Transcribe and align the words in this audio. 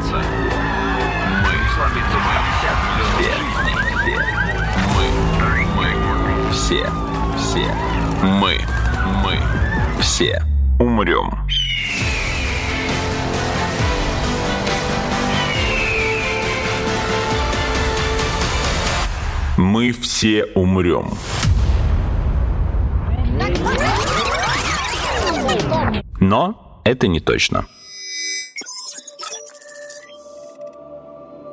оставаться. 0.00 0.22
Мы 1.42 1.52
слабится 1.74 2.18
все. 3.12 3.40
Мы, 4.96 5.06
мы, 5.76 6.52
все, 6.52 6.86
все. 7.36 7.74
Мы, 8.22 8.60
мы, 9.22 9.38
все 10.00 10.42
умрем. 10.78 11.30
Мы 19.56 19.92
все 19.92 20.46
умрем. 20.54 21.10
Но 26.18 26.80
это 26.84 27.06
не 27.08 27.20
точно. 27.20 27.66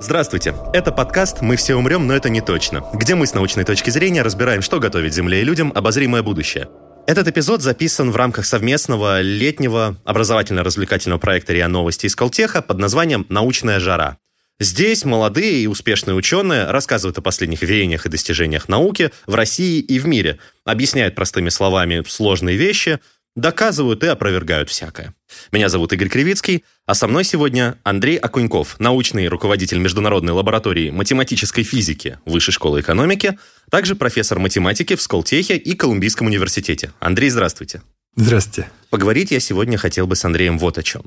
Здравствуйте. 0.08 0.56
Это 0.72 0.94
подкаст 0.94 1.42
«Мы 1.42 1.58
все 1.58 1.76
умрем, 1.76 2.08
но 2.08 2.16
это 2.16 2.30
не 2.30 2.40
точно», 2.40 2.82
где 2.94 3.14
мы 3.14 3.28
с 3.28 3.34
научной 3.34 3.66
точки 3.66 3.90
зрения 3.90 4.22
разбираем, 4.22 4.62
что 4.62 4.80
готовит 4.80 5.14
Земле 5.14 5.42
и 5.42 5.44
людям 5.44 5.74
обозримое 5.76 6.24
будущее. 6.24 6.70
Этот 7.08 7.28
эпизод 7.28 7.62
записан 7.62 8.12
в 8.12 8.16
рамках 8.16 8.46
совместного 8.46 9.20
летнего 9.20 9.98
образовательно-развлекательного 10.06 11.20
проекта 11.20 11.52
РИА 11.52 11.68
Новости 11.68 12.06
из 12.06 12.16
Колтеха 12.16 12.62
под 12.62 12.78
названием 12.78 13.26
«Научная 13.28 13.82
жара». 13.82 14.18
Здесь 14.62 15.04
молодые 15.04 15.64
и 15.64 15.68
успешные 15.68 16.16
ученые 16.16 16.72
рассказывают 16.72 17.18
о 17.18 17.22
последних 17.22 17.62
веяниях 17.62 18.06
и 18.06 18.10
достижениях 18.10 18.70
науки 18.70 19.12
в 19.26 19.36
России 19.36 19.82
и 19.82 20.00
в 20.00 20.08
мире, 20.08 20.40
объясняют 20.64 21.16
простыми 21.16 21.50
словами 21.50 22.02
сложные 22.08 22.56
вещи, 22.56 23.02
доказывают 23.38 24.04
и 24.04 24.08
опровергают 24.08 24.70
всякое. 24.70 25.14
Меня 25.52 25.70
зовут 25.70 25.94
Игорь 25.94 26.10
Кривицкий, 26.10 26.66
а 26.86 26.96
со 26.96 27.08
мной 27.08 27.24
сегодня 27.24 27.78
Андрей 27.84 28.18
Окуньков, 28.18 28.80
научный 28.80 29.28
руководитель 29.28 29.78
Международной 29.78 30.34
лаборатории 30.34 30.90
математической 30.90 31.64
физики 31.64 32.20
Высшей 32.26 32.54
школы 32.54 32.82
экономики, 32.82 33.38
также 33.70 33.96
профессор 33.96 34.40
математики 34.40 34.96
в 34.96 35.02
Сколтехе 35.02 35.56
и 35.56 35.76
Колумбийском 35.76 36.28
университете. 36.28 36.92
Андрей, 37.00 37.30
здравствуйте. 37.30 37.84
Здравствуйте. 38.16 38.70
Поговорить 38.90 39.30
я 39.32 39.40
сегодня 39.40 39.78
хотел 39.78 40.08
бы 40.08 40.16
с 40.16 40.26
Андреем 40.26 40.58
вот 40.58 40.80
о 40.80 40.84
чем. 40.84 41.04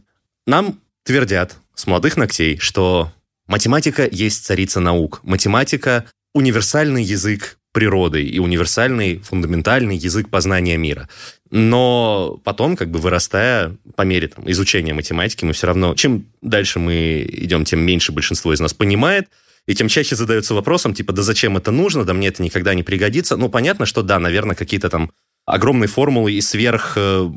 Нам 0.46 0.78
твердят 1.02 1.56
с 1.74 1.86
молодых 1.88 2.16
ногтей, 2.16 2.58
что 2.58 3.12
Математика 3.48 4.08
есть 4.10 4.44
царица 4.44 4.78
наук. 4.78 5.20
Математика– 5.24 6.04
универсальный 6.34 7.02
язык 7.02 7.58
природы 7.72 8.24
и 8.24 8.38
универсальный 8.38 9.18
фундаментальный 9.18 9.96
язык 9.96 10.28
познания 10.28 10.76
мира. 10.76 11.08
Но 11.50 12.40
потом, 12.44 12.76
как 12.76 12.90
бы 12.90 12.98
вырастая, 12.98 13.76
по 13.96 14.02
мере 14.02 14.28
там, 14.28 14.48
изучения 14.50 14.94
математики, 14.94 15.44
мы 15.44 15.52
все 15.52 15.66
равно, 15.66 15.94
чем 15.94 16.26
дальше 16.42 16.78
мы 16.78 17.26
идем, 17.28 17.64
тем 17.64 17.80
меньше 17.80 18.12
большинство 18.12 18.52
из 18.52 18.60
нас 18.60 18.72
понимает, 18.72 19.28
и 19.66 19.74
тем 19.74 19.88
чаще 19.88 20.16
задается 20.16 20.54
вопросом, 20.54 20.94
типа, 20.94 21.12
да 21.12 21.22
зачем 21.22 21.56
это 21.56 21.70
нужно, 21.70 22.04
да 22.04 22.14
мне 22.14 22.28
это 22.28 22.42
никогда 22.42 22.74
не 22.74 22.82
пригодится. 22.82 23.36
Ну, 23.36 23.48
понятно, 23.48 23.84
что 23.84 24.02
да, 24.02 24.18
наверное, 24.18 24.56
какие-то 24.56 24.88
там 24.88 25.10
огромные 25.44 25.88
формулы 25.88 26.32
и 26.32 26.40
сверх 26.40 26.94
э, 26.96 27.30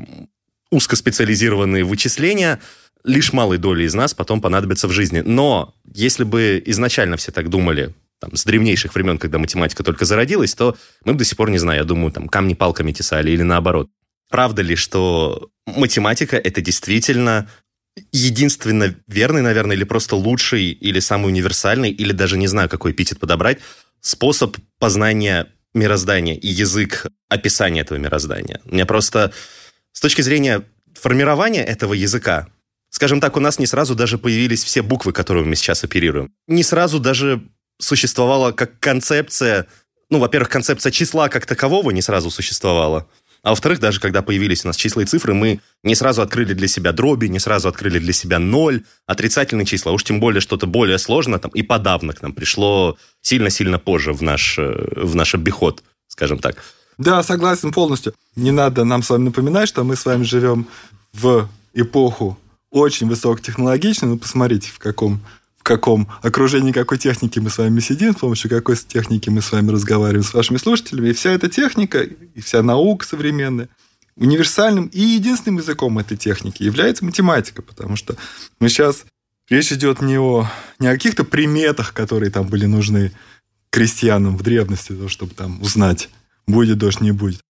узкоспециализированные 0.70 1.84
вычисления– 1.84 2.60
лишь 3.04 3.32
малой 3.32 3.58
доли 3.58 3.84
из 3.84 3.94
нас 3.94 4.14
потом 4.14 4.40
понадобится 4.40 4.88
в 4.88 4.92
жизни. 4.92 5.20
Но 5.20 5.74
если 5.92 6.24
бы 6.24 6.62
изначально 6.66 7.16
все 7.16 7.30
так 7.30 7.50
думали, 7.50 7.94
там, 8.18 8.34
с 8.34 8.44
древнейших 8.44 8.94
времен, 8.94 9.18
когда 9.18 9.38
математика 9.38 9.84
только 9.84 10.06
зародилась, 10.06 10.54
то 10.54 10.76
мы 11.04 11.12
бы 11.12 11.18
до 11.18 11.24
сих 11.24 11.36
пор, 11.36 11.50
не 11.50 11.58
знаю, 11.58 11.80
я 11.80 11.84
думаю, 11.84 12.10
там, 12.10 12.28
камни 12.28 12.54
палками 12.54 12.92
тесали 12.92 13.30
или 13.30 13.42
наоборот. 13.42 13.90
Правда 14.34 14.62
ли, 14.62 14.74
что 14.74 15.48
математика— 15.64 16.36
это 16.44 16.60
действительно 16.60 17.48
единственно 18.10 18.92
верный, 19.06 19.42
наверное, 19.42 19.76
или 19.76 19.84
просто 19.84 20.16
лучший, 20.16 20.72
или 20.72 20.98
самый 20.98 21.28
универсальный, 21.28 21.92
или 21.92 22.10
даже 22.10 22.36
не 22.36 22.48
знаю, 22.48 22.68
какой 22.68 22.90
эпитет 22.90 23.20
подобрать, 23.20 23.60
способ 24.00 24.56
познания 24.80 25.46
мироздания 25.72 26.34
и 26.34 26.48
язык 26.48 27.06
описания 27.28 27.82
этого 27.82 27.96
мироздания. 27.96 28.60
У 28.64 28.74
меня 28.74 28.86
просто 28.86 29.32
с 29.92 30.00
точки 30.00 30.22
зрения 30.22 30.64
формирования 30.94 31.62
этого 31.62 31.94
языка 31.94 32.48
Скажем 32.90 33.20
так, 33.20 33.36
у 33.36 33.40
нас 33.40 33.60
не 33.60 33.66
сразу 33.66 33.94
даже 33.94 34.18
появились 34.18 34.64
все 34.64 34.82
буквы, 34.82 35.12
которыми 35.12 35.46
мы 35.46 35.56
сейчас 35.56 35.84
оперируем. 35.84 36.32
Не 36.48 36.64
сразу 36.64 36.98
даже 36.98 37.40
существовала 37.80 38.50
как 38.50 38.80
концепция, 38.80 39.66
ну, 40.10 40.18
во-первых, 40.18 40.48
концепция 40.48 40.90
числа 40.90 41.28
как 41.28 41.46
такового 41.46 41.90
не 41.90 42.02
сразу 42.02 42.30
существовала. 42.30 43.08
А 43.44 43.50
во-вторых, 43.50 43.78
даже 43.78 44.00
когда 44.00 44.22
появились 44.22 44.64
у 44.64 44.68
нас 44.68 44.76
числа 44.76 45.02
и 45.02 45.04
цифры, 45.04 45.34
мы 45.34 45.60
не 45.82 45.94
сразу 45.94 46.22
открыли 46.22 46.54
для 46.54 46.66
себя 46.66 46.92
дроби, 46.92 47.26
не 47.26 47.38
сразу 47.38 47.68
открыли 47.68 47.98
для 47.98 48.14
себя 48.14 48.38
ноль, 48.38 48.84
отрицательные 49.06 49.66
числа. 49.66 49.92
Уж 49.92 50.02
тем 50.02 50.18
более 50.18 50.40
что-то 50.40 50.66
более 50.66 50.98
сложное 50.98 51.38
там 51.38 51.50
и 51.50 51.60
подавно 51.60 52.14
к 52.14 52.22
нам 52.22 52.32
пришло 52.32 52.96
сильно-сильно 53.20 53.78
позже 53.78 54.14
в 54.14 54.22
наш, 54.22 54.58
э, 54.58 54.72
в 54.96 55.14
наш 55.14 55.34
обиход, 55.34 55.84
скажем 56.08 56.38
так. 56.38 56.56
Да, 56.96 57.22
согласен 57.22 57.70
полностью. 57.70 58.14
Не 58.34 58.50
надо 58.50 58.84
нам 58.84 59.02
с 59.02 59.10
вами 59.10 59.24
напоминать, 59.24 59.68
что 59.68 59.84
мы 59.84 59.96
с 59.96 60.06
вами 60.06 60.22
живем 60.22 60.66
в 61.12 61.46
эпоху 61.74 62.38
очень 62.70 63.08
высокотехнологично. 63.08 64.08
Ну, 64.08 64.16
посмотрите, 64.16 64.70
в 64.70 64.78
каком, 64.78 65.20
каком 65.64 66.08
окружении 66.22 66.72
какой 66.72 66.98
техники 66.98 67.38
мы 67.38 67.48
с 67.50 67.58
вами 67.58 67.80
сидим, 67.80 68.12
с 68.14 68.20
помощью 68.20 68.50
какой 68.50 68.76
техники 68.76 69.30
мы 69.30 69.40
с 69.40 69.50
вами 69.50 69.70
разговариваем 69.70 70.22
с 70.22 70.34
вашими 70.34 70.58
слушателями. 70.58 71.08
И 71.08 71.12
вся 71.14 71.30
эта 71.30 71.48
техника, 71.48 72.02
и 72.02 72.40
вся 72.40 72.62
наука 72.62 73.06
современная, 73.06 73.70
универсальным 74.14 74.86
и 74.86 75.00
единственным 75.00 75.58
языком 75.58 75.98
этой 75.98 76.16
техники 76.16 76.62
является 76.62 77.04
математика, 77.04 77.62
потому 77.62 77.96
что 77.96 78.16
мы 78.60 78.68
сейчас... 78.68 79.04
Речь 79.50 79.72
идет 79.72 80.00
не 80.00 80.18
о, 80.18 80.48
не 80.78 80.86
о 80.86 80.94
каких-то 80.94 81.22
приметах, 81.22 81.92
которые 81.92 82.30
там 82.30 82.48
были 82.48 82.64
нужны 82.64 83.12
крестьянам 83.68 84.38
в 84.38 84.42
древности, 84.42 85.06
чтобы 85.08 85.34
там 85.34 85.60
узнать, 85.60 86.08
будет 86.46 86.78
дождь, 86.78 87.02
не 87.02 87.12
будет. 87.12 87.40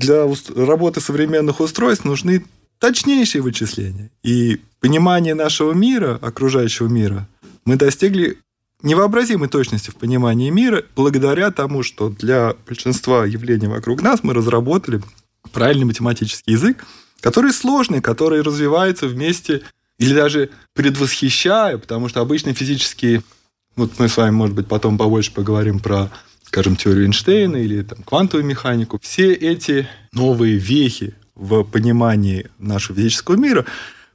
Для 0.00 0.26
работы 0.56 1.00
современных 1.00 1.60
устройств 1.60 2.04
нужны 2.04 2.44
точнейшие 2.80 3.40
вычисления. 3.40 4.10
И 4.24 4.60
понимание 4.80 5.34
нашего 5.34 5.72
мира, 5.72 6.18
окружающего 6.20 6.88
мира, 6.88 7.28
мы 7.64 7.76
достигли 7.76 8.38
невообразимой 8.82 9.48
точности 9.48 9.90
в 9.90 9.96
понимании 9.96 10.50
мира 10.50 10.84
благодаря 10.94 11.50
тому, 11.50 11.82
что 11.82 12.10
для 12.10 12.54
большинства 12.66 13.24
явлений 13.24 13.66
вокруг 13.66 14.02
нас 14.02 14.22
мы 14.22 14.34
разработали 14.34 15.02
правильный 15.52 15.86
математический 15.86 16.52
язык, 16.52 16.84
который 17.20 17.52
сложный, 17.52 18.02
который 18.02 18.42
развивается 18.42 19.06
вместе 19.06 19.62
или 19.98 20.14
даже 20.14 20.50
предвосхищая, 20.74 21.78
потому 21.78 22.08
что 22.08 22.20
обычно 22.20 22.52
физические... 22.52 23.22
Вот 23.76 23.98
мы 23.98 24.08
с 24.08 24.16
вами, 24.16 24.30
может 24.30 24.54
быть, 24.54 24.68
потом 24.68 24.98
побольше 24.98 25.32
поговорим 25.32 25.80
про, 25.80 26.10
скажем, 26.44 26.76
теорию 26.76 27.06
Эйнштейна 27.06 27.56
или 27.56 27.82
там, 27.82 28.02
квантовую 28.02 28.46
механику. 28.46 29.00
Все 29.02 29.32
эти 29.32 29.88
новые 30.12 30.58
вехи 30.58 31.14
в 31.34 31.64
понимании 31.64 32.50
нашего 32.58 32.96
физического 32.96 33.36
мира, 33.36 33.64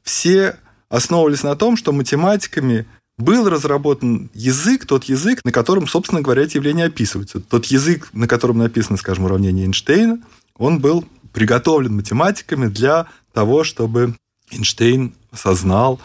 все 0.04 0.58
основывались 0.88 1.44
на 1.44 1.56
том, 1.56 1.76
что 1.76 1.92
математиками 1.92 2.86
был 3.20 3.50
разработан 3.50 4.32
язык, 4.34 4.86
тот 4.86 5.04
язык, 5.04 5.44
на 5.44 5.52
котором, 5.52 5.88
собственно 5.88 6.22
говоря, 6.22 6.44
эти 6.44 6.56
явления 6.56 6.86
описываются. 6.86 7.40
Тот 7.42 7.66
язык, 7.66 8.10
на 8.14 8.28
котором 8.28 8.58
написано, 8.58 8.98
скажем, 8.98 9.26
уравнение 9.26 9.66
Эйнштейна, 9.66 10.22
он 10.58 10.80
был 10.80 11.06
приготовлен 11.34 11.96
математиками 11.96 12.68
для 12.68 13.08
того, 13.34 13.64
чтобы 13.64 14.16
Эйнштейн 14.52 15.14
осознал, 15.32 16.00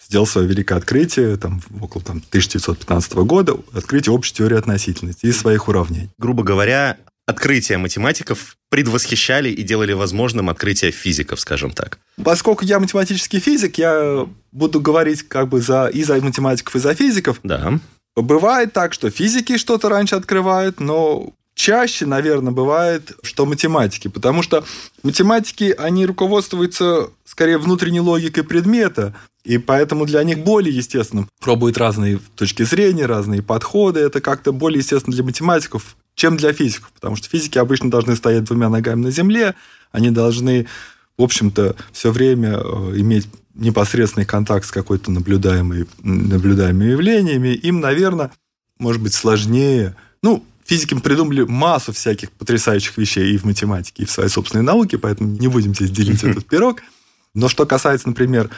сделал 0.00 0.26
свое 0.26 0.46
великое 0.46 0.76
открытие 0.76 1.36
там, 1.36 1.60
около 1.80 2.04
там, 2.04 2.18
1915 2.18 3.14
года, 3.14 3.56
открытие 3.72 4.12
общей 4.12 4.34
теории 4.34 4.58
относительности 4.58 5.26
из 5.26 5.38
своих 5.38 5.68
уравнений. 5.68 6.10
Грубо 6.18 6.42
говоря, 6.42 6.98
открытия 7.28 7.76
математиков 7.76 8.56
предвосхищали 8.70 9.50
и 9.50 9.62
делали 9.62 9.92
возможным 9.92 10.48
открытие 10.48 10.92
физиков, 10.92 11.38
скажем 11.40 11.70
так. 11.70 11.98
Поскольку 12.24 12.64
я 12.64 12.80
математический 12.80 13.38
физик, 13.38 13.76
я 13.76 14.26
буду 14.50 14.80
говорить 14.80 15.28
как 15.28 15.48
бы 15.48 15.60
за, 15.60 15.88
и 15.88 16.04
за 16.04 16.16
математиков, 16.22 16.74
и 16.74 16.78
за 16.78 16.94
физиков. 16.94 17.40
Да. 17.42 17.78
Бывает 18.16 18.72
так, 18.72 18.94
что 18.94 19.10
физики 19.10 19.58
что-то 19.58 19.90
раньше 19.90 20.16
открывают, 20.16 20.80
но 20.80 21.34
чаще, 21.54 22.06
наверное, 22.06 22.52
бывает, 22.52 23.12
что 23.22 23.44
математики, 23.44 24.08
потому 24.08 24.42
что 24.42 24.64
математики, 25.02 25.74
они 25.78 26.06
руководствуются 26.06 27.10
скорее 27.26 27.58
внутренней 27.58 28.00
логикой 28.00 28.42
предмета, 28.42 29.14
и 29.44 29.58
поэтому 29.58 30.06
для 30.06 30.22
них 30.24 30.38
более 30.38 30.74
естественно 30.74 31.28
пробуют 31.40 31.76
разные 31.76 32.20
точки 32.36 32.62
зрения, 32.62 33.06
разные 33.06 33.42
подходы. 33.42 34.00
Это 34.00 34.20
как-то 34.20 34.52
более 34.52 34.78
естественно 34.78 35.14
для 35.14 35.24
математиков, 35.24 35.96
чем 36.18 36.36
для 36.36 36.52
физиков, 36.52 36.90
потому 36.92 37.14
что 37.14 37.28
физики 37.28 37.58
обычно 37.58 37.90
должны 37.90 38.16
стоять 38.16 38.44
двумя 38.44 38.68
ногами 38.68 39.02
на 39.02 39.10
земле, 39.12 39.54
они 39.92 40.10
должны, 40.10 40.66
в 41.16 41.22
общем-то, 41.22 41.76
все 41.92 42.10
время 42.10 42.58
э, 42.58 42.94
иметь 42.96 43.28
непосредственный 43.54 44.26
контакт 44.26 44.66
с 44.66 44.72
какой-то 44.72 45.12
наблюдаемой, 45.12 45.86
наблюдаемыми 46.02 46.90
явлениями. 46.90 47.48
Им, 47.48 47.78
наверное, 47.78 48.32
может 48.78 49.00
быть 49.00 49.14
сложнее. 49.14 49.94
Ну, 50.20 50.44
физики 50.64 50.98
придумали 50.98 51.42
массу 51.42 51.92
всяких 51.92 52.32
потрясающих 52.32 52.98
вещей 52.98 53.32
и 53.32 53.38
в 53.38 53.44
математике, 53.44 54.02
и 54.02 54.06
в 54.06 54.10
своей 54.10 54.28
собственной 54.28 54.64
науке, 54.64 54.98
поэтому 54.98 55.30
не 55.30 55.46
будем 55.46 55.72
здесь 55.72 55.92
делить 55.92 56.24
этот 56.24 56.46
пирог. 56.48 56.82
Но 57.32 57.48
что 57.48 57.64
касается, 57.64 58.08
например, 58.08 58.50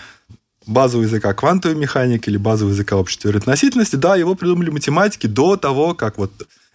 базового 0.66 1.04
языка 1.04 1.34
квантовой 1.34 1.76
механики 1.76 2.30
или 2.30 2.38
базового 2.38 2.72
языка 2.72 2.96
общей 2.96 3.18
теории 3.18 3.38
относительности. 3.38 3.96
Да, 3.96 4.16
его 4.16 4.34
придумали 4.34 4.70
математики 4.70 5.26
до 5.26 5.56
того, 5.56 5.94
как 5.94 6.16
вот 6.16 6.32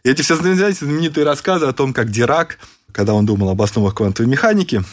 эти 0.09 0.21
все 0.21 0.35
знаменитые 0.35 1.25
рассказы 1.25 1.65
о 1.65 1.73
том, 1.73 1.93
как 1.93 2.11
Дирак, 2.11 2.59
когда 2.91 3.13
он 3.13 3.25
думал 3.25 3.49
об 3.49 3.61
основах 3.61 3.95
квантовой 3.95 4.29
механики, 4.29 4.83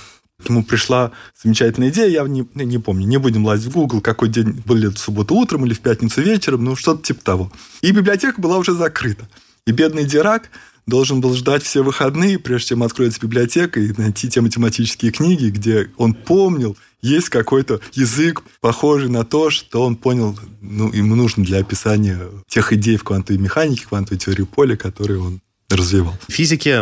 ему 0.48 0.64
пришла 0.64 1.12
замечательная 1.42 1.90
идея, 1.90 2.08
я 2.08 2.22
не, 2.24 2.46
не 2.54 2.78
помню, 2.78 3.06
не 3.06 3.18
будем 3.18 3.44
лазить 3.44 3.66
в 3.66 3.72
Google, 3.72 4.00
какой 4.00 4.28
день 4.28 4.62
был 4.64 4.76
ли 4.76 4.88
это 4.88 4.96
в 4.96 5.00
субботу 5.00 5.34
утром 5.34 5.66
или 5.66 5.74
в 5.74 5.80
пятницу 5.80 6.22
вечером, 6.22 6.64
ну, 6.64 6.76
что-то 6.76 7.02
типа 7.02 7.22
того. 7.22 7.52
И 7.82 7.92
библиотека 7.92 8.40
была 8.40 8.58
уже 8.58 8.72
закрыта. 8.72 9.28
И 9.66 9.72
бедный 9.72 10.04
Дирак 10.04 10.48
должен 10.86 11.20
был 11.20 11.34
ждать 11.34 11.62
все 11.62 11.82
выходные, 11.82 12.38
прежде 12.38 12.70
чем 12.70 12.82
откроется 12.82 13.20
библиотека 13.20 13.80
и 13.80 13.92
найти 13.96 14.28
те 14.28 14.40
математические 14.40 15.12
книги, 15.12 15.46
где 15.46 15.90
он 15.96 16.14
помнил, 16.14 16.76
есть 17.00 17.28
какой-то 17.28 17.80
язык, 17.92 18.42
похожий 18.60 19.08
на 19.08 19.24
то, 19.24 19.50
что 19.50 19.82
он 19.82 19.96
понял, 19.96 20.38
ну, 20.60 20.92
ему 20.92 21.16
нужно 21.16 21.44
для 21.44 21.58
описания 21.58 22.20
тех 22.46 22.72
идей 22.72 22.96
в 22.96 23.04
квантовой 23.04 23.40
механике, 23.40 23.86
квантовой 23.86 24.18
теории 24.18 24.44
поля, 24.44 24.76
которые 24.76 25.20
он 25.20 25.40
развивал. 25.68 26.16
Физики 26.28 26.78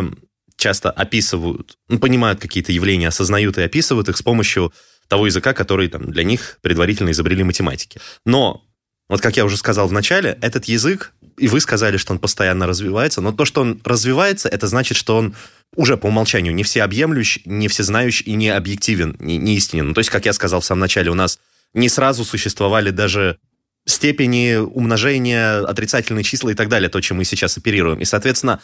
часто 0.56 0.90
описывают, 0.90 1.78
ну, 1.88 1.98
понимают 1.98 2.38
какие-то 2.38 2.70
явления, 2.70 3.08
осознают 3.08 3.56
и 3.58 3.62
описывают 3.62 4.08
их 4.08 4.16
с 4.16 4.22
помощью 4.22 4.72
того 5.08 5.26
языка, 5.26 5.54
который 5.54 5.88
там, 5.88 6.12
для 6.12 6.22
них 6.22 6.58
предварительно 6.60 7.10
изобрели 7.10 7.42
математики. 7.42 7.98
Но, 8.26 8.62
вот 9.08 9.20
как 9.20 9.36
я 9.36 9.44
уже 9.44 9.56
сказал 9.56 9.88
в 9.88 9.92
начале, 9.92 10.38
этот 10.42 10.66
язык 10.66 11.12
и 11.40 11.48
вы 11.48 11.60
сказали, 11.60 11.96
что 11.96 12.12
он 12.12 12.18
постоянно 12.18 12.66
развивается, 12.66 13.22
но 13.22 13.32
то, 13.32 13.46
что 13.46 13.62
он 13.62 13.80
развивается, 13.84 14.48
это 14.48 14.66
значит, 14.66 14.96
что 14.96 15.16
он 15.16 15.34
уже 15.74 15.96
по 15.96 16.06
умолчанию 16.08 16.54
не 16.54 16.62
всеобъемлющ, 16.62 17.40
не 17.46 17.68
всезнающий 17.68 18.26
и 18.26 18.34
не 18.34 18.50
объективен, 18.50 19.16
не, 19.18 19.38
не 19.38 19.56
истинен. 19.56 19.88
Ну, 19.88 19.94
то 19.94 20.00
есть, 20.00 20.10
как 20.10 20.26
я 20.26 20.34
сказал 20.34 20.60
в 20.60 20.64
самом 20.64 20.80
начале, 20.80 21.10
у 21.10 21.14
нас 21.14 21.38
не 21.72 21.88
сразу 21.88 22.24
существовали 22.24 22.90
даже 22.90 23.38
степени 23.86 24.56
умножения, 24.56 25.60
отрицательные 25.60 26.24
числа 26.24 26.50
и 26.50 26.54
так 26.54 26.68
далее, 26.68 26.90
то, 26.90 27.00
чем 27.00 27.16
мы 27.16 27.24
сейчас 27.24 27.56
оперируем. 27.56 28.00
И, 28.00 28.04
соответственно, 28.04 28.60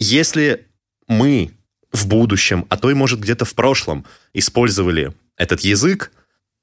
если 0.00 0.66
мы 1.06 1.52
в 1.92 2.08
будущем, 2.08 2.66
а 2.68 2.76
то 2.76 2.90
и, 2.90 2.94
может, 2.94 3.20
где-то 3.20 3.44
в 3.44 3.54
прошлом 3.54 4.04
использовали 4.34 5.12
этот 5.36 5.60
язык, 5.60 6.10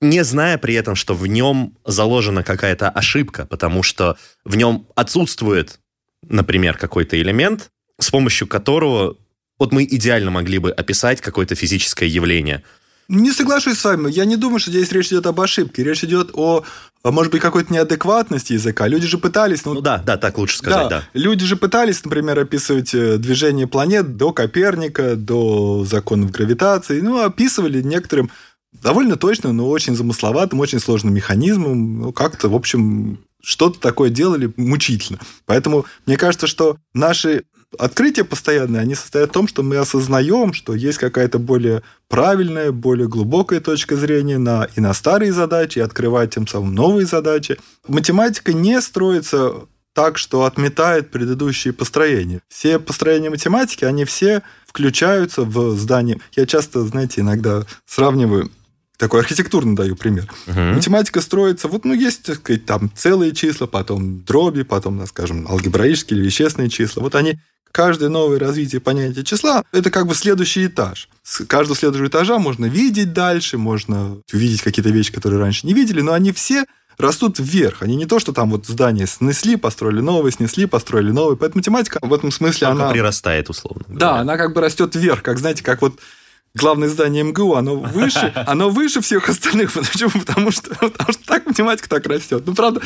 не 0.04 0.24
зная 0.24 0.58
при 0.58 0.76
этом, 0.76 0.96
что 0.96 1.14
в 1.14 1.26
нем 1.28 1.78
заложена 1.86 2.44
какая-то 2.44 2.90
ошибка, 2.90 3.46
потому 3.46 3.84
что 3.84 4.18
в 4.46 4.56
нем 4.56 4.88
отсутствует, 4.96 5.80
например, 6.28 6.78
какой-то 6.78 7.20
элемент, 7.20 7.72
с 8.00 8.12
помощью 8.12 8.48
которого 8.48 9.18
вот 9.60 9.72
мы 9.72 9.84
идеально 9.84 10.32
могли 10.32 10.58
бы 10.58 10.72
описать 10.72 11.22
какое-то 11.22 11.56
физическое 11.56 12.08
явление. 12.08 12.64
Не 13.10 13.32
соглашусь 13.32 13.80
с 13.80 13.84
вами. 13.84 14.10
Я 14.12 14.26
не 14.26 14.38
думаю, 14.38 14.60
что 14.60 14.72
здесь 14.72 14.92
речь 14.92 15.08
идет 15.08 15.26
об 15.26 15.40
ошибке. 15.40 15.84
Речь 15.84 16.04
идет 16.04 16.32
о, 16.34 16.64
может 17.04 17.32
быть, 17.32 17.42
какой-то 17.42 17.72
неадекватности 17.72 18.54
языка. 18.54 18.88
Люди 18.88 19.08
же 19.08 19.18
пытались... 19.18 19.66
Ну, 19.66 19.74
ну 19.74 19.82
да, 19.82 19.98
да, 19.98 20.18
так 20.18 20.38
лучше 20.38 20.58
сказать, 20.58 20.90
да. 20.90 21.00
да. 21.00 21.04
Люди 21.14 21.46
же 21.46 21.58
пытались, 21.58 22.04
например, 22.04 22.40
описывать 22.40 22.94
э, 22.94 23.18
движение 23.18 23.68
планет 23.68 24.16
до 24.16 24.32
Коперника, 24.32 25.16
до 25.16 25.84
законов 25.86 26.32
гравитации. 26.32 27.02
Ну, 27.02 27.22
описывали 27.22 27.82
некоторым 27.82 28.32
довольно 28.82 29.16
точно, 29.16 29.54
но 29.54 29.70
очень 29.70 29.96
замысловатым, 29.96 30.60
очень 30.60 30.80
сложным 30.80 31.14
механизмом. 31.14 32.00
Ну, 32.00 32.12
как-то, 32.14 32.50
в 32.50 32.56
общем, 32.56 33.20
что-то 33.42 33.80
такое 33.80 34.10
делали 34.10 34.52
мучительно. 34.58 35.20
Поэтому 35.46 35.86
мне 36.06 36.18
кажется, 36.18 36.48
что 36.48 36.78
наши 36.94 37.44
открытия 37.78 38.24
постоянные, 38.24 38.82
они 38.82 38.96
состоят 38.96 39.30
в 39.30 39.34
том, 39.34 39.48
что 39.48 39.64
мы 39.64 39.78
осознаем, 39.78 40.54
что 40.54 40.74
есть 40.74 40.98
какая-то 40.98 41.40
более 41.40 41.84
правильная, 42.08 42.72
более 42.72 43.08
глубокая 43.08 43.60
точка 43.60 43.96
зрения 43.96 44.38
на, 44.38 44.68
и 44.76 44.80
на 44.80 44.94
старые 44.94 45.34
задачи, 45.34 45.80
и 45.80 45.82
открывать 45.82 46.34
тем 46.36 46.48
самым 46.48 46.76
новые 46.76 47.06
задачи. 47.06 47.58
Математика 47.88 48.54
не 48.54 48.80
строится 48.82 49.54
так, 49.94 50.18
что 50.18 50.46
отметает 50.46 51.12
предыдущие 51.12 51.74
построения. 51.74 52.42
Все 52.48 52.80
построения 52.80 53.30
математики, 53.30 53.86
они 53.86 54.06
все 54.06 54.42
включаются 54.66 55.44
в 55.44 55.78
здание. 55.78 56.20
Я 56.36 56.46
часто, 56.46 56.82
знаете, 56.82 57.22
иногда 57.22 57.64
сравниваю 57.86 58.50
такой 59.04 59.20
архитектурно 59.20 59.76
даю 59.76 59.98
пример. 59.98 60.32
Угу. 60.48 60.58
Математика 60.58 61.20
строится, 61.20 61.68
вот, 61.68 61.84
ну, 61.84 61.94
есть, 61.94 62.24
так 62.24 62.38
сказать, 62.38 62.66
там 62.66 62.90
целые 62.96 63.34
числа, 63.34 63.68
потом 63.68 64.24
дроби, 64.24 64.62
потом, 64.62 64.96
ну, 64.96 65.06
скажем, 65.08 65.46
алгебраические 65.46 66.18
или 66.18 66.26
вещественные 66.26 66.70
числа. 66.70 67.04
Вот 67.04 67.14
они, 67.16 67.38
каждое 67.74 68.08
новое 68.08 68.40
развитие 68.40 68.80
понятия 68.80 69.26
числа– 69.26 69.66
это 69.74 69.92
как 69.92 70.08
бы 70.08 70.16
следующий 70.16 70.68
этаж. 70.68 71.10
С 71.22 71.44
каждого 71.44 71.76
следующего 71.76 72.08
этажа 72.08 72.40
можно 72.40 72.66
видеть 72.66 73.12
дальше, 73.12 73.58
можно 73.58 74.20
увидеть 74.32 74.62
какие-то 74.62 74.90
вещи, 74.90 75.12
которые 75.12 75.42
раньше 75.42 75.68
не 75.68 75.74
видели, 75.74 76.00
но 76.00 76.14
они 76.14 76.32
все 76.32 76.64
растут 76.98 77.40
вверх. 77.40 77.82
Они 77.82 77.98
не 77.98 78.06
то, 78.06 78.20
что 78.20 78.32
там 78.32 78.52
вот 78.52 78.68
здание 78.68 79.06
снесли, 79.06 79.58
построили 79.58 80.00
новое, 80.00 80.32
снесли, 80.32 80.66
построили 80.66 81.12
новое. 81.12 81.36
Поэтому 81.36 81.60
математика 81.60 82.00
в 82.02 82.14
этом 82.14 82.32
смысле 82.32 82.68
Только 82.68 82.84
она... 82.84 82.92
прирастает, 82.94 83.50
условно. 83.50 83.84
Да, 83.90 84.20
она 84.20 84.38
как 84.38 84.54
бы 84.54 84.62
растет 84.62 84.96
вверх, 84.96 85.24
как, 85.24 85.40
знаете, 85.40 85.62
как 85.62 85.82
вот 85.82 86.00
главное 86.56 86.90
здание 86.90 87.24
МГУ, 87.24 87.56
оно 87.56 87.76
выше, 87.94 88.32
оно 88.48 88.70
выше 88.70 89.02
всех 89.02 89.30
остальных. 89.30 89.74
Почему? 89.74 90.12
Потому 90.12 90.52
что, 90.52 90.70
потому 90.70 91.12
что 91.12 91.26
так 91.26 91.46
математика 91.46 91.90
так 91.90 92.06
растет. 92.08 92.44
Ну, 92.46 92.54
правда, 92.54 92.82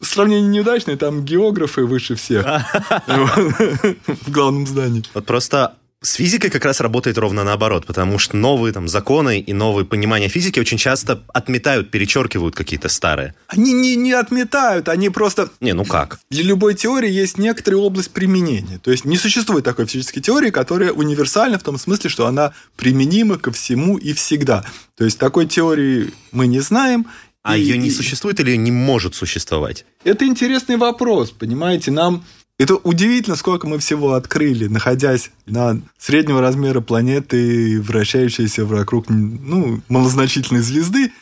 сравнение 0.00 0.48
неудачное, 0.48 0.96
там 0.96 1.24
географы 1.24 1.84
выше 1.84 2.14
всех 2.14 2.44
в 3.06 4.30
главном 4.30 4.66
здании. 4.66 5.04
Вот 5.14 5.26
просто 5.26 5.74
с 6.02 6.14
физикой 6.14 6.50
как 6.50 6.64
раз 6.64 6.80
работает 6.80 7.16
ровно 7.16 7.44
наоборот, 7.44 7.86
потому 7.86 8.18
что 8.18 8.36
новые 8.36 8.72
там 8.72 8.88
законы 8.88 9.38
и 9.40 9.52
новые 9.52 9.86
понимания 9.86 10.28
физики 10.28 10.58
очень 10.58 10.76
часто 10.76 11.22
отметают, 11.28 11.90
перечеркивают 11.90 12.54
какие-то 12.54 12.88
старые. 12.88 13.34
Они 13.46 13.72
не, 13.72 13.94
не 13.94 14.12
отметают, 14.12 14.88
они 14.88 15.10
просто... 15.10 15.50
Не, 15.60 15.72
ну 15.72 15.84
как? 15.84 16.18
Для 16.30 16.42
любой 16.42 16.74
теории 16.74 17.10
есть 17.10 17.38
некоторая 17.38 17.80
область 17.80 18.10
применения. 18.10 18.78
То 18.78 18.90
есть 18.90 19.04
не 19.04 19.16
существует 19.16 19.64
такой 19.64 19.86
физической 19.86 20.20
теории, 20.20 20.50
которая 20.50 20.92
универсальна 20.92 21.58
в 21.58 21.62
том 21.62 21.78
смысле, 21.78 22.10
что 22.10 22.26
она 22.26 22.52
применима 22.76 23.38
ко 23.38 23.52
всему 23.52 23.96
и 23.96 24.12
всегда. 24.12 24.64
То 24.96 25.04
есть 25.04 25.18
такой 25.18 25.46
теории 25.46 26.12
мы 26.32 26.48
не 26.48 26.60
знаем, 26.60 27.06
а 27.42 27.56
и, 27.56 27.60
ее 27.60 27.78
не 27.78 27.90
существует 27.90 28.40
или 28.40 28.56
не 28.56 28.70
может 28.70 29.14
существовать? 29.14 29.84
Это 30.04 30.26
интересный 30.26 30.76
вопрос, 30.76 31.30
понимаете, 31.30 31.90
нам 31.90 32.24
это 32.62 32.76
удивительно, 32.76 33.34
сколько 33.34 33.66
мы 33.66 33.78
всего 33.78 34.14
открыли, 34.14 34.68
находясь 34.68 35.30
на 35.46 35.80
среднего 35.98 36.40
размера 36.40 36.80
планеты, 36.80 37.80
вращающейся 37.80 38.64
вокруг 38.64 39.06
ну, 39.08 39.80
малозначительной 39.88 40.60
звезды. 40.60 41.12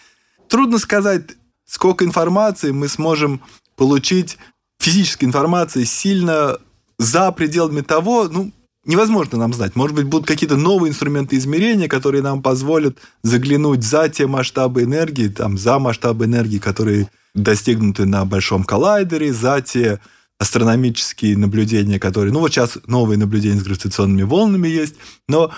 Трудно 0.48 0.78
сказать, 0.78 1.22
сколько 1.64 2.04
информации 2.04 2.72
мы 2.72 2.88
сможем 2.88 3.40
получить, 3.76 4.36
физической 4.78 5.24
информации, 5.24 5.84
сильно 5.84 6.58
за 6.98 7.32
пределами 7.32 7.80
того, 7.80 8.28
ну, 8.30 8.52
невозможно 8.84 9.38
нам 9.38 9.54
знать. 9.54 9.76
Может 9.76 9.96
быть, 9.96 10.06
будут 10.06 10.26
какие-то 10.26 10.56
новые 10.56 10.90
инструменты 10.90 11.36
измерения, 11.36 11.88
которые 11.88 12.22
нам 12.22 12.42
позволят 12.42 12.98
заглянуть 13.22 13.82
за 13.82 14.10
те 14.10 14.26
масштабы 14.26 14.82
энергии, 14.82 15.28
там, 15.28 15.56
за 15.56 15.78
масштабы 15.78 16.26
энергии, 16.26 16.58
которые 16.58 17.08
достигнуты 17.34 18.04
на 18.04 18.26
большом 18.26 18.64
коллайдере, 18.64 19.32
за 19.32 19.62
те 19.62 20.00
астрономические 20.40 21.36
наблюдения, 21.36 22.00
которые... 22.00 22.32
Ну, 22.32 22.40
вот 22.40 22.50
сейчас 22.50 22.78
новые 22.86 23.18
наблюдения 23.18 23.60
с 23.60 23.62
гравитационными 23.62 24.22
волнами 24.22 24.68
есть, 24.68 24.94
но 25.28 25.52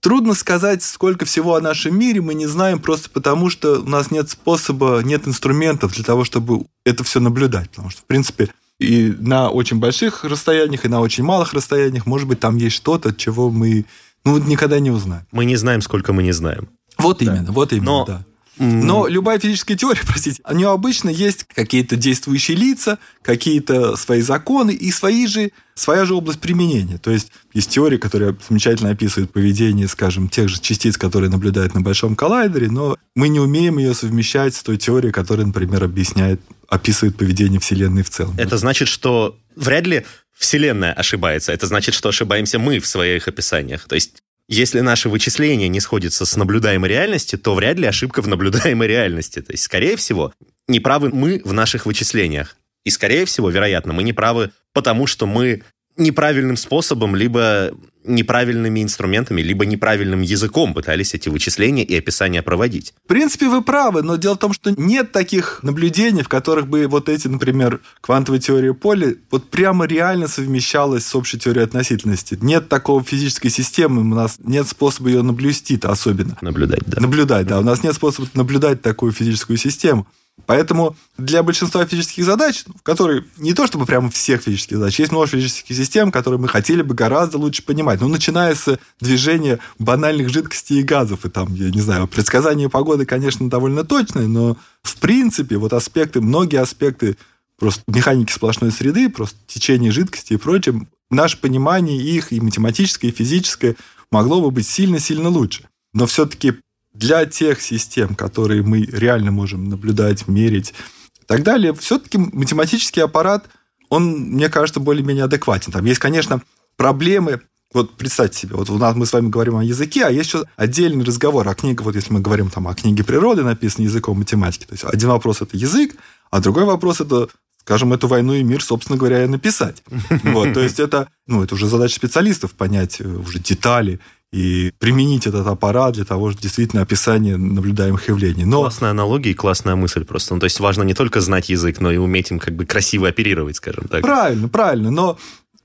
трудно 0.00 0.34
сказать, 0.34 0.82
сколько 0.82 1.24
всего 1.24 1.54
о 1.54 1.60
нашем 1.62 1.98
мире 1.98 2.20
мы 2.20 2.34
не 2.34 2.46
знаем 2.46 2.78
просто 2.78 3.08
потому, 3.08 3.48
что 3.48 3.80
у 3.80 3.88
нас 3.88 4.10
нет 4.10 4.28
способа, 4.28 5.00
нет 5.02 5.26
инструментов 5.26 5.94
для 5.94 6.04
того, 6.04 6.24
чтобы 6.24 6.66
это 6.84 7.02
все 7.02 7.18
наблюдать. 7.18 7.70
Потому 7.70 7.88
что, 7.88 8.02
в 8.02 8.04
принципе, 8.04 8.50
и 8.78 9.14
на 9.18 9.48
очень 9.48 9.78
больших 9.78 10.22
расстояниях, 10.22 10.84
и 10.84 10.88
на 10.88 11.00
очень 11.00 11.24
малых 11.24 11.54
расстояниях, 11.54 12.04
может 12.04 12.28
быть, 12.28 12.38
там 12.38 12.56
есть 12.56 12.76
что-то, 12.76 13.14
чего 13.14 13.50
мы 13.50 13.86
ну, 14.26 14.36
никогда 14.36 14.78
не 14.80 14.90
узнаем. 14.90 15.24
Мы 15.32 15.46
не 15.46 15.56
знаем, 15.56 15.80
сколько 15.80 16.12
мы 16.12 16.22
не 16.22 16.32
знаем. 16.32 16.68
Вот 16.98 17.20
да. 17.20 17.24
именно, 17.24 17.52
вот 17.52 17.72
именно, 17.72 17.84
Но 17.86 18.04
да. 18.04 18.26
Но 18.58 19.06
любая 19.06 19.38
физическая 19.38 19.76
теория, 19.76 20.00
простите, 20.06 20.40
у 20.48 20.54
нее 20.54 20.70
обычно 20.70 21.10
есть 21.10 21.44
какие-то 21.44 21.96
действующие 21.96 22.56
лица, 22.56 22.98
какие-то 23.22 23.96
свои 23.96 24.20
законы 24.20 24.72
и 24.72 24.90
свои 24.90 25.26
же, 25.26 25.52
своя 25.74 26.04
же 26.04 26.14
область 26.14 26.40
применения. 26.40 26.98
То 26.98 27.10
есть 27.10 27.32
есть 27.52 27.70
теория, 27.70 27.98
которая 27.98 28.36
замечательно 28.48 28.90
описывает 28.90 29.32
поведение, 29.32 29.88
скажем, 29.88 30.28
тех 30.28 30.48
же 30.48 30.60
частиц, 30.60 30.96
которые 30.96 31.30
наблюдают 31.30 31.74
на 31.74 31.80
большом 31.80 32.16
коллайдере, 32.16 32.70
но 32.70 32.96
мы 33.14 33.28
не 33.28 33.40
умеем 33.40 33.78
ее 33.78 33.94
совмещать 33.94 34.54
с 34.54 34.62
той 34.62 34.78
теорией, 34.78 35.12
которая, 35.12 35.46
например, 35.46 35.84
объясняет, 35.84 36.40
описывает 36.68 37.16
поведение 37.16 37.60
Вселенной 37.60 38.02
в 38.02 38.10
целом. 38.10 38.34
Это 38.38 38.56
значит, 38.56 38.88
что 38.88 39.38
вряд 39.54 39.86
ли 39.86 40.04
Вселенная 40.36 40.92
ошибается. 40.92 41.52
Это 41.52 41.66
значит, 41.66 41.94
что 41.94 42.10
ошибаемся 42.10 42.58
мы 42.58 42.78
в 42.78 42.86
своих 42.86 43.26
описаниях. 43.26 43.84
То 43.84 43.94
есть 43.94 44.22
если 44.48 44.80
наши 44.80 45.08
вычисления 45.08 45.68
не 45.68 45.80
сходятся 45.80 46.24
с 46.24 46.36
наблюдаемой 46.36 46.88
реальностью, 46.88 47.38
то 47.38 47.54
вряд 47.54 47.78
ли 47.78 47.86
ошибка 47.86 48.22
в 48.22 48.28
наблюдаемой 48.28 48.86
реальности. 48.86 49.42
То 49.42 49.52
есть, 49.52 49.64
скорее 49.64 49.96
всего, 49.96 50.32
неправы 50.68 51.10
мы 51.10 51.40
в 51.44 51.52
наших 51.52 51.86
вычислениях. 51.86 52.56
И, 52.84 52.90
скорее 52.90 53.24
всего, 53.24 53.50
вероятно, 53.50 53.92
мы 53.92 54.04
неправы, 54.04 54.52
потому 54.72 55.06
что 55.06 55.26
мы 55.26 55.62
неправильным 55.96 56.56
способом, 56.56 57.16
либо 57.16 57.72
неправильными 58.06 58.82
инструментами, 58.82 59.42
либо 59.42 59.66
неправильным 59.66 60.22
языком 60.22 60.74
пытались 60.74 61.14
эти 61.14 61.28
вычисления 61.28 61.84
и 61.84 61.96
описания 61.96 62.42
проводить. 62.42 62.94
В 63.04 63.08
принципе, 63.08 63.48
вы 63.48 63.62
правы, 63.62 64.02
но 64.02 64.16
дело 64.16 64.34
в 64.34 64.38
том, 64.38 64.52
что 64.52 64.70
нет 64.76 65.12
таких 65.12 65.60
наблюдений, 65.62 66.22
в 66.22 66.28
которых 66.28 66.68
бы 66.68 66.86
вот 66.86 67.08
эти, 67.08 67.28
например, 67.28 67.80
квантовая 68.00 68.40
теория 68.40 68.74
поля 68.74 69.14
вот 69.30 69.50
прямо 69.50 69.86
реально 69.86 70.28
совмещалась 70.28 71.06
с 71.06 71.14
общей 71.14 71.38
теорией 71.38 71.64
относительности. 71.64 72.38
Нет 72.40 72.68
такого 72.68 73.02
физической 73.02 73.48
системы, 73.48 74.02
у 74.02 74.14
нас 74.14 74.36
нет 74.38 74.68
способа 74.68 75.08
ее 75.08 75.22
наблюсти-то 75.22 75.90
особенно. 75.90 76.36
Наблюдать, 76.40 76.84
да. 76.86 77.00
Наблюдать, 77.00 77.46
да. 77.46 77.58
У 77.58 77.62
нас 77.62 77.82
нет 77.82 77.94
способа 77.94 78.28
наблюдать 78.34 78.82
такую 78.82 79.12
физическую 79.12 79.56
систему. 79.56 80.06
Поэтому 80.44 80.96
для 81.16 81.42
большинства 81.42 81.84
физических 81.86 82.24
задач, 82.24 82.64
которые 82.82 83.24
не 83.38 83.54
то 83.54 83.66
чтобы 83.66 83.86
прямо 83.86 84.10
всех 84.10 84.42
физических 84.42 84.76
задач, 84.76 84.98
есть 85.00 85.10
множество 85.10 85.40
физических 85.40 85.74
систем, 85.74 86.12
которые 86.12 86.38
мы 86.38 86.48
хотели 86.48 86.82
бы 86.82 86.94
гораздо 86.94 87.38
лучше 87.38 87.64
понимать. 87.64 88.00
Ну, 88.00 88.08
начиная 88.08 88.54
с 88.54 88.78
движения 89.00 89.58
банальных 89.78 90.28
жидкостей 90.28 90.80
и 90.80 90.82
газов, 90.82 91.24
и 91.24 91.30
там, 91.30 91.54
я 91.54 91.70
не 91.70 91.80
знаю, 91.80 92.06
предсказание 92.06 92.68
погоды, 92.68 93.06
конечно, 93.06 93.48
довольно 93.48 93.84
точное, 93.84 94.28
но 94.28 94.56
в 94.82 94.96
принципе 94.98 95.56
вот 95.56 95.72
аспекты, 95.72 96.20
многие 96.20 96.60
аспекты 96.60 97.16
просто 97.58 97.82
механики 97.86 98.30
сплошной 98.30 98.70
среды, 98.70 99.08
просто 99.08 99.38
течение 99.46 99.90
жидкости 99.90 100.34
и 100.34 100.36
прочее, 100.36 100.86
наше 101.10 101.40
понимание 101.40 101.98
их 101.98 102.32
и 102.32 102.40
математическое, 102.40 103.08
и 103.08 103.12
физическое 103.12 103.74
могло 104.10 104.40
бы 104.40 104.50
быть 104.50 104.68
сильно-сильно 104.68 105.28
лучше. 105.28 105.64
Но 105.94 106.06
все-таки 106.06 106.54
для 106.98 107.26
тех 107.26 107.60
систем, 107.60 108.14
которые 108.14 108.62
мы 108.62 108.82
реально 108.82 109.30
можем 109.30 109.68
наблюдать, 109.68 110.28
мерить 110.28 110.74
и 111.20 111.24
так 111.26 111.42
далее, 111.42 111.74
все-таки 111.74 112.18
математический 112.18 113.02
аппарат, 113.02 113.48
он, 113.88 114.32
мне 114.32 114.48
кажется, 114.48 114.80
более-менее 114.80 115.24
адекватен. 115.24 115.72
Там 115.72 115.84
есть, 115.84 116.00
конечно, 116.00 116.42
проблемы. 116.76 117.42
Вот 117.72 117.96
представьте 117.96 118.38
себе, 118.38 118.56
вот 118.56 118.70
у 118.70 118.78
нас 118.78 118.94
мы 118.96 119.06
с 119.06 119.12
вами 119.12 119.28
говорим 119.28 119.56
о 119.56 119.64
языке, 119.64 120.04
а 120.04 120.10
есть 120.10 120.28
еще 120.28 120.44
отдельный 120.56 121.04
разговор 121.04 121.46
о 121.48 121.54
книге, 121.54 121.82
вот 121.82 121.94
если 121.94 122.12
мы 122.12 122.20
говорим 122.20 122.48
там 122.48 122.68
о 122.68 122.74
книге 122.74 123.04
природы, 123.04 123.42
написанной 123.42 123.88
языком 123.88 124.18
математики. 124.18 124.64
То 124.64 124.72
есть 124.72 124.84
один 124.84 125.10
вопрос 125.10 125.42
это 125.42 125.56
язык, 125.56 125.94
а 126.30 126.40
другой 126.40 126.64
вопрос 126.64 127.00
это 127.00 127.28
скажем, 127.66 127.92
эту 127.92 128.06
войну 128.06 128.32
и 128.34 128.44
мир, 128.44 128.62
собственно 128.62 128.96
говоря, 128.96 129.24
и 129.24 129.26
написать. 129.26 129.82
Вот, 130.22 130.54
то 130.54 130.60
есть 130.60 130.78
это, 130.78 131.08
ну, 131.26 131.42
это 131.42 131.56
уже 131.56 131.66
задача 131.66 131.96
специалистов 131.96 132.52
понять 132.52 133.00
э, 133.00 133.08
уже 133.08 133.40
детали 133.40 133.98
и 134.32 134.72
применить 134.78 135.26
этот 135.26 135.46
аппарат 135.46 135.94
для 135.94 136.04
того, 136.04 136.30
чтобы 136.30 136.42
действительно 136.42 136.82
описание 136.82 137.36
наблюдаемых 137.36 138.08
явлений. 138.08 138.44
Но... 138.44 138.62
Классная 138.62 138.90
аналогия 138.90 139.30
и 139.30 139.34
классная 139.34 139.76
мысль 139.76 140.04
просто. 140.04 140.34
Ну, 140.34 140.40
то 140.40 140.44
есть 140.44 140.60
важно 140.60 140.82
не 140.82 140.94
только 140.94 141.20
знать 141.20 141.48
язык, 141.48 141.80
но 141.80 141.90
и 141.90 141.96
уметь 141.96 142.30
им 142.30 142.38
как 142.38 142.54
бы 142.54 142.66
красиво 142.66 143.08
оперировать, 143.08 143.56
скажем 143.56 143.88
так. 143.88 144.02
Правильно, 144.02 144.48
правильно. 144.48 144.90
Но 144.90 145.16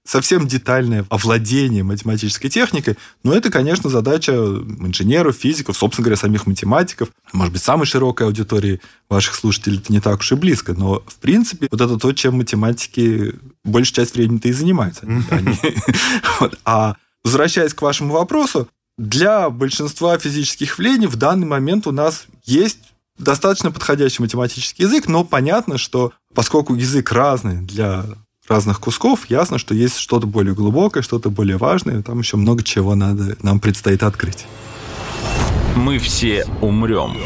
совсем 0.03 0.47
детальное 0.47 1.05
овладение 1.09 1.83
математической 1.83 2.49
техникой, 2.49 2.97
но 3.23 3.33
это, 3.33 3.49
конечно, 3.49 3.89
задача 3.89 4.33
инженеров, 4.33 5.35
физиков, 5.35 5.77
собственно 5.77 6.05
говоря, 6.05 6.17
самих 6.17 6.47
математиков. 6.47 7.09
Может 7.33 7.53
быть, 7.53 7.63
самой 7.63 7.85
широкой 7.85 8.27
аудитории 8.27 8.81
ваших 9.09 9.35
слушателей 9.35 9.77
это 9.77 9.91
не 9.91 9.99
так 9.99 10.19
уж 10.19 10.31
и 10.31 10.35
близко, 10.35 10.73
но, 10.73 11.03
в 11.05 11.15
принципе, 11.17 11.67
вот 11.69 11.81
это 11.81 11.97
то, 11.97 12.11
чем 12.13 12.37
математики 12.37 13.35
большую 13.63 13.95
часть 13.95 14.15
времени-то 14.15 14.47
и 14.47 14.53
занимаются. 14.53 15.05
А 16.65 16.95
Возвращаясь 17.23 17.73
к 17.73 17.81
вашему 17.81 18.13
вопросу, 18.13 18.67
для 18.97 19.49
большинства 19.49 20.17
физических 20.17 20.77
явлений 20.77 21.07
в 21.07 21.15
данный 21.15 21.47
момент 21.47 21.87
у 21.87 21.91
нас 21.91 22.25
есть 22.45 22.79
достаточно 23.17 23.71
подходящий 23.71 24.21
математический 24.21 24.85
язык, 24.85 25.07
но 25.07 25.23
понятно, 25.23 25.77
что 25.77 26.13
поскольку 26.33 26.73
язык 26.75 27.11
разный 27.11 27.61
для 27.61 28.05
разных 28.47 28.79
кусков, 28.79 29.29
ясно, 29.29 29.59
что 29.59 29.75
есть 29.75 29.97
что-то 29.97 30.25
более 30.25 30.55
глубокое, 30.55 31.03
что-то 31.03 31.29
более 31.29 31.57
важное, 31.57 32.01
там 32.01 32.19
еще 32.19 32.37
много 32.37 32.63
чего 32.63 32.95
надо, 32.95 33.37
нам 33.43 33.59
предстоит 33.59 34.03
открыть. 34.03 34.45
Мы 35.75 35.99
все 35.99 36.45
умрем. 36.61 37.17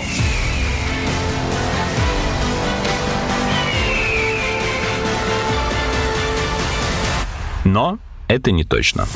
Но 7.63 7.97
это 8.27 8.51
не 8.51 8.63
точно. 8.63 9.07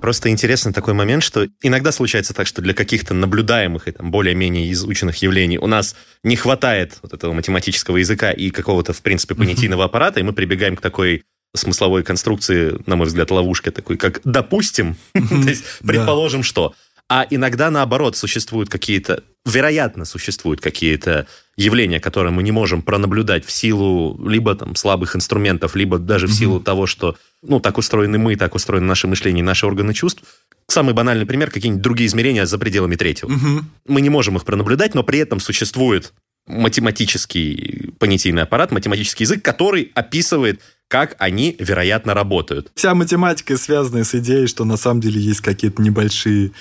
Просто 0.00 0.30
интересный 0.30 0.72
такой 0.72 0.94
момент, 0.94 1.22
что 1.22 1.46
иногда 1.62 1.92
случается 1.92 2.34
так, 2.34 2.46
что 2.46 2.62
для 2.62 2.74
каких-то 2.74 3.14
наблюдаемых 3.14 3.88
и 3.88 3.92
там, 3.92 4.10
более-менее 4.10 4.72
изученных 4.72 5.16
явлений 5.16 5.58
у 5.58 5.66
нас 5.66 5.96
не 6.22 6.36
хватает 6.36 6.98
вот 7.02 7.12
этого 7.12 7.32
математического 7.32 7.96
языка 7.96 8.30
и 8.32 8.50
какого-то, 8.50 8.92
в 8.92 9.02
принципе, 9.02 9.34
понятийного 9.34 9.84
аппарата, 9.84 10.20
и 10.20 10.22
мы 10.22 10.32
прибегаем 10.32 10.76
к 10.76 10.80
такой 10.80 11.24
смысловой 11.54 12.02
конструкции, 12.02 12.78
на 12.86 12.96
мой 12.96 13.06
взгляд, 13.06 13.30
ловушки 13.30 13.70
такой, 13.70 13.96
как 13.96 14.20
«допустим», 14.24 14.96
то 15.12 15.48
есть 15.48 15.64
предположим, 15.80 16.42
что. 16.42 16.74
А 17.08 17.26
иногда, 17.30 17.70
наоборот, 17.70 18.16
существуют 18.16 18.68
какие-то, 18.68 19.24
вероятно, 19.46 20.04
существуют 20.04 20.60
какие-то 20.60 21.26
явления, 21.56 22.00
которые 22.00 22.32
мы 22.32 22.42
не 22.42 22.52
можем 22.52 22.82
пронаблюдать 22.82 23.46
в 23.46 23.50
силу 23.50 24.18
либо 24.28 24.54
там 24.54 24.76
слабых 24.76 25.16
инструментов, 25.16 25.74
либо 25.74 25.98
даже 25.98 26.26
в 26.26 26.32
силу 26.32 26.60
того, 26.60 26.86
что 26.86 27.16
ну, 27.42 27.60
так 27.60 27.78
устроены 27.78 28.18
мы, 28.18 28.36
так 28.36 28.54
устроено 28.54 28.86
наше 28.86 29.06
мышление, 29.06 29.42
наши 29.42 29.66
органы 29.66 29.94
чувств. 29.94 30.22
Самый 30.66 30.92
банальный 30.92 31.24
пример, 31.24 31.50
какие-нибудь 31.50 31.82
другие 31.82 32.08
измерения 32.08 32.44
за 32.44 32.58
пределами 32.58 32.96
третьего. 32.96 33.32
Угу. 33.32 33.64
Мы 33.86 34.00
не 34.02 34.10
можем 34.10 34.36
их 34.36 34.44
пронаблюдать, 34.44 34.94
но 34.94 35.02
при 35.02 35.18
этом 35.18 35.40
существует 35.40 36.12
математический 36.46 37.92
понятийный 37.98 38.42
аппарат, 38.42 38.70
математический 38.70 39.24
язык, 39.24 39.42
который 39.42 39.92
описывает 39.94 40.60
как 40.88 41.16
они, 41.18 41.54
вероятно, 41.58 42.14
работают. 42.14 42.72
Вся 42.74 42.94
математика 42.94 43.58
связана 43.58 44.04
с 44.04 44.14
идеей, 44.14 44.46
что 44.46 44.64
на 44.64 44.78
самом 44.78 45.02
деле 45.02 45.20
есть 45.20 45.42
какие-то 45.42 45.82
небольшие 45.82 46.52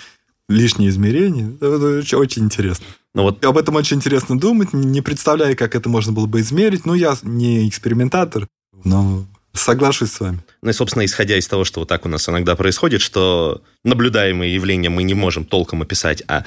лишние 0.49 0.89
измерения. 0.89 1.51
Это 1.57 2.17
очень 2.17 2.45
интересно. 2.45 2.85
Ну 3.13 3.23
вот. 3.23 3.43
Об 3.43 3.57
этом 3.57 3.75
очень 3.75 3.97
интересно 3.97 4.39
думать. 4.39 4.73
Не 4.73 5.01
представляю, 5.01 5.55
как 5.55 5.75
это 5.75 5.89
можно 5.89 6.13
было 6.13 6.25
бы 6.25 6.39
измерить. 6.41 6.85
Ну, 6.85 6.93
я 6.93 7.15
не 7.23 7.67
экспериментатор, 7.67 8.47
но 8.83 9.25
Соглашусь 9.57 10.11
с 10.11 10.19
вами. 10.19 10.39
Ну 10.61 10.69
и, 10.69 10.73
собственно, 10.73 11.03
исходя 11.03 11.35
из 11.35 11.47
того, 11.47 11.63
что 11.63 11.81
вот 11.81 11.89
так 11.89 12.05
у 12.05 12.09
нас 12.09 12.27
иногда 12.29 12.55
происходит, 12.55 13.01
что 13.01 13.61
наблюдаемые 13.83 14.53
явления 14.53 14.89
мы 14.89 15.03
не 15.03 15.13
можем 15.13 15.45
толком 15.45 15.81
описать, 15.81 16.23
а 16.27 16.45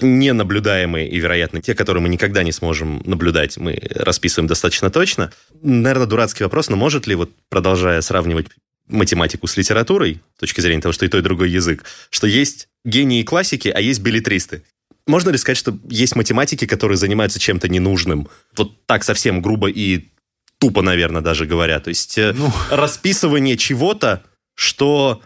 ненаблюдаемые 0.00 1.08
и, 1.08 1.18
вероятно, 1.18 1.60
те, 1.60 1.74
которые 1.74 2.02
мы 2.02 2.08
никогда 2.08 2.42
не 2.42 2.52
сможем 2.52 3.02
наблюдать, 3.04 3.58
мы 3.58 3.80
расписываем 3.94 4.46
достаточно 4.46 4.90
точно. 4.90 5.32
Наверное, 5.60 6.06
дурацкий 6.06 6.44
вопрос, 6.44 6.70
но 6.70 6.76
может 6.76 7.06
ли, 7.06 7.14
вот 7.14 7.30
продолжая 7.50 8.00
сравнивать 8.00 8.46
математику 8.88 9.46
с 9.46 9.56
литературой, 9.56 10.20
с 10.36 10.40
точки 10.40 10.60
зрения 10.60 10.82
того, 10.82 10.92
что 10.92 11.04
и 11.04 11.08
то, 11.08 11.18
и 11.18 11.22
другой 11.22 11.50
язык, 11.50 11.84
что 12.10 12.26
есть 12.26 12.68
гении 12.84 13.22
классики, 13.22 13.68
а 13.68 13.80
есть 13.80 14.00
билетристы. 14.00 14.64
Можно 15.06 15.30
ли 15.30 15.38
сказать, 15.38 15.58
что 15.58 15.78
есть 15.88 16.14
математики, 16.14 16.66
которые 16.66 16.96
занимаются 16.96 17.38
чем-то 17.38 17.68
ненужным? 17.68 18.28
Вот 18.56 18.86
так 18.86 19.02
совсем 19.02 19.42
грубо 19.42 19.68
и 19.68 20.08
тупо, 20.58 20.82
наверное, 20.82 21.22
даже 21.22 21.44
говоря. 21.46 21.80
То 21.80 21.88
есть 21.88 22.18
э, 22.18 22.32
ну... 22.32 22.52
расписывание 22.70 23.56
чего-то, 23.56 24.22
что 24.54 25.22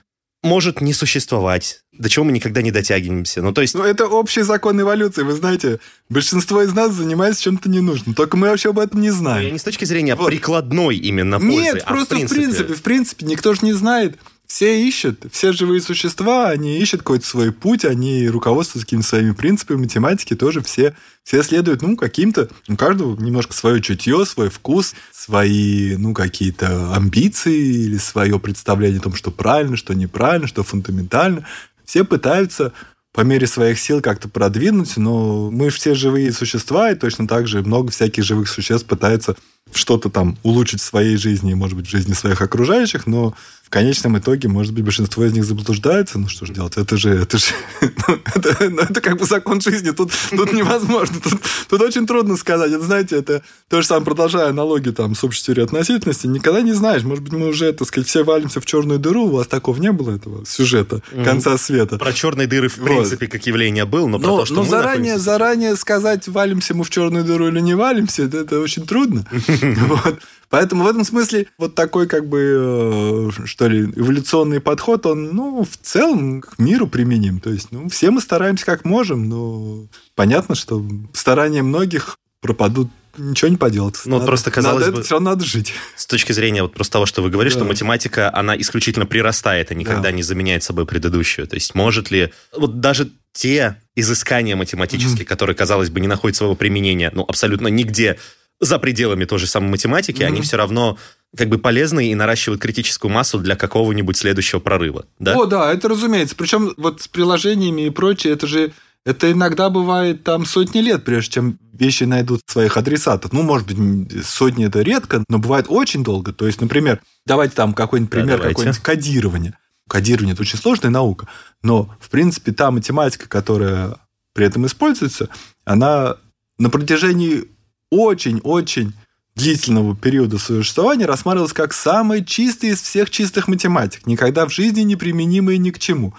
может 0.47 0.81
не 0.81 0.93
существовать, 0.93 1.83
до 1.93 2.09
чего 2.09 2.25
мы 2.25 2.33
никогда 2.33 2.62
не 2.62 2.71
дотягиваемся. 2.71 3.43
Ну, 3.43 3.53
то 3.53 3.61
есть... 3.61 3.75
Ну, 3.75 3.83
это 3.83 4.07
общий 4.07 4.43
закон 4.43 4.81
эволюции, 4.81 5.23
вы 5.23 5.33
знаете. 5.33 5.81
Большинство 6.09 6.62
из 6.62 6.73
нас 6.73 6.93
занимается 6.93 7.43
чем-то 7.43 7.69
ненужным, 7.69 8.15
только 8.15 8.37
мы 8.37 8.49
вообще 8.49 8.71
об 8.71 8.79
этом 8.79 9.00
не 9.00 9.11
знаем. 9.11 9.45
Я 9.45 9.50
не 9.50 9.59
с 9.59 9.65
точки 9.65 9.85
зрения 9.85 10.15
вот. 10.15 10.29
прикладной 10.29 10.97
именно 10.97 11.38
пользы, 11.38 11.53
Нет, 11.53 11.83
а 11.85 11.93
просто 11.93 12.15
в 12.15 12.19
принципе... 12.19 12.35
в 12.35 12.45
принципе, 12.45 12.75
в 12.75 12.83
принципе, 12.83 13.26
никто 13.26 13.55
же 13.55 13.61
не 13.62 13.73
знает, 13.73 14.17
все 14.47 14.87
ищут, 14.87 15.26
все 15.33 15.53
живые 15.53 15.81
существа, 15.81 16.49
они 16.49 16.79
ищут 16.79 17.00
какой-то 17.00 17.26
свой 17.26 17.53
путь, 17.53 17.85
они 17.85 18.29
руководствуются 18.29 18.87
какими-то 18.87 19.09
своими 19.09 19.33
принципами, 19.33 19.79
математики 19.79 20.35
тоже 20.35 20.62
все, 20.62 20.95
все 21.25 21.43
следуют, 21.43 21.83
ну, 21.83 21.97
каким-то, 21.97 22.49
у 22.69 22.76
каждого 22.76 23.21
немножко 23.21 23.55
свое 23.55 23.83
чутье, 23.83 24.25
свой 24.25 24.49
вкус, 24.49 24.95
свои, 25.12 25.97
ну, 25.97 26.15
какие-то 26.15 26.95
амбиции 26.95 27.87
или 27.87 27.99
свое 27.99 28.38
представление 28.38 29.00
о 29.00 29.03
том, 29.03 29.15
что 29.15 29.31
правильно, 29.31 29.76
что 29.76 29.95
неправильно, 29.95 30.47
что 30.47 30.62
фундаментально. 30.62 31.47
Все 31.85 32.05
пытаются 32.05 32.73
по 33.12 33.23
мере 33.23 33.47
своих 33.47 33.79
сил 33.79 34.03
как-то 34.03 34.29
продвинуть, 34.29 34.97
но 34.97 35.50
мы 35.50 35.71
все 35.71 35.95
живые 35.95 36.33
существа, 36.33 36.91
и 36.91 36.95
точно 36.95 37.26
так 37.26 37.49
же 37.49 37.62
много 37.62 37.91
всяких 37.91 38.23
живых 38.23 38.49
существ 38.49 38.87
пытаются 38.87 39.37
что-то 39.73 40.11
там 40.11 40.37
улучшить 40.43 40.81
в 40.81 40.85
своей 40.85 41.17
жизни, 41.17 41.55
может 41.55 41.77
быть, 41.77 41.87
в 41.87 41.91
жизни 41.91 42.13
своих 42.13 42.41
окружающих, 42.41 43.07
но 43.07 43.35
в 43.67 43.69
конечном 43.69 44.17
итоге, 44.17 44.47
может 44.49 44.73
быть, 44.73 44.85
большинство 44.85 45.25
из 45.25 45.33
них 45.33 45.45
заблуждается. 45.45 46.21
Ну, 46.21 46.29
что 46.29 46.47
же 46.47 46.53
делать? 46.53 46.77
Это 46.77 46.97
же... 46.97 47.11
Это, 47.11 47.37
же, 47.37 47.47
ну, 47.81 48.19
это, 48.33 48.71
ну, 48.71 48.83
это 48.83 49.01
как 49.01 49.19
бы 49.19 49.25
закон 49.25 49.61
жизни. 49.61 49.91
Тут, 49.91 50.13
тут 50.31 50.53
невозможно. 50.53 51.17
Тут, 51.21 51.41
тут 51.69 51.83
очень 51.83 52.07
трудно 52.07 52.37
сказать. 52.37 52.71
Это, 52.71 52.85
знаете, 52.85 53.17
это 53.17 53.43
то 53.69 53.83
же 53.83 53.89
самое, 53.89 54.05
продолжая 54.05 54.51
аналогию 54.51 54.95
там, 54.95 55.17
с 55.17 55.25
общей 55.25 55.43
теорией 55.43 55.65
относительности. 55.65 56.29
Никогда 56.29 56.61
не 56.61 56.75
знаешь. 56.75 57.03
Может 57.03 57.25
быть, 57.25 57.33
мы 57.33 57.49
уже, 57.49 57.73
так 57.73 57.89
сказать, 57.89 58.07
все 58.07 58.23
валимся 58.23 58.61
в 58.61 58.67
черную 58.67 59.01
дыру. 59.01 59.25
У 59.25 59.37
вас 59.37 59.49
такого 59.49 59.77
не 59.81 59.91
было, 59.91 60.15
этого 60.15 60.47
сюжета 60.47 61.03
конца 61.25 61.59
света. 61.59 61.99
Про 61.99 62.13
черные 62.13 62.47
дыры, 62.47 62.69
в 62.69 62.77
принципе, 62.77 63.27
вот. 63.27 63.33
как 63.33 63.47
явление 63.49 63.85
был, 63.85 64.07
но, 64.07 64.19
но 64.19 64.29
про 64.29 64.37
то, 64.37 64.45
что 64.45 64.55
но 64.55 64.63
мы 64.63 64.69
заранее, 64.69 65.19
заранее 65.19 65.75
сказать, 65.75 66.29
валимся 66.29 66.73
мы 66.75 66.85
в 66.85 66.91
черную 66.91 67.25
дыру 67.25 67.49
или 67.49 67.59
не 67.59 67.75
валимся, 67.75 68.23
это, 68.23 68.39
это 68.39 68.61
очень 68.61 68.87
трудно. 68.87 69.27
Вот. 69.77 70.21
Поэтому 70.49 70.85
в 70.85 70.89
этом 70.89 71.05
смысле 71.05 71.47
вот 71.59 71.75
такой 71.75 72.07
как 72.07 72.29
бы, 72.29 73.31
э, 73.37 73.47
что 73.47 73.67
ли, 73.67 73.83
эволюционный 73.97 74.61
подход, 74.61 75.05
он, 75.07 75.35
ну, 75.35 75.65
в 75.65 75.77
целом 75.77 76.41
к 76.41 76.59
миру 76.59 76.87
применим. 76.87 77.41
То 77.41 77.51
есть, 77.51 77.73
ну, 77.73 77.89
все 77.89 78.11
мы 78.11 78.21
стараемся 78.21 78.65
как 78.65 78.85
можем, 78.85 79.29
но 79.29 79.87
понятно, 80.15 80.55
что 80.55 80.85
старания 81.15 81.63
многих 81.63 82.17
пропадут 82.41 82.91
ничего 83.19 83.49
не 83.49 83.57
поделать. 83.57 83.97
Ну, 84.05 84.17
надо, 84.17 84.27
просто 84.27 84.51
казалось 84.51 84.81
надо, 84.83 84.93
бы... 84.93 84.99
Это 84.99 85.07
все 85.07 85.21
надо 85.21 85.45
жить. 85.45 85.73
С 85.97 86.07
точки 86.07 86.33
зрения 86.33 86.63
вот 86.63 86.75
просто 86.75 86.93
того, 86.93 87.07
что 87.07 87.23
вы 87.23 87.31
говорите, 87.31 87.55
Да. 87.55 87.61
что 87.61 87.69
математика, 87.69 88.33
она 88.35 88.57
исключительно 88.57 89.07
прирастает, 89.07 89.71
а 89.71 89.75
никогда 89.75 90.03
Да. 90.03 90.13
не 90.13 90.23
заменяет 90.23 90.63
собой 90.63 90.87
предыдущую. 90.87 91.47
То 91.49 91.55
есть 91.55 91.75
может 91.75 92.11
ли... 92.11 92.33
Вот 92.57 92.81
даже 92.81 93.11
те 93.33 93.77
изыскания 93.95 94.57
математические, 94.57 95.27
которые, 95.27 95.57
казалось 95.57 95.91
бы, 95.91 96.01
не 96.01 96.09
находят 96.09 96.37
своего 96.37 96.55
применения, 96.55 97.11
ну, 97.15 97.25
абсолютно 97.27 97.69
нигде 97.69 98.19
за 98.61 98.79
пределами 98.79 99.25
той 99.25 99.39
же 99.39 99.47
самой 99.47 99.71
математики, 99.71 100.23
они 100.23 100.37
Мгм. 100.39 100.45
все 100.45 100.57
равно 100.57 100.99
как 101.37 101.49
бы 101.49 101.59
полезны 101.59 102.11
и 102.11 102.15
наращивают 102.15 102.61
критическую 102.63 103.11
массу 103.13 103.39
для 103.39 103.57
какого-нибудь 103.57 104.17
следующего 104.17 104.61
прорыва. 104.61 105.05
Да? 105.19 105.35
О, 105.37 105.45
да, 105.45 105.73
это 105.73 105.89
разумеется. 105.89 106.35
Причем 106.37 106.73
вот 106.77 107.03
с 107.03 107.09
приложениями 107.09 107.83
и 107.83 107.91
прочее, 107.91 108.33
это 108.33 108.47
же 108.47 108.73
это 109.05 109.31
иногда 109.31 109.71
бывает 109.71 110.25
там 110.25 110.45
сотни 110.45 110.81
лет, 110.81 111.05
прежде 111.05 111.33
чем 111.35 111.59
вещи 111.73 112.05
найдут 112.05 112.41
своих 112.47 112.77
адресатов. 112.77 113.33
Ну, 113.33 113.43
может 113.43 113.67
быть, 113.69 114.25
сотни 114.27 114.67
это 114.67 114.81
редко, 114.81 115.23
но 115.29 115.39
бывает 115.39 115.67
очень 115.69 116.03
долго. 116.03 116.33
То 116.33 116.47
есть, 116.47 116.61
например, 116.61 117.01
давайте 117.25 117.55
там 117.55 117.73
какой-нибудь 117.73 118.11
Да, 118.11 118.17
пример, 118.19 118.37
давайте. 118.39 118.55
какое-нибудь 118.55 118.83
кодирование. 118.83 119.59
Кодирование– 119.89 120.33
это 120.35 120.43
очень 120.43 120.59
сложная 120.59 120.91
наука, 120.91 121.29
но, 121.63 121.95
в 122.01 122.09
принципе, 122.11 122.51
та 122.51 122.73
математика, 122.73 123.29
которая 123.29 123.97
при 124.35 124.45
этом 124.47 124.67
используется, 124.67 125.29
она 125.65 126.17
на 126.59 126.69
протяжении 126.71 127.45
очень-очень 127.90 128.93
длительного 129.35 129.95
периода 129.95 130.38
существования 130.38 131.07
рассматривалась 131.07 131.52
как 131.52 131.75
самая 131.75 132.23
чистая 132.23 132.73
из 132.73 132.81
всех 132.81 133.11
чистых 133.11 133.49
математик, 133.49 134.07
никогда 134.07 134.47
в 134.47 134.52
жизни 134.52 134.81
не 134.81 134.97
применимая 134.97 135.59
ни 135.59 135.71
к 135.71 135.78
чему. 135.78 136.14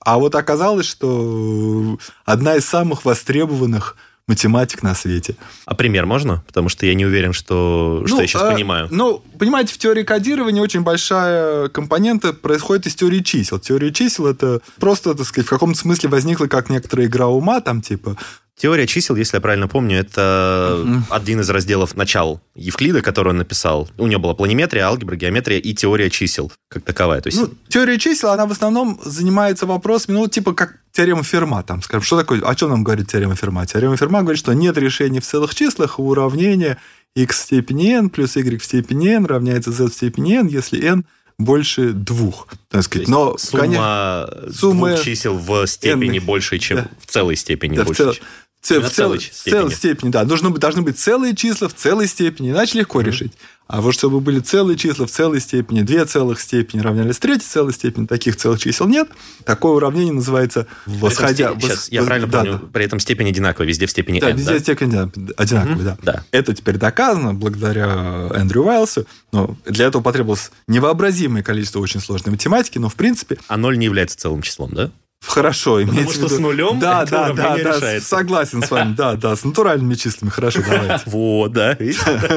А 0.00 0.18
вот 0.18 0.34
оказалось, 0.34 0.86
что 0.86 1.98
одна 2.24 2.56
из 2.56 2.64
самых 2.64 3.04
востребованных 3.04 3.96
математик 4.28 4.82
на 4.82 4.94
свете. 4.94 5.36
А 5.66 5.74
пример 5.74 6.06
можно? 6.06 6.42
Потому 6.46 6.68
что 6.68 6.84
я 6.84 6.94
не 6.94 7.06
уверен, 7.06 7.32
что, 7.32 8.02
что 8.06 8.16
Ну, 8.16 8.20
я 8.22 8.26
сейчас 8.26 8.42
а, 8.42 8.52
понимаю. 8.52 8.88
Ну, 8.90 9.22
понимаете, 9.38 9.72
в 9.72 9.78
теории 9.78 10.02
кодирования 10.02 10.60
очень 10.60 10.80
большая 10.80 11.68
компонента 11.68 12.32
происходит 12.32 12.86
из 12.86 12.96
теории 12.96 13.20
чисел. 13.20 13.60
Теория 13.60 13.92
чисел 13.92 14.26
это 14.26 14.60
просто, 14.80 15.14
так 15.14 15.26
сказать, 15.26 15.46
в 15.46 15.50
каком-то 15.50 15.78
смысле 15.78 16.08
возникла 16.08 16.46
как 16.46 16.70
некоторая 16.70 17.06
игра 17.06 17.28
ума, 17.28 17.60
там 17.60 17.82
типа 17.82 18.16
Теория 18.58 18.86
чисел, 18.86 19.16
если 19.16 19.36
я 19.36 19.40
правильно 19.42 19.68
помню, 19.68 19.98
это 19.98 21.04
один 21.10 21.40
из 21.40 21.50
разделов 21.50 21.94
начал 21.94 22.40
Евклида, 22.54 23.02
который 23.02 23.28
он 23.28 23.36
написал. 23.36 23.88
У 23.98 24.06
него 24.06 24.20
была 24.22 24.34
планиметрия, 24.34 24.86
алгебра, 24.86 25.14
геометрия 25.16 25.58
и 25.58 25.74
теория 25.74 26.08
чисел 26.08 26.50
как 26.68 26.82
таковая. 26.82 27.20
То 27.20 27.28
есть 27.28 27.38
Ну, 27.38 27.50
теория 27.68 27.98
чисел, 27.98 28.30
она 28.30 28.46
в 28.46 28.52
основном 28.52 28.98
занимается 29.04 29.66
вопросами, 29.66 30.14
ну, 30.16 30.26
типа 30.26 30.54
как 30.54 30.78
теорема 30.92 31.22
Ферма. 31.22 31.62
Там, 31.64 31.82
скажем, 31.82 32.02
что 32.02 32.16
такое, 32.16 32.40
о 32.40 32.54
чем 32.54 32.70
нам 32.70 32.82
говорит 32.82 33.08
теорема 33.08 33.36
Ферма? 33.36 33.66
Теорема 33.66 33.98
Ферма 33.98 34.22
говорит, 34.22 34.38
что 34.38 34.54
нет 34.54 34.78
решений 34.78 35.20
в 35.20 35.26
целых 35.26 35.54
числах 35.54 35.98
у 35.98 36.08
уравнения 36.08 36.78
x 37.14 37.40
в 37.40 37.42
степени 37.42 37.92
n 37.92 38.08
плюс 38.08 38.36
y 38.36 38.58
в 38.58 38.64
степени 38.64 39.10
n 39.10 39.26
равняется 39.26 39.70
z 39.70 39.88
в 39.88 39.92
степени 39.94 40.34
n, 40.36 40.46
если 40.46 40.82
n 40.82 41.04
больше 41.38 41.92
двух. 41.92 42.48
Так 42.70 42.82
сказать. 42.82 43.08
Но, 43.08 43.36
сумма, 43.36 43.62
конечно, 43.62 44.28
сумма 44.54 44.88
двух 44.88 45.02
чисел 45.02 45.36
в 45.36 45.66
степени 45.66 46.18
n. 46.18 46.24
больше, 46.24 46.58
чем 46.58 46.78
Да. 46.78 46.88
в 46.98 47.06
целой 47.10 47.36
степени 47.36 47.76
Да, 47.76 47.82
в 47.84 47.88
больше. 47.88 48.20
Цел- 48.66 48.80
в, 48.82 48.84
цел- 48.90 48.92
целой 49.08 49.20
степени. 49.20 49.52
целой 49.52 49.72
степени, 49.72 50.10
да. 50.10 50.24
Должны 50.24 50.50
быть, 50.50 50.60
должны 50.60 50.82
быть 50.82 50.98
целые 50.98 51.34
числа 51.36 51.68
в 51.68 51.74
целой 51.74 52.06
степени, 52.08 52.50
иначе 52.50 52.78
легко 52.78 53.00
решить. 53.00 53.32
А 53.68 53.80
вот 53.80 53.94
чтобы 53.94 54.20
были 54.20 54.38
целые 54.38 54.78
числа 54.78 55.06
в 55.08 55.10
целой 55.10 55.40
степени, 55.40 55.82
две 55.82 56.04
целых 56.04 56.40
степени 56.40 56.80
равнялись 56.80 57.18
третьей 57.18 57.48
целой 57.48 57.72
степени, 57.72 58.06
таких 58.06 58.36
целых 58.36 58.60
чисел 58.60 58.86
нет. 58.86 59.08
Такое 59.44 59.72
уравнение 59.72 60.12
называется 60.12 60.68
восходя... 60.86 61.50
степень- 61.50 61.62
сейчас, 61.62 61.88
вос- 61.88 61.88
я 61.90 62.02
правильно 62.04 62.28
да, 62.28 62.38
помню, 62.44 62.58
при 62.72 62.84
этом 62.84 63.00
степень 63.00 63.28
одинаковая, 63.28 63.66
везде 63.66 63.86
в 63.86 63.90
степени 63.90 64.20
Да, 64.20 64.30
n, 64.30 64.36
везде 64.36 64.52
да? 64.52 64.58
степень 64.60 64.90
да, 64.90 65.10
одинаковые, 65.36 65.82
да. 65.84 65.98
Да. 66.02 66.24
Это 66.30 66.54
теперь 66.54 66.76
доказано 66.76 67.34
благодаря 67.34 68.28
Эндрю 68.36 68.62
Уайлсу. 68.66 69.04
Но 69.32 69.56
для 69.66 69.86
этого 69.86 70.00
потребовалось 70.00 70.52
невообразимое 70.68 71.42
количество 71.42 71.80
очень 71.80 72.00
сложной 72.00 72.30
математики, 72.32 72.78
но 72.78 72.88
в 72.88 72.94
принципе 72.94 73.36
А 73.48 73.56
ноль 73.56 73.78
не 73.78 73.86
является 73.86 74.16
целым 74.16 74.42
числом, 74.42 74.70
да? 74.74 74.92
Хорошо, 75.24 75.78
Потому 75.80 75.92
имеется 75.92 76.12
в 76.12 76.16
что 76.16 76.26
виду... 76.26 76.36
с 76.36 76.38
нулем 76.38 76.78
да, 76.78 77.02
это 77.02 77.10
да, 77.10 77.32
да, 77.32 77.56
да, 77.56 77.76
решается. 77.76 78.08
согласен 78.08 78.62
с 78.62 78.70
вами, 78.70 78.94
да, 78.94 79.14
да, 79.14 79.34
с 79.34 79.44
натуральными 79.44 79.94
числами, 79.94 80.30
хорошо, 80.30 80.60
давайте. 80.68 81.02
Вот, 81.10 81.52
да. 81.52 81.76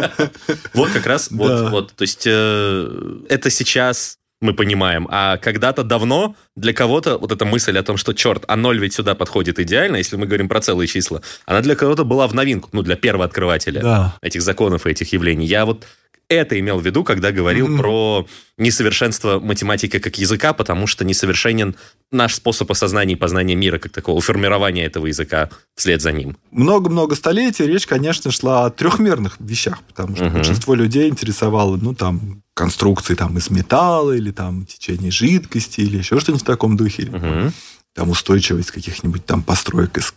Вот 0.74 0.90
как 0.92 1.06
раз, 1.06 1.30
вот, 1.32 1.70
вот. 1.70 1.94
То 1.94 2.02
есть 2.02 2.24
э, 2.26 2.90
это 3.30 3.50
сейчас 3.50 4.18
мы 4.42 4.54
понимаем, 4.54 5.08
а 5.12 5.38
когда-то 5.38 5.84
давно 5.84 6.36
для 6.56 6.74
кого-то 6.74 7.18
вот 7.18 7.32
эта 7.32 7.44
мысль 7.46 7.78
о 7.78 7.84
том, 7.84 7.98
что, 7.98 8.14
черт, 8.14 8.46
а 8.48 8.56
ноль 8.56 8.80
ведь 8.80 8.94
сюда 8.94 9.14
подходит 9.14 9.60
идеально, 9.60 9.98
если 9.98 10.16
мы 10.16 10.26
говорим 10.28 10.48
про 10.48 10.62
целые 10.62 10.88
числа, 10.88 11.22
она 11.46 11.60
для 11.62 11.76
кого-то 11.76 12.06
была 12.06 12.28
в 12.28 12.34
новинку, 12.34 12.70
ну, 12.72 12.82
для 12.82 12.96
первого 12.96 13.26
открывателя 13.26 13.82
Да. 13.82 14.16
этих 14.22 14.42
законов 14.42 14.88
и 14.88 14.92
этих 14.92 15.12
явлений. 15.12 15.46
Я 15.46 15.66
вот 15.66 15.86
это 16.30 16.60
имел 16.60 16.80
в 16.80 16.86
виду, 16.86 17.04
когда 17.04 17.32
говорил 17.32 17.68
Мгм. 17.68 17.78
про 17.80 18.28
несовершенство 18.58 19.40
математики 19.40 19.98
как 20.00 20.18
языка, 20.20 20.54
потому 20.54 20.86
что 20.88 21.04
несовершенен 21.04 21.76
наш 22.12 22.36
способ 22.36 22.72
осознания 22.72 23.14
и 23.14 23.18
познания 23.18 23.56
мира 23.56 23.80
как 23.80 23.92
такого, 23.92 24.22
формирования 24.22 24.86
этого 24.86 25.08
языка 25.08 25.50
вслед 25.76 26.02
за 26.02 26.12
ним. 26.12 26.38
Много-много 26.52 27.16
столетий 27.16 27.66
речь, 27.66 27.88
конечно, 27.88 28.32
шла 28.32 28.66
о 28.66 28.70
трехмерных 28.70 29.38
вещах, 29.40 29.82
потому 29.84 30.16
что 30.16 30.26
Мгм. 30.26 30.36
большинство 30.36 30.76
людей 30.76 31.10
интересовало, 31.10 31.78
ну, 31.78 31.96
там, 31.96 32.44
конструкции 32.54 33.16
там, 33.16 33.38
из 33.38 33.50
металла 33.50 34.12
или 34.12 34.32
там 34.32 34.66
течение 34.66 35.12
жидкости 35.12 35.82
или 35.82 35.98
еще 35.98 36.20
что-нибудь 36.20 36.44
в 36.44 36.46
таком 36.46 36.78
духе. 36.78 37.10
Мгм. 37.10 37.54
Там 37.96 38.10
устойчивость 38.12 38.72
каких-нибудь 38.72 39.26
там 39.26 39.42
построек 39.42 39.98
из, 39.98 40.14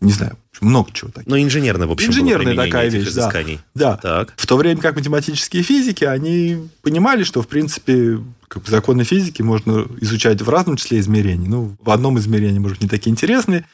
не 0.00 0.12
знаю, 0.12 0.36
много 0.60 0.90
чего 0.92 1.10
такого. 1.10 1.30
Ну, 1.34 1.42
инженерная, 1.42 1.86
в 1.86 1.92
общем, 1.92 2.08
Инженерная 2.08 2.54
такая 2.54 2.88
вещь, 2.90 3.12
да. 3.12 3.32
Да. 3.74 3.96
Так. 3.96 4.34
В 4.36 4.46
то 4.46 4.56
время 4.56 4.80
как 4.80 4.96
математические 4.96 5.62
физики, 5.62 6.04
они 6.04 6.68
понимали, 6.82 7.24
что, 7.24 7.42
в 7.42 7.48
принципе, 7.48 8.18
как 8.48 8.62
бы 8.64 8.70
законы 8.70 9.04
физики 9.04 9.42
можно 9.42 9.86
изучать 10.00 10.42
в 10.42 10.48
разном 10.48 10.76
числе 10.76 10.98
измерений. 11.00 11.48
Ну, 11.48 11.76
в 11.80 11.90
одном 11.90 12.18
измерении, 12.18 12.58
может 12.58 12.78
быть, 12.78 12.82
не 12.82 12.88
такие 12.88 13.10
интересные, 13.10 13.66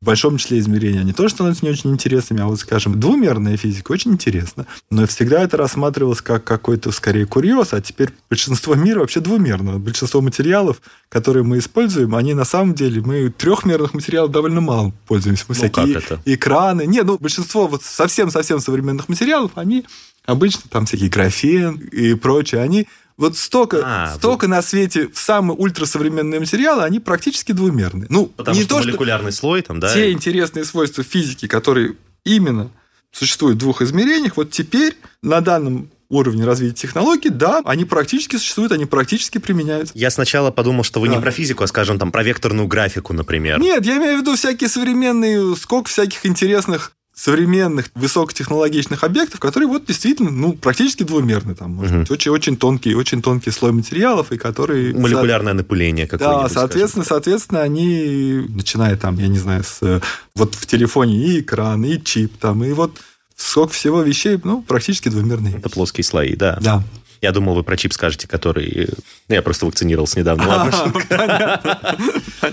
в 0.00 0.04
большом 0.04 0.36
числе 0.38 0.60
измерений 0.60 1.00
они 1.00 1.12
тоже 1.12 1.34
становятся 1.34 1.64
не 1.64 1.72
очень 1.72 1.90
интересными, 1.90 2.40
а 2.40 2.46
вот, 2.46 2.60
скажем, 2.60 3.00
двумерная 3.00 3.56
физика 3.56 3.90
очень 3.92 4.12
интересна. 4.12 4.66
Но 4.90 5.06
всегда 5.08 5.42
это 5.42 5.56
рассматривалось 5.56 6.20
как 6.20 6.44
какой-то, 6.44 6.92
скорее, 6.92 7.26
курьез, 7.26 7.72
а 7.72 7.80
теперь 7.80 8.10
большинство 8.30 8.76
мира 8.76 9.00
вообще 9.00 9.18
двумерно. 9.20 9.78
Большинство 9.80 10.20
материалов, 10.20 10.80
которые 11.08 11.42
мы 11.42 11.58
используем, 11.58 12.14
они 12.14 12.34
на 12.34 12.44
самом 12.44 12.74
деле, 12.74 13.00
мы 13.02 13.30
трехмерных 13.30 13.92
материалов 13.92 14.30
довольно 14.30 14.60
мало 14.60 14.92
пользуемся. 15.08 15.44
Мы 15.48 15.54
Ну, 15.54 15.58
всякие 15.58 15.94
как 15.94 16.04
это? 16.04 16.22
экраны. 16.24 16.86
Не, 16.86 17.02
ну, 17.02 17.18
большинство 17.18 17.66
вот 17.66 17.82
совсем-совсем 17.82 18.60
современных 18.60 19.08
материалов, 19.08 19.50
они 19.56 19.84
обычно 20.26 20.62
там 20.70 20.86
всякие 20.86 21.10
графен 21.10 21.74
и 21.76 22.14
прочее, 22.14 22.60
они 22.60 22.86
вот 23.18 23.36
столько, 23.36 23.82
А, 23.84 24.14
столько 24.16 24.48
на 24.48 24.62
свете 24.62 25.10
самые 25.12 25.56
ультрасовременные 25.58 26.40
материалы, 26.40 26.84
они 26.84 27.00
практически 27.00 27.52
двумерные. 27.52 28.06
Ну, 28.08 28.26
Потому 28.26 28.56
не 28.56 28.62
что 28.62 28.76
то, 28.76 28.80
что 28.80 28.88
молекулярный 28.88 29.32
слой 29.32 29.60
там, 29.62 29.80
да? 29.80 29.92
те 29.92 30.12
интересные 30.12 30.64
свойства 30.64 31.04
физики, 31.04 31.46
которые 31.46 31.96
именно 32.24 32.70
существуют 33.12 33.56
в 33.56 33.60
двух 33.60 33.82
измерениях, 33.82 34.36
вот 34.36 34.50
теперь 34.50 34.96
на 35.22 35.40
данном 35.40 35.90
уровне 36.10 36.44
развития 36.46 36.74
технологий, 36.74 37.28
да, 37.28 37.60
они 37.66 37.84
практически 37.84 38.36
существуют, 38.36 38.72
они 38.72 38.86
практически 38.86 39.36
применяются. 39.38 39.92
Я 39.96 40.10
сначала 40.10 40.50
подумал, 40.50 40.82
что 40.84 41.00
вы 41.00 41.08
не 41.08 41.16
Да. 41.16 41.20
про 41.20 41.30
физику, 41.30 41.64
а, 41.64 41.66
скажем, 41.66 41.98
там, 41.98 42.10
про 42.12 42.22
векторную 42.22 42.66
графику, 42.66 43.12
например. 43.12 43.60
Нет, 43.60 43.84
я 43.84 43.98
имею 43.98 44.16
в 44.16 44.20
виду 44.22 44.34
всякие 44.36 44.70
современные, 44.70 45.54
сколько 45.56 45.90
всяких 45.90 46.24
интересных 46.24 46.92
современных 47.18 47.90
высокотехнологичных 47.96 49.02
объектов, 49.02 49.40
которые 49.40 49.68
вот 49.68 49.86
действительно, 49.86 50.30
ну, 50.30 50.52
практически 50.52 51.02
двумерны. 51.02 51.56
Там, 51.56 51.72
может 51.72 51.90
Мгм. 51.90 52.00
быть, 52.02 52.10
очень, 52.12 52.30
очень 52.30 52.56
тонкий, 52.56 52.94
очень 52.94 53.22
тонкий 53.22 53.50
слой 53.50 53.72
материалов, 53.72 54.30
и 54.30 54.36
которые... 54.38 54.94
Молекулярное 54.94 55.52
напыление 55.52 56.06
Да, 56.06 56.16
какое-нибудь, 56.16 56.52
соответственно, 56.52 57.04
соответственно, 57.04 57.62
они, 57.62 58.44
начиная 58.48 58.96
там, 58.96 59.18
я 59.18 59.26
не 59.26 59.38
знаю, 59.38 59.64
с, 59.64 59.78
э, 59.82 60.00
вот 60.36 60.54
в 60.54 60.66
телефоне 60.66 61.16
и 61.26 61.40
экран, 61.40 61.84
и 61.84 62.00
чип, 62.00 62.38
там, 62.38 62.62
и 62.62 62.70
вот 62.72 63.00
сколько 63.34 63.72
всего 63.72 64.02
вещей, 64.02 64.38
ну, 64.44 64.62
практически 64.62 65.08
двумерные. 65.08 65.50
скажем. 65.50 65.60
Это 65.60 65.70
плоские 65.70 66.04
слои, 66.04 66.36
да. 66.36 66.58
Да. 66.60 66.84
Я 67.20 67.32
думал, 67.32 67.56
вы 67.56 67.64
про 67.64 67.76
чип 67.76 67.92
скажете, 67.94 68.28
который... 68.28 68.68
э, 68.68 68.86
ну, 69.28 69.34
Я 69.34 69.42
просто 69.42 69.66
вакцинировался 69.66 70.20
недавно. 70.20 70.46
Ладно. 70.48 71.60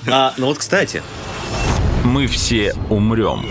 А, 0.07 0.33
Ну 0.37 0.47
вот, 0.47 0.57
кстати, 0.57 1.03
Мы 2.03 2.25
все 2.25 2.73
умрем. 2.89 3.45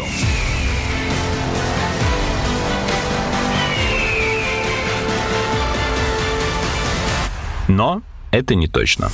Но 7.68 8.02
это 8.30 8.54
не 8.54 8.68
точно. 8.68 9.10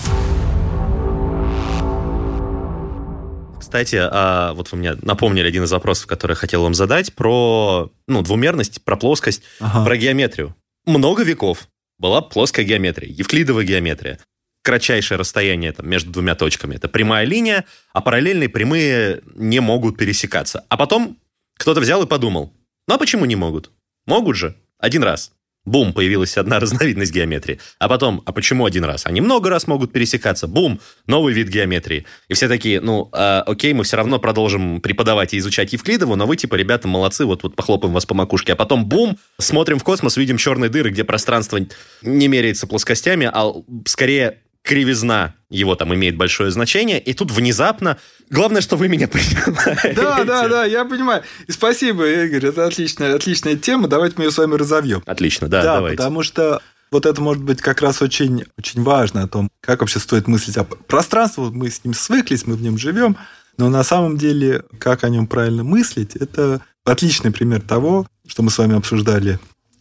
кстати, 3.70 4.00
а, 4.02 4.52
вот 4.54 4.72
вы 4.72 4.78
мне 4.78 4.94
напомнили 5.00 5.46
один 5.46 5.62
из 5.62 5.70
вопросов, 5.70 6.08
который 6.08 6.32
я 6.32 6.36
хотел 6.36 6.64
вам 6.64 6.74
задать, 6.74 7.14
про 7.14 7.88
ну, 8.08 8.22
двумерность, 8.22 8.82
про 8.82 8.96
плоскость, 8.96 9.42
ага. 9.60 9.84
про 9.84 9.96
геометрию. 9.96 10.56
Много 10.86 11.22
веков 11.22 11.68
была 11.96 12.20
плоская 12.20 12.66
геометрия, 12.66 13.08
евклидовая 13.08 13.64
геометрия. 13.64 14.18
Кратчайшее 14.64 15.18
расстояние 15.18 15.70
там, 15.70 15.88
между 15.88 16.10
двумя 16.10 16.34
точками. 16.34 16.74
Это 16.74 16.88
прямая 16.88 17.24
линия, 17.24 17.64
а 17.92 18.00
параллельные 18.00 18.48
прямые 18.48 19.20
не 19.36 19.60
могут 19.60 19.96
пересекаться. 19.96 20.64
А 20.68 20.76
потом 20.76 21.16
кто-то 21.56 21.80
взял 21.80 22.02
и 22.02 22.08
подумал, 22.08 22.52
ну 22.88 22.94
а 22.94 22.98
почему 22.98 23.24
не 23.24 23.36
могут? 23.36 23.70
Могут 24.04 24.34
же. 24.34 24.56
Один 24.78 25.04
раз. 25.04 25.30
Бум, 25.66 25.92
появилась 25.92 26.38
одна 26.38 26.58
разновидность 26.58 27.12
геометрии. 27.12 27.60
А 27.78 27.88
потом, 27.88 28.22
а 28.24 28.32
почему 28.32 28.64
один 28.64 28.84
раз? 28.84 29.04
Они 29.04 29.20
много 29.20 29.50
раз 29.50 29.66
могут 29.66 29.92
пересекаться. 29.92 30.46
Бум, 30.46 30.80
новый 31.06 31.34
вид 31.34 31.48
геометрии. 31.48 32.06
И 32.28 32.34
все 32.34 32.48
такие, 32.48 32.80
ну, 32.80 33.10
э, 33.12 33.42
окей, 33.46 33.74
мы 33.74 33.84
все 33.84 33.98
равно 33.98 34.18
продолжим 34.18 34.80
преподавать 34.80 35.34
и 35.34 35.38
изучать 35.38 35.72
Евклидову, 35.72 36.16
но 36.16 36.26
вы, 36.26 36.36
типа, 36.36 36.54
ребята, 36.54 36.88
молодцы, 36.88 37.26
вот, 37.26 37.42
вот 37.42 37.56
похлопаем 37.56 37.92
вас 37.92 38.06
по 38.06 38.14
макушке. 38.14 38.54
А 38.54 38.56
потом, 38.56 38.86
бум, 38.86 39.18
смотрим 39.38 39.78
в 39.78 39.84
космос, 39.84 40.16
видим 40.16 40.38
черные 40.38 40.70
дыры, 40.70 40.90
где 40.90 41.04
пространство 41.04 41.58
не 42.02 42.28
меряется 42.28 42.66
плоскостями, 42.66 43.30
а 43.32 43.52
скорее 43.86 44.38
кривизна 44.62 45.34
его 45.48 45.74
там 45.74 45.94
имеет 45.94 46.16
большое 46.16 46.50
значение, 46.50 47.00
и 47.00 47.12
тут 47.12 47.30
внезапно... 47.30 47.98
Главное, 48.30 48.60
что 48.60 48.76
вы 48.76 48.88
меня 48.88 49.08
понимаете. 49.12 49.92
Да, 49.94 50.24
да, 50.24 50.48
да, 50.48 50.64
я 50.64 50.84
понимаю. 50.84 51.22
И 51.46 51.52
спасибо, 51.52 52.08
Игорь, 52.08 52.46
это 52.46 52.66
отличная, 52.66 53.14
отличная 53.14 53.56
тема, 53.56 53.88
давайте 53.88 54.16
мы 54.18 54.24
ее 54.24 54.30
с 54.30 54.38
вами 54.38 54.54
разовьем. 54.54 55.02
Отлично, 55.06 55.48
да, 55.48 55.62
да 55.62 55.74
давайте. 55.76 55.96
потому 55.96 56.22
что 56.22 56.60
вот 56.90 57.06
это 57.06 57.20
может 57.20 57.42
быть 57.42 57.60
как 57.60 57.82
раз 57.82 58.02
очень, 58.02 58.44
очень 58.58 58.82
важно 58.82 59.22
о 59.22 59.28
том, 59.28 59.50
как 59.60 59.80
вообще 59.80 59.98
стоит 59.98 60.26
мыслить 60.28 60.56
о 60.56 60.64
пространстве. 60.64 61.44
Мы 61.44 61.70
с 61.70 61.84
ним 61.84 61.94
свыклись, 61.94 62.46
мы 62.46 62.56
в 62.56 62.62
нем 62.62 62.78
живем, 62.78 63.16
но 63.56 63.68
на 63.68 63.84
самом 63.84 64.16
деле, 64.16 64.64
как 64.78 65.04
о 65.04 65.08
нем 65.08 65.26
правильно 65.26 65.64
мыслить, 65.64 66.16
это 66.16 66.60
отличный 66.84 67.30
пример 67.30 67.60
того, 67.60 68.06
что 68.26 68.42
мы 68.42 68.50
с 68.50 68.58
вами 68.58 68.76
обсуждали 68.76 69.38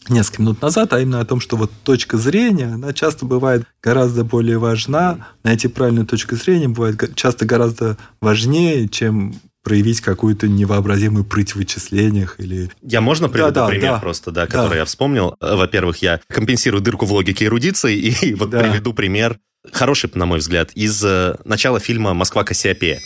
несколько 0.10 0.42
минут 0.42 0.62
назад, 0.62 0.94
а 0.94 1.00
именно 1.00 1.22
о 1.22 1.26
том, 1.26 1.40
что 1.40 1.58
вот 1.58 1.72
точка 1.84 2.18
зрения, 2.18 2.74
она 2.74 2.94
часто 2.94 3.26
бывает 3.26 3.64
гораздо 3.82 4.24
более 4.24 4.58
важна, 4.58 5.28
найти 5.44 5.68
правильную 5.68 6.06
точку 6.06 6.36
зрения 6.36 6.68
бывает 6.68 7.16
часто 7.16 7.46
гораздо 7.46 7.98
важнее, 8.22 8.88
чем 8.88 9.36
проявить 9.64 10.02
какую-то 10.02 10.48
невообразимую 10.48 11.26
прыть 11.26 11.52
в 11.52 11.58
вычислениях 11.58 12.40
или... 12.40 12.72
Я 12.82 13.02
можно 13.02 13.30
приведу 13.30 13.52
да, 13.52 13.68
пример 13.68 13.94
да, 13.94 14.00
просто, 14.00 14.32
да, 14.32 14.48
который 14.48 14.70
да. 14.70 14.78
я 14.78 14.86
вспомнил? 14.86 15.36
Во-первых, 15.40 15.98
я 15.98 16.22
компенсирую 16.28 16.82
дырку 16.82 17.06
в 17.06 17.12
логике 17.12 17.46
эрудиции 17.46 17.96
и 17.96 18.34
вот 18.36 18.50
да. 18.50 18.62
приведу 18.62 18.94
пример, 18.94 19.38
хороший, 19.72 20.10
на 20.14 20.26
мой 20.26 20.40
взгляд, 20.40 20.72
из 20.74 21.04
э, 21.04 21.36
начала 21.44 21.80
фильма 21.80 22.14
«Москва 22.14 22.44
Кассиопея». 22.44 23.00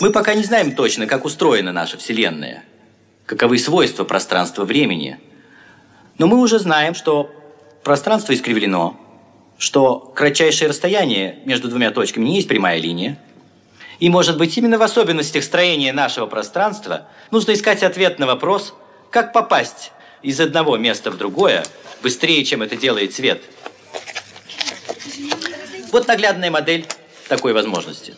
Мы 0.00 0.10
пока 0.10 0.34
не 0.34 0.44
знаем 0.44 0.72
точно, 0.72 1.06
как 1.06 1.24
устроена 1.24 1.72
наша 1.72 1.96
Вселенная, 1.96 2.64
каковы 3.26 3.58
свойства 3.58 4.04
пространства-времени– 4.04 5.18
но 6.18 6.26
мы 6.26 6.40
уже 6.40 6.58
знаем, 6.58 6.94
что 6.94 7.30
пространство 7.84 8.34
искривлено, 8.34 8.96
что 9.56 9.98
кратчайшее 10.14 10.68
расстояние 10.68 11.38
между 11.44 11.68
двумя 11.68 11.90
точками 11.90 12.24
не 12.24 12.36
есть 12.36 12.48
прямая 12.48 12.78
линия. 12.80 13.18
И, 14.00 14.10
может 14.10 14.36
быть, 14.36 14.56
именно 14.56 14.78
в 14.78 14.82
особенностях 14.82 15.42
строения 15.42 15.92
нашего 15.92 16.26
пространства 16.26 17.08
нужно 17.30 17.54
искать 17.54 17.82
ответ 17.82 18.18
на 18.18 18.26
вопрос, 18.26 18.74
как 19.10 19.32
попасть 19.32 19.92
из 20.22 20.38
одного 20.40 20.76
места 20.76 21.10
в 21.10 21.16
другое 21.16 21.64
быстрее, 22.02 22.44
чем 22.44 22.62
это 22.62 22.76
делает 22.76 23.14
свет. 23.14 23.42
Вот 25.90 26.06
наглядная 26.06 26.50
модель 26.50 26.86
такой 27.28 27.52
возможности. 27.52 28.14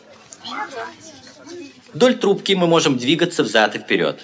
Вдоль 1.92 2.16
трубки 2.16 2.52
мы 2.52 2.66
можем 2.66 2.98
двигаться 2.98 3.42
взад 3.42 3.74
и 3.74 3.78
вперед. 3.78 4.20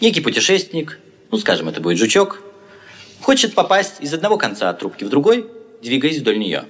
Некий 0.00 0.20
путешественник, 0.20 0.98
ну, 1.30 1.38
скажем, 1.38 1.68
это 1.68 1.80
будет 1.80 1.98
жучок, 1.98 2.42
хочет 3.28 3.54
попасть 3.54 3.96
из 4.00 4.14
одного 4.14 4.38
конца 4.38 4.72
трубки 4.72 5.04
в 5.04 5.10
другой, 5.10 5.46
двигаясь 5.82 6.16
вдоль 6.16 6.38
нее. 6.38 6.64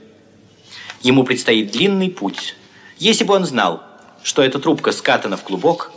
Ему 1.03 1.23
предстоит 1.23 1.71
длинный 1.71 2.11
путь. 2.11 2.57
Если 2.99 3.23
бы 3.23 3.35
он 3.35 3.45
знал, 3.45 3.81
что 4.25 4.43
эта 4.43 4.59
трубка 4.59 4.91
скатана 4.91 5.37
в 5.37 5.45
клубок, 5.45 5.93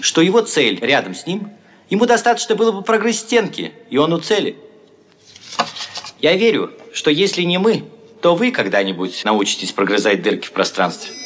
что 0.00 0.22
его 0.22 0.40
цель 0.42 0.78
рядом 0.80 1.16
с 1.16 1.26
ним, 1.26 1.50
ему 1.90 2.06
достаточно 2.06 2.54
было 2.54 2.70
бы 2.70 2.82
прогрызть 2.82 3.22
стенки, 3.22 3.72
и 3.90 3.96
он 3.96 4.12
у 4.12 4.20
цели. 4.20 4.56
Я 6.20 6.36
верю, 6.36 6.70
что 6.92 7.10
если 7.10 7.42
не 7.42 7.58
мы, 7.58 7.84
то 8.22 8.36
вы 8.36 8.52
когда-нибудь 8.52 9.24
научитесь 9.24 9.72
прогрызать 9.72 10.22
дырки 10.22 10.46
в 10.46 10.52
пространстве. 10.52 11.17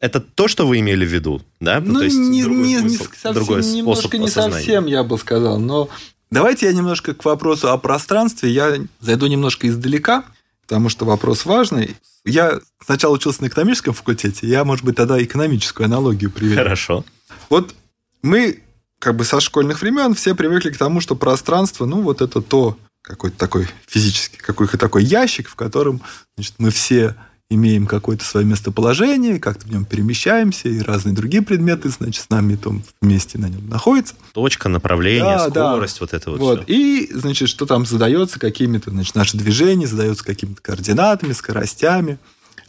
Это 0.00 0.20
то, 0.20 0.46
что 0.46 0.66
вы 0.66 0.78
имели 0.78 1.04
в 1.04 1.12
виду, 1.12 1.42
да? 1.60 1.80
Ну, 1.80 1.94
ну 1.94 1.98
то 1.98 2.04
есть 2.04 2.16
не, 2.16 2.44
другой 2.44 2.66
не, 2.66 2.78
смысл, 2.78 2.92
не 2.92 2.98
совсем, 2.98 3.34
другой 3.34 3.64
немножко 3.64 4.18
не 4.18 4.28
совсем, 4.28 4.86
я 4.86 5.02
бы 5.02 5.18
сказал, 5.18 5.58
но 5.58 5.88
давайте 6.30 6.66
я 6.66 6.72
немножко 6.72 7.14
к 7.14 7.24
вопросу 7.24 7.70
о 7.70 7.78
пространстве, 7.78 8.50
я 8.50 8.76
зайду 9.00 9.26
немножко 9.26 9.66
издалека, 9.66 10.24
потому 10.62 10.88
что 10.88 11.04
вопрос 11.04 11.44
важный. 11.44 11.96
Я 12.24 12.60
сначала 12.84 13.14
учился 13.14 13.42
на 13.42 13.48
экономическом 13.48 13.92
факультете, 13.92 14.46
я, 14.46 14.64
может 14.64 14.84
быть, 14.84 14.96
тогда 14.96 15.22
экономическую 15.22 15.86
аналогию 15.86 16.30
приведу. 16.30 16.56
Хорошо. 16.56 17.04
Вот 17.50 17.74
мы 18.22 18.60
как 19.00 19.16
бы 19.16 19.24
со 19.24 19.40
школьных 19.40 19.80
времен 19.80 20.14
все 20.14 20.34
привыкли 20.34 20.70
к 20.70 20.78
тому, 20.78 21.00
что 21.00 21.16
пространство, 21.16 21.86
ну, 21.86 22.02
вот 22.02 22.20
это 22.20 22.40
то, 22.40 22.76
какой-то 23.02 23.36
такой 23.36 23.68
физический, 23.86 24.38
какой-то 24.38 24.76
такой 24.76 25.02
ящик, 25.02 25.48
в 25.48 25.54
котором 25.54 26.02
значит, 26.36 26.54
мы 26.58 26.70
все 26.70 27.14
имеем 27.50 27.86
какое-то 27.86 28.24
свое 28.24 28.44
местоположение, 28.44 29.40
как-то 29.40 29.66
в 29.66 29.70
нем 29.70 29.84
перемещаемся, 29.84 30.68
и 30.68 30.80
разные 30.80 31.14
другие 31.14 31.42
предметы, 31.42 31.88
значит, 31.88 32.24
с 32.24 32.28
нами 32.28 32.56
там 32.56 32.82
вместе 33.00 33.38
на 33.38 33.46
нем 33.46 33.68
находятся. 33.68 34.14
Точка, 34.34 34.68
направление, 34.68 35.38
да, 35.48 35.50
скорость, 35.50 35.98
да. 35.98 36.00
вот 36.00 36.12
это 36.12 36.30
вот, 36.30 36.40
вот. 36.40 36.64
Все. 36.64 36.74
И, 36.74 37.10
значит, 37.12 37.48
что 37.48 37.64
там 37.64 37.86
задается 37.86 38.38
какими-то, 38.38 38.90
значит, 38.90 39.14
наши 39.14 39.36
движения 39.36 39.86
задаются 39.86 40.24
какими-то 40.24 40.60
координатами, 40.60 41.32
скоростями. 41.32 42.18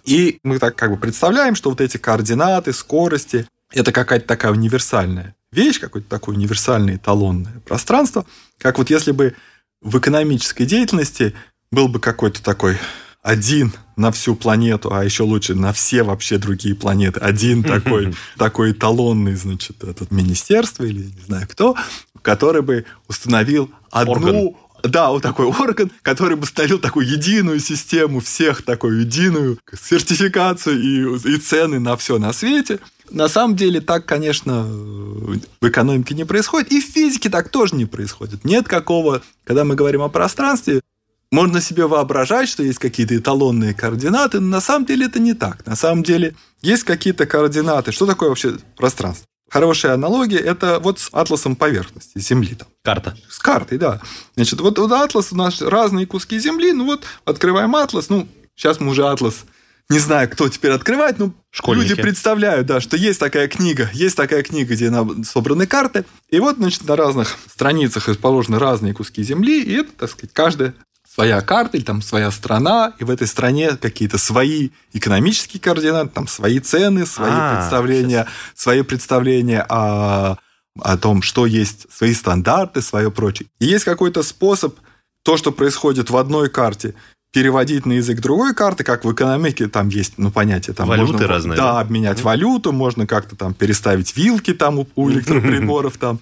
И 0.05 0.39
мы 0.43 0.59
так 0.59 0.75
как 0.75 0.91
бы 0.91 0.97
представляем, 0.97 1.55
что 1.55 1.69
вот 1.69 1.81
эти 1.81 1.97
координаты, 1.97 2.71
скорости, 2.71 3.47
это 3.73 3.91
какая-то 3.91 4.25
такая 4.25 4.53
универсальная 4.53 5.35
вещь, 5.51 5.79
какое-то 5.79 6.07
такое 6.07 6.35
универсальное 6.35 6.95
эталонное 6.95 7.61
пространство, 7.65 8.25
как 8.57 8.77
вот 8.77 8.89
если 8.89 9.11
бы 9.11 9.35
в 9.81 9.97
экономической 9.97 10.65
деятельности 10.65 11.33
был 11.71 11.87
бы 11.87 11.99
какой-то 11.99 12.41
такой 12.41 12.77
один 13.21 13.73
на 13.95 14.12
всю 14.12 14.36
планету, 14.36 14.93
а 14.93 15.03
еще 15.03 15.23
лучше 15.23 15.55
на 15.55 15.73
все 15.73 16.03
вообще 16.03 16.38
другие 16.38 16.75
планеты. 16.75 17.19
Один 17.19 17.63
такой, 17.65 18.13
такой 18.38 18.71
эталонный, 18.71 19.36
значит, 19.36 19.84
этот 19.84 20.12
министерство 20.12 20.84
или 20.84 21.03
не 21.03 21.23
знаю 21.25 21.47
кто, 21.49 21.75
который 22.21 22.62
бы 22.62 22.86
установил 23.08 23.71
одну 23.91 24.13
Орган. 24.13 24.55
Да, 24.84 25.10
вот 25.10 25.21
такой 25.21 25.45
орган, 25.45 25.91
который 26.01 26.38
бы 26.38 26.43
установил 26.43 26.79
такую 26.79 27.05
единую 27.05 27.60
систему 27.60 28.21
всех, 28.21 28.62
такую 28.62 29.01
единую 29.01 29.60
сертификацию 29.73 30.79
и, 30.79 31.34
и 31.34 31.38
цены 31.38 31.79
на 31.79 31.97
все 31.97 32.17
на 32.17 32.32
свете. 32.32 32.79
На 33.10 33.27
самом 33.27 33.55
деле 33.55 33.82
так, 33.82 34.05
конечно, 34.05 34.63
в 34.63 35.67
экономике 35.67 36.13
не 36.15 36.25
происходит, 36.25 36.71
и 36.71 36.79
в 36.79 36.86
физике 36.86 37.29
так 37.29 37.49
тоже 37.49 37.75
не 37.75 37.86
происходит. 37.86 38.45
Нет 38.45 38.67
какого, 38.67 39.21
когда 39.43 39.63
мы 39.63 39.75
говорим 39.75 40.01
о 40.01 40.10
пространстве, 40.10 40.82
можно 41.31 41.61
себе 41.61 41.85
воображать, 41.85 42.49
что 42.49 42.63
есть 42.63 42.79
какие-то 42.79 43.15
эталонные 43.15 43.73
координаты, 43.73 44.39
но 44.39 44.47
на 44.47 44.61
самом 44.61 44.85
деле 44.85 45.05
это 45.05 45.19
не 45.19 45.33
так. 45.33 45.65
На 45.65 45.75
самом 45.75 46.03
деле 46.03 46.35
есть 46.61 46.83
какие-то 46.83 47.25
координаты. 47.25 47.91
Что 47.91 48.05
такое 48.05 48.29
вообще 48.29 48.57
пространство? 48.75 49.25
Хорошая 49.49 49.93
аналогия– 49.95 50.37
это 50.39 50.79
вот 50.79 50.99
с 50.99 51.09
атласом 51.11 51.55
поверхности 51.55 52.19
Земли. 52.19 52.53
Там. 52.55 52.67
Карта. 52.83 53.17
С 53.29 53.39
картой, 53.39 53.79
да. 53.79 53.99
Значит, 54.35 54.61
вот, 54.61 54.77
вот 54.77 54.91
атлас, 54.91 55.31
у 55.31 55.35
нас 55.35 55.61
разные 55.61 56.05
куски 56.05 56.39
Земли, 56.39 56.71
ну 56.71 56.85
вот 56.85 57.03
открываем 57.25 57.75
атлас, 57.75 58.09
ну, 58.09 58.27
сейчас 58.55 58.79
мы 58.79 58.91
уже 58.91 59.07
атлас 59.07 59.45
не 59.89 59.97
знаю, 59.97 60.29
кто 60.29 60.47
теперь 60.49 60.71
открывает, 60.71 61.17
но 61.17 61.33
Школьники. 61.49 61.89
люди 61.89 62.01
представляют, 62.01 62.67
да, 62.67 62.79
что 62.79 62.95
есть 62.95 63.19
такая 63.19 63.47
книга, 63.47 63.89
есть 63.91 64.15
такая 64.15 64.43
книга, 64.43 64.75
где 64.75 64.93
собраны 65.23 65.65
карты, 65.65 66.05
и 66.29 66.39
вот, 66.39 66.57
значит, 66.57 66.87
на 66.87 66.95
разных 66.95 67.35
страницах 67.51 68.07
расположены 68.07 68.59
разные 68.59 68.93
куски 68.93 69.23
земли, 69.23 69.63
и 69.63 69.73
это, 69.73 69.91
так 69.93 70.11
сказать, 70.11 70.31
каждая 70.31 70.75
своя 71.19 71.41
карта 71.41 71.75
или 71.75 71.84
там 71.84 72.01
своя 72.01 72.32
страна, 72.32 72.93
и 72.97 73.03
в 73.03 73.10
этой 73.10 73.27
стране 73.27 73.71
какие-то 73.71 74.17
свои 74.17 74.69
экономические 74.93 75.60
координаты, 75.60 76.12
там 76.12 76.27
свои 76.27 76.60
цены, 76.60 77.05
свои 77.05 77.29
а, 77.34 77.58
представления, 77.58 78.23
сейчас. 78.23 78.63
свои 78.63 78.82
представления 78.84 79.65
о, 79.67 80.38
о 80.79 80.97
том, 80.97 81.21
что 81.21 81.45
есть, 81.45 81.88
свои 81.91 82.13
стандарты, 82.13 82.82
свое 82.82 83.12
прочее. 83.12 83.49
И 83.60 83.65
есть 83.65 83.84
какой-то 83.84 84.23
способ 84.23 84.75
то, 85.23 85.36
что 85.36 85.51
происходит 85.51 86.10
в 86.10 86.15
одной 86.15 86.49
карте, 86.49 86.95
переводить 87.34 87.86
на 87.86 87.93
язык 87.93 88.21
другой 88.21 88.55
карты, 88.55 88.86
как 88.86 89.03
в 89.03 89.12
экономике 89.12 89.67
там 89.67 89.89
есть, 89.89 90.13
ну, 90.17 90.32
понятие 90.32 90.73
там 90.73 90.88
Валюты 90.88 91.12
можно, 91.12 91.27
разные. 91.27 91.58
Да, 91.58 91.73
да, 91.73 91.79
обменять 91.82 92.23
валюту, 92.23 92.71
можно 92.71 93.05
как-то 93.05 93.36
там 93.36 93.53
переставить 93.53 94.15
вилки 94.15 94.53
там 94.53 94.88
у 94.95 95.10
электроприборов 95.10 95.97
там. 95.97 96.21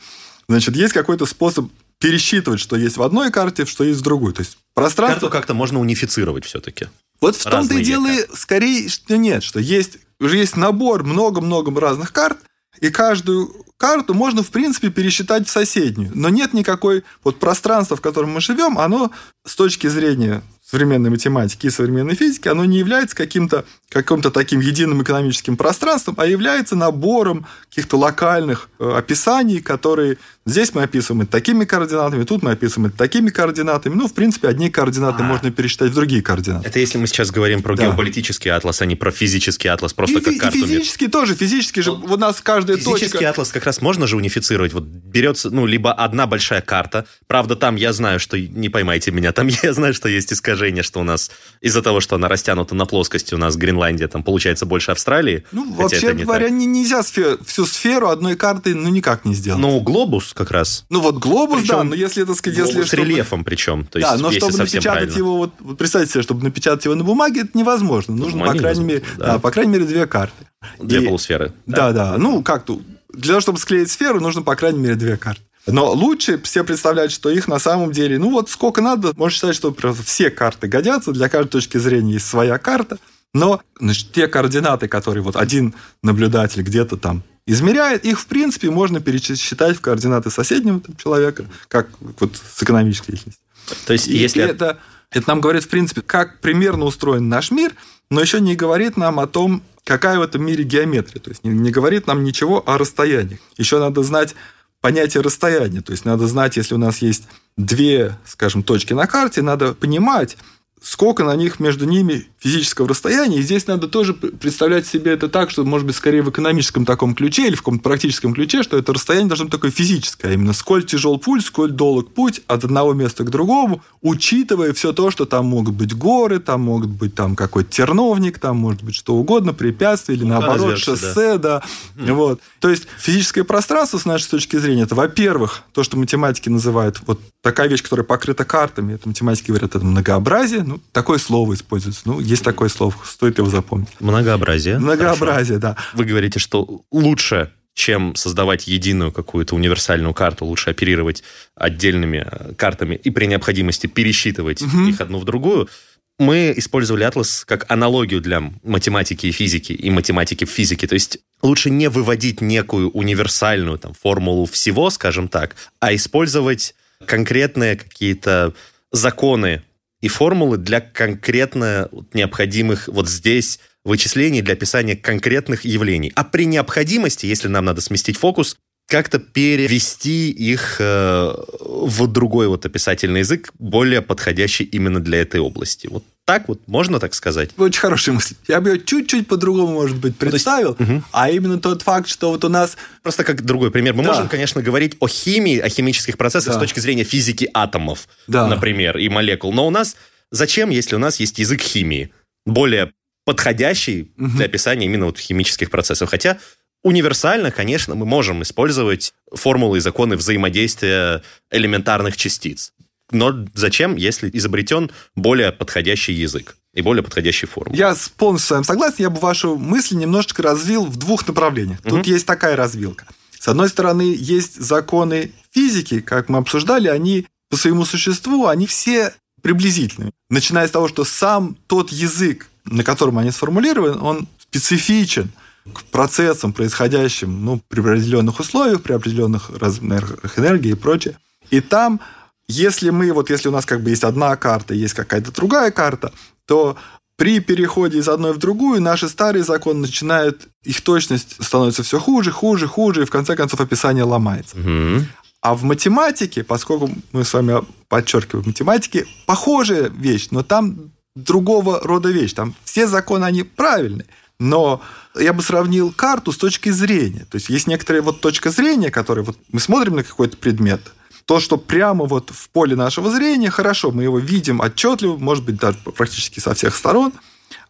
Значит, 0.49 0.75
есть 0.75 0.93
какой-то 0.93 1.27
способ 1.27 1.69
пересчитывать, 1.99 2.59
что 2.59 2.75
есть 2.75 2.97
в 2.97 3.01
одной 3.01 3.31
карте, 3.31 3.65
что 3.65 3.83
есть 3.83 3.99
в 3.99 4.03
другой. 4.03 4.33
То 4.33 4.41
есть 4.41 4.57
пространство... 4.73 5.27
Карту 5.27 5.29
как-то 5.29 5.53
можно 5.53 5.79
унифицировать 5.79 6.45
все-таки. 6.45 6.87
Вот 7.19 7.35
в 7.35 7.43
том-то 7.43 7.75
и 7.75 7.83
дело, 7.83 8.09
скорее, 8.33 8.89
что 8.89 9.17
нет, 9.17 9.43
что 9.43 9.59
есть 9.59 9.97
уже 10.19 10.37
есть 10.37 10.57
набор 10.57 11.03
много-много 11.03 11.79
разных 11.79 12.11
карт, 12.11 12.37
и 12.79 12.89
каждую 12.89 13.65
карту 13.77 14.13
можно, 14.13 14.43
в 14.43 14.49
принципе, 14.49 14.89
пересчитать 14.89 15.47
в 15.47 15.51
соседнюю. 15.51 16.11
Но 16.13 16.29
нет 16.29 16.53
никакой... 16.53 17.03
Вот 17.23 17.39
пространства, 17.39 17.95
в 17.97 18.01
котором 18.01 18.31
мы 18.31 18.41
живем, 18.41 18.77
оно 18.77 19.11
с 19.45 19.55
точки 19.55 19.87
зрения 19.87 20.43
современной 20.69 21.09
математики 21.09 21.67
и 21.67 21.69
современной 21.69 22.15
физики, 22.15 22.49
оно 22.49 22.65
не 22.65 22.77
является 22.77 23.15
каким-то 23.15 23.63
каким-то 23.89 24.31
таким 24.31 24.59
единым 24.59 25.01
экономическим 25.01 25.55
пространством, 25.55 26.15
а 26.17 26.25
является 26.25 26.75
набором 26.75 27.45
каких-то 27.69 27.97
локальных 27.97 28.69
э, 28.77 28.91
описаний, 28.91 29.61
которые 29.61 30.17
здесь 30.47 30.73
мы 30.73 30.83
описываем 30.83 31.21
это 31.21 31.31
такими 31.31 31.65
координатами, 31.65 32.23
тут 32.23 32.41
мы 32.41 32.51
описываем 32.51 32.87
это 32.87 32.97
такими 32.97 33.29
координатами. 33.29 33.93
Ну, 33.93 34.07
в 34.07 34.13
принципе, 34.13 34.47
одни 34.47 34.69
координаты 34.69 35.23
а. 35.23 35.25
можно 35.25 35.51
пересчитать 35.51 35.91
в 35.91 35.93
другие 35.93 36.21
координаты. 36.21 36.67
Это 36.67 36.79
если 36.79 36.97
мы 36.97 37.07
сейчас 37.07 37.31
говорим 37.31 37.61
про 37.61 37.75
да. 37.75 37.85
геополитический 37.85 38.51
атлас, 38.51 38.81
а 38.81 38.85
не 38.85 38.95
про 38.95 39.11
физический 39.11 39.67
атлас, 39.67 39.93
просто 39.93 40.19
и, 40.19 40.21
как 40.21 40.37
карту. 40.37 40.59
Физический 40.59 41.07
тоже, 41.07 41.35
физический 41.35 41.81
же, 41.81 41.91
у 41.91 42.17
нас 42.17 42.41
каждая 42.41 42.77
физический 42.77 42.91
точка... 42.91 43.05
Физический 43.05 43.25
атлас 43.25 43.51
как 43.51 43.65
раз 43.65 43.81
можно 43.81 44.07
же 44.07 44.15
унифицировать. 44.15 44.73
Вот 44.73 44.83
берется, 44.83 45.49
ну, 45.49 45.65
либо 45.65 45.91
одна 45.91 46.27
большая 46.27 46.61
карта, 46.61 47.05
правда, 47.27 47.55
там 47.55 47.75
я 47.75 47.93
знаю, 47.93 48.19
что, 48.19 48.39
не 48.39 48.69
поймайте 48.69 49.11
меня, 49.11 49.31
там 49.31 49.47
я 49.63 49.73
знаю, 49.73 49.93
что 49.93 50.09
есть 50.09 50.31
искажение, 50.31 50.83
что 50.83 50.99
у 50.99 51.03
нас 51.03 51.31
из-за 51.61 51.81
того, 51.81 51.99
что 51.99 52.15
она 52.15 52.27
растянута 52.27 52.75
на 52.75 52.85
плоскости, 52.85 53.33
у 53.33 53.37
нас 53.37 53.55
Гренландия 53.57 54.07
там 54.07 54.23
получается 54.23 54.65
больше 54.65 54.91
Австралии. 54.91 55.43
Ну, 55.51 55.73
вообще 55.73 56.13
не 56.13 56.23
говоря, 56.23 56.49
не, 56.49 56.65
нельзя 56.65 57.03
сфер, 57.03 57.37
всю 57.45 57.65
сферу 57.65 58.07
одной 58.07 58.35
картой 58.35 58.73
ну 58.73 58.89
никак 58.89 59.25
не 59.25 59.33
сделать. 59.33 59.61
Ну, 59.61 59.79
глобус 59.79 60.33
как 60.37 60.51
раз. 60.51 60.85
Ну, 60.89 61.01
вот 61.01 61.17
глобус, 61.17 61.61
причем, 61.61 61.75
да, 61.75 61.83
но 61.83 61.95
если 61.95 62.23
это 62.23 62.33
сказать... 62.35 62.57
Если, 62.57 62.83
с 62.83 62.87
чтобы... 62.87 63.03
рельефом 63.03 63.43
причем. 63.43 63.85
То 63.85 63.99
есть, 63.99 64.09
да, 64.09 64.17
но 64.17 64.31
чтобы 64.31 64.57
напечатать 64.57 64.83
правильно. 64.83 65.17
его, 65.17 65.37
вот, 65.37 65.53
вот 65.59 65.77
представьте 65.77 66.13
себе, 66.13 66.23
чтобы 66.23 66.43
напечатать 66.43 66.85
его 66.85 66.95
на 66.95 67.03
бумаге, 67.03 67.41
это 67.41 67.57
невозможно. 67.57 68.15
Нужно, 68.15 68.45
по 68.45 68.53
крайней 68.53 68.83
мере, 68.83 69.03
да. 69.17 69.33
Да, 69.33 69.39
по 69.39 69.51
крайней 69.51 69.73
мере, 69.73 69.85
две 69.85 70.05
карты. 70.05 70.47
Две 70.79 71.01
И, 71.01 71.05
полусферы. 71.05 71.53
Да, 71.65 71.91
да, 71.91 72.11
да. 72.11 72.17
Ну, 72.17 72.43
как-то 72.43 72.79
для 73.13 73.29
того, 73.29 73.41
чтобы 73.41 73.59
склеить 73.59 73.91
сферу, 73.91 74.21
нужно, 74.21 74.43
по 74.43 74.55
крайней 74.55 74.79
мере, 74.79 74.95
две 74.95 75.17
карты. 75.17 75.41
Но 75.65 75.91
лучше 75.91 76.41
все 76.43 76.63
представлять, 76.63 77.11
что 77.11 77.29
их 77.29 77.47
на 77.47 77.59
самом 77.59 77.91
деле, 77.91 78.17
ну 78.17 78.31
вот 78.31 78.49
сколько 78.49 78.81
надо, 78.81 79.11
можно 79.15 79.35
считать, 79.35 79.55
что 79.55 79.71
просто 79.71 80.01
все 80.01 80.29
карты 80.29 80.67
годятся, 80.67 81.11
для 81.11 81.27
каждой 81.27 81.49
точки 81.49 81.77
зрения 81.77 82.13
есть 82.13 82.27
своя 82.27 82.57
карта, 82.57 82.97
но 83.37 83.61
значит, 83.79 84.11
те 84.11 84.27
координаты, 84.27 84.87
которые 84.87 85.23
вот 85.23 85.35
один 85.35 85.73
наблюдатель 86.03 86.61
где-то 86.61 86.97
там 86.97 87.23
измеряет, 87.45 88.03
их, 88.03 88.19
в 88.19 88.25
принципе, 88.25 88.69
можно 88.69 88.99
пересчитать 88.99 89.77
в 89.77 89.81
координаты 89.81 90.29
соседнего 90.29 90.79
там, 90.79 90.95
человека, 90.97 91.45
как 91.67 91.87
вот 92.19 92.35
с 92.35 92.61
экономической 92.63 93.13
деятельностью. 93.13 93.43
То 93.85 93.93
есть, 93.93 94.07
и 94.07 94.17
если... 94.17 94.43
это, 94.43 94.79
это 95.11 95.29
нам 95.29 95.39
говорит, 95.39 95.63
в 95.63 95.69
принципе, 95.69 96.01
как 96.01 96.39
примерно 96.39 96.85
устроен 96.85 97.29
наш 97.29 97.51
мир, 97.51 97.73
но 98.09 98.21
еще 98.21 98.41
не 98.41 98.55
говорит 98.55 98.97
нам 98.97 99.19
о 99.19 99.27
том, 99.27 99.61
какая 99.83 100.19
в 100.19 100.21
этом 100.21 100.45
мире 100.45 100.63
геометрия. 100.63 101.21
То 101.21 101.29
есть 101.29 101.43
не, 101.43 101.51
не 101.51 101.71
говорит 101.71 102.07
нам 102.07 102.23
ничего 102.23 102.63
о 102.67 102.77
расстоянии. 102.77 103.39
Еще 103.57 103.79
надо 103.79 104.03
знать 104.03 104.35
понятие 104.81 105.21
расстояния. 105.21 105.81
То 105.81 105.91
есть 105.91 106.05
надо 106.05 106.27
знать, 106.27 106.57
если 106.57 106.75
у 106.75 106.77
нас 106.77 106.99
есть 106.99 107.23
две, 107.55 108.17
скажем, 108.25 108.63
точки 108.63 108.93
на 108.93 109.07
карте, 109.07 109.41
надо 109.41 109.73
понимать, 109.73 110.37
сколько 110.81 111.23
на 111.23 111.35
них 111.35 111.59
между 111.59 111.85
ними 111.85 112.27
физического 112.39 112.87
расстояния. 112.87 113.39
И 113.39 113.41
здесь 113.41 113.67
надо 113.67 113.87
тоже 113.87 114.13
представлять 114.13 114.85
себе 114.85 115.11
это 115.11 115.27
так, 115.27 115.49
что, 115.49 115.65
может 115.65 115.87
быть, 115.87 115.95
скорее 115.95 116.21
в 116.21 116.29
экономическом 116.29 116.85
таком 116.85 117.15
ключе 117.15 117.47
или 117.47 117.55
в 117.55 117.59
каком-то 117.59 117.83
практическом 117.83 118.33
ключе, 118.33 118.63
что 118.63 118.77
это 118.77 118.93
расстояние 118.93 119.27
должно 119.27 119.45
быть 119.45 119.51
такое 119.51 119.71
физическое, 119.71 120.29
а 120.29 120.33
именно 120.33 120.53
сколь 120.53 120.85
тяжел 120.85 121.17
путь, 121.17 121.43
сколь 121.43 121.71
долг 121.71 122.13
путь 122.13 122.41
от 122.47 122.63
одного 122.63 122.93
места 122.93 123.23
к 123.23 123.29
другому, 123.29 123.81
учитывая 124.01 124.73
все 124.73 124.93
то, 124.93 125.09
что 125.09 125.25
там 125.25 125.47
могут 125.47 125.75
быть 125.75 125.93
горы, 125.95 126.39
там 126.39 126.61
могут 126.61 126.89
быть 126.89 127.15
там 127.15 127.35
какой-то 127.35 127.71
терновник, 127.71 128.39
там 128.39 128.57
может 128.57 128.83
быть 128.83 128.95
что 128.95 129.15
угодно, 129.15 129.53
препятствие 129.53 130.17
или 130.17 130.23
ну, 130.23 130.39
наоборот 130.39 130.77
шоссе, 130.77 131.37
да. 131.37 131.63
да. 131.95 132.03
Mm. 132.03 132.13
Вот. 132.13 132.41
То 132.59 132.69
есть 132.69 132.87
физическое 132.99 133.43
пространство, 133.43 133.97
с 133.97 134.05
нашей 134.05 134.29
точки 134.29 134.57
зрения, 134.57 134.83
это, 134.83 134.95
во-первых, 134.95 135.63
то, 135.73 135.83
что 135.83 135.97
математики 135.97 136.49
называют 136.49 137.01
вот 137.07 137.19
такая 137.41 137.67
вещь, 137.67 137.81
которая 137.81 138.05
покрыта 138.05 138.45
картами, 138.45 138.93
это 138.93 139.07
математики 139.07 139.47
говорят, 139.47 139.75
это 139.75 139.85
многообразие, 139.85 140.63
ну, 140.67 140.81
такое 140.91 141.17
слово 141.17 141.53
используется. 141.53 142.01
Ну, 142.05 142.19
есть 142.19 142.43
такое 142.43 142.67
слово, 142.67 142.93
стоит 143.05 143.37
его 143.37 143.49
запомнить. 143.49 143.87
Многообразие. 143.99 144.79
Многообразие, 144.79 145.59
Хорошо. 145.59 145.75
да. 145.75 145.97
Вы 145.97 146.03
говорите, 146.05 146.39
что 146.39 146.83
лучше 146.91 147.51
чем 147.73 148.15
создавать 148.15 148.67
единую 148.67 149.11
какую-то 149.11 149.55
универсальную 149.55 150.13
карту, 150.13 150.45
лучше 150.45 150.71
оперировать 150.71 151.23
отдельными 151.53 152.25
э, 152.25 152.53
картами 152.55 152.95
и 152.95 153.11
при 153.11 153.27
необходимости 153.27 153.85
пересчитывать 153.85 154.63
угу. 154.63 154.87
их 154.87 154.99
одну 154.99 155.19
в 155.19 155.25
другую. 155.25 155.69
Мы 156.17 156.55
использовали 156.57 157.03
атлас 157.03 157.45
как 157.45 157.71
аналогию 157.71 158.19
для 158.19 158.41
математики 158.63 159.27
и 159.27 159.31
физики, 159.31 159.73
и 159.73 159.91
математики 159.91 160.45
в 160.45 160.49
физике. 160.49 160.87
То 160.87 160.95
есть 160.95 161.19
лучше 161.43 161.69
не 161.69 161.87
выводить 161.87 162.41
некую 162.41 162.89
универсальную 162.89 163.77
там, 163.77 163.93
формулу 163.93 164.47
всего, 164.47 164.89
скажем 164.89 165.27
так, 165.27 165.55
а 165.79 165.93
использовать 165.93 166.73
конкретные 167.05 167.75
какие-то 167.75 168.55
законы 168.91 169.61
и 170.01 170.07
формулы 170.07 170.57
для 170.57 170.79
конкретно 170.79 171.89
необходимых 172.13 172.87
вот 172.87 173.09
здесь 173.09 173.59
вычислений 173.83 174.41
для 174.41 174.53
описания 174.53 174.95
конкретных 174.95 175.65
явлений. 175.65 176.11
А 176.15 176.23
при 176.23 176.45
необходимости, 176.45 177.25
если 177.25 177.47
нам 177.47 177.65
надо 177.65 177.81
сместить 177.81 178.17
фокус, 178.17 178.57
как-то 178.87 179.19
перевести 179.19 180.31
их 180.31 180.77
э, 180.79 181.33
в 181.59 182.07
другой 182.07 182.47
вот 182.47 182.65
описательный 182.65 183.19
язык, 183.19 183.51
более 183.59 184.01
подходящий 184.01 184.63
именно 184.63 185.01
для 185.01 185.21
этой 185.21 185.41
области. 185.41 185.87
Вот 185.87 186.03
так 186.23 186.47
вот, 186.47 186.61
можно 186.67 186.99
так 186.99 187.13
сказать? 187.13 187.51
Очень 187.57 187.81
хорошая 187.81 188.15
мысль. 188.15 188.35
Я 188.47 188.61
бы 188.61 188.69
ее 188.71 188.83
чуть-чуть 188.83 189.27
по-другому, 189.27 189.73
может 189.73 189.97
быть, 189.97 190.17
представил, 190.17 190.75
есть, 190.79 190.91
угу. 190.91 191.03
а 191.11 191.29
именно 191.29 191.59
тот 191.59 191.81
факт, 191.81 192.07
что 192.07 192.31
вот 192.31 192.45
у 192.45 192.49
нас... 192.49 192.77
Просто 193.03 193.23
как 193.23 193.43
другой 193.43 193.71
пример. 193.71 193.93
Мы 193.93 194.03
да. 194.03 194.09
можем, 194.09 194.29
конечно, 194.29 194.61
говорить 194.61 194.95
о 194.99 195.07
химии, 195.07 195.59
о 195.59 195.69
химических 195.69 196.17
процессах 196.17 196.53
да. 196.53 196.59
с 196.59 196.61
точки 196.61 196.79
зрения 196.79 197.03
физики 197.03 197.49
атомов, 197.53 198.07
да. 198.27 198.47
например, 198.47 198.97
и 198.97 199.09
молекул. 199.09 199.53
Но 199.53 199.67
у 199.67 199.69
нас... 199.69 199.95
Зачем, 200.29 200.69
если 200.69 200.95
у 200.95 200.99
нас 200.99 201.21
есть 201.21 201.39
язык 201.39 201.61
химии? 201.61 202.11
Более 202.45 202.91
подходящий 203.23 204.13
угу. 204.17 204.29
для 204.37 204.45
описания 204.45 204.85
именно 204.85 205.05
вот 205.05 205.19
химических 205.19 205.69
процессов. 205.69 206.09
Хотя 206.09 206.37
Универсально, 206.83 207.51
конечно, 207.51 207.95
мы 207.95 208.05
можем 208.05 208.43
использовать 208.43 209.13
формулы 209.33 209.77
и 209.77 209.81
законы 209.81 210.15
взаимодействия 210.15 211.23
элементарных 211.51 212.15
частиц. 212.17 212.73
Но 213.11 213.45
зачем, 213.53 213.95
если 213.95 214.29
изобретен 214.33 214.91
более 215.15 215.51
подходящий 215.51 216.13
язык 216.13 216.57
и 216.73 216.81
более 216.81 217.03
подходящий 217.03 217.45
формул? 217.45 217.75
Я 217.75 217.95
полностью 218.17 218.47
с 218.47 218.51
вами 218.51 218.63
согласен. 218.63 218.95
Я 218.99 219.09
бы 219.09 219.19
вашу 219.19 219.57
мысль 219.57 219.95
немножечко 219.95 220.43
развил 220.43 220.85
в 220.85 220.97
двух 220.97 221.25
направлениях. 221.27 221.81
Тут 221.81 221.93
угу. 221.93 222.09
есть 222.09 222.25
такая 222.25 222.55
развилка. 222.55 223.05
С 223.39 223.47
одной 223.47 223.69
стороны, 223.69 224.15
есть 224.17 224.59
законы 224.59 225.31
физики, 225.51 226.01
как 226.01 226.27
мы 226.27 226.39
обсуждали, 226.39 226.89
они 226.89 227.27
по 227.49 227.55
своему 227.55 227.85
существу, 227.85 228.47
они 228.47 228.67
все 228.67 229.13
приблизительные. 229.41 230.11
Начиная 230.29 230.67
с 230.67 230.71
того, 230.71 230.89
что 230.89 231.05
сам 231.05 231.55
тот 231.67 231.91
язык, 231.91 232.49
на 232.65 232.83
котором 232.83 233.19
они 233.19 233.31
сформулированы, 233.31 234.01
он 234.01 234.27
специфичен– 234.39 235.31
к 235.73 235.83
процессам, 235.85 236.53
происходящим 236.53 237.43
ну, 237.43 237.61
при 237.67 237.81
определенных 237.81 238.39
условиях, 238.39 238.81
при 238.81 238.93
определенных 238.93 239.49
размерах 239.49 240.37
энергии 240.37 240.71
и 240.71 240.75
прочее. 240.75 241.17
И 241.49 241.61
там, 241.61 241.99
если 242.47 242.89
мы, 242.89 243.11
вот 243.11 243.29
если 243.29 243.49
у 243.49 243.51
нас 243.51 243.65
как 243.65 243.81
бы 243.81 243.89
есть 243.89 244.03
одна 244.03 244.35
карта, 244.35 244.73
есть 244.73 244.93
какая-то 244.93 245.31
другая 245.31 245.71
карта, 245.71 246.11
то 246.45 246.77
при 247.17 247.39
переходе 247.39 247.97
из 247.97 248.07
одной 248.07 248.33
в 248.33 248.37
другую 248.37 248.81
наши 248.81 249.09
старые 249.09 249.43
законы 249.43 249.79
начинают, 249.81 250.47
их 250.63 250.81
точность 250.81 251.43
становится 251.43 251.83
все 251.83 251.99
хуже, 251.99 252.31
хуже, 252.31 252.67
хуже, 252.67 253.01
и 253.01 253.05
в 253.05 253.09
конце 253.09 253.35
концов 253.35 253.59
описание 253.59 254.03
ломается. 254.03 254.57
Угу. 254.57 255.05
А 255.41 255.55
в 255.55 255.63
математике, 255.63 256.43
поскольку 256.43 256.89
мы 257.11 257.23
с 257.23 257.33
вами 257.33 257.63
подчеркиваем, 257.87 258.43
в 258.43 258.47
математике 258.47 259.07
похожая 259.25 259.89
вещь, 259.89 260.27
но 260.31 260.43
там 260.43 260.91
другого 261.17 261.79
рода 261.83 262.09
вещь. 262.09 262.33
Там 262.33 262.55
все 262.63 262.87
законы, 262.87 263.25
они 263.25 263.43
правильные. 263.43 264.05
Но 264.39 264.81
я 265.15 265.33
бы 265.33 265.41
сравнил 265.41 265.91
карту 265.91 266.31
с 266.31 266.37
точки 266.37 266.69
зрения. 266.69 267.25
То 267.29 267.35
есть 267.37 267.49
есть 267.49 267.67
некоторая 267.67 268.01
вот 268.01 268.21
точка 268.21 268.51
зрения, 268.51 268.91
которая 268.91 269.25
вот 269.25 269.37
мы 269.51 269.59
смотрим 269.59 269.95
на 269.95 270.03
какой-то 270.03 270.37
предмет, 270.37 270.81
то, 271.25 271.39
что 271.39 271.57
прямо 271.57 272.05
вот 272.05 272.29
в 272.29 272.49
поле 272.49 272.75
нашего 272.75 273.11
зрения, 273.11 273.49
хорошо, 273.49 273.91
мы 273.91 274.03
его 274.03 274.17
видим 274.17 274.61
отчетливо, 274.61 275.17
может 275.17 275.43
быть, 275.43 275.57
даже 275.57 275.77
практически 275.77 276.39
со 276.39 276.53
всех 276.53 276.75
сторон, 276.75 277.11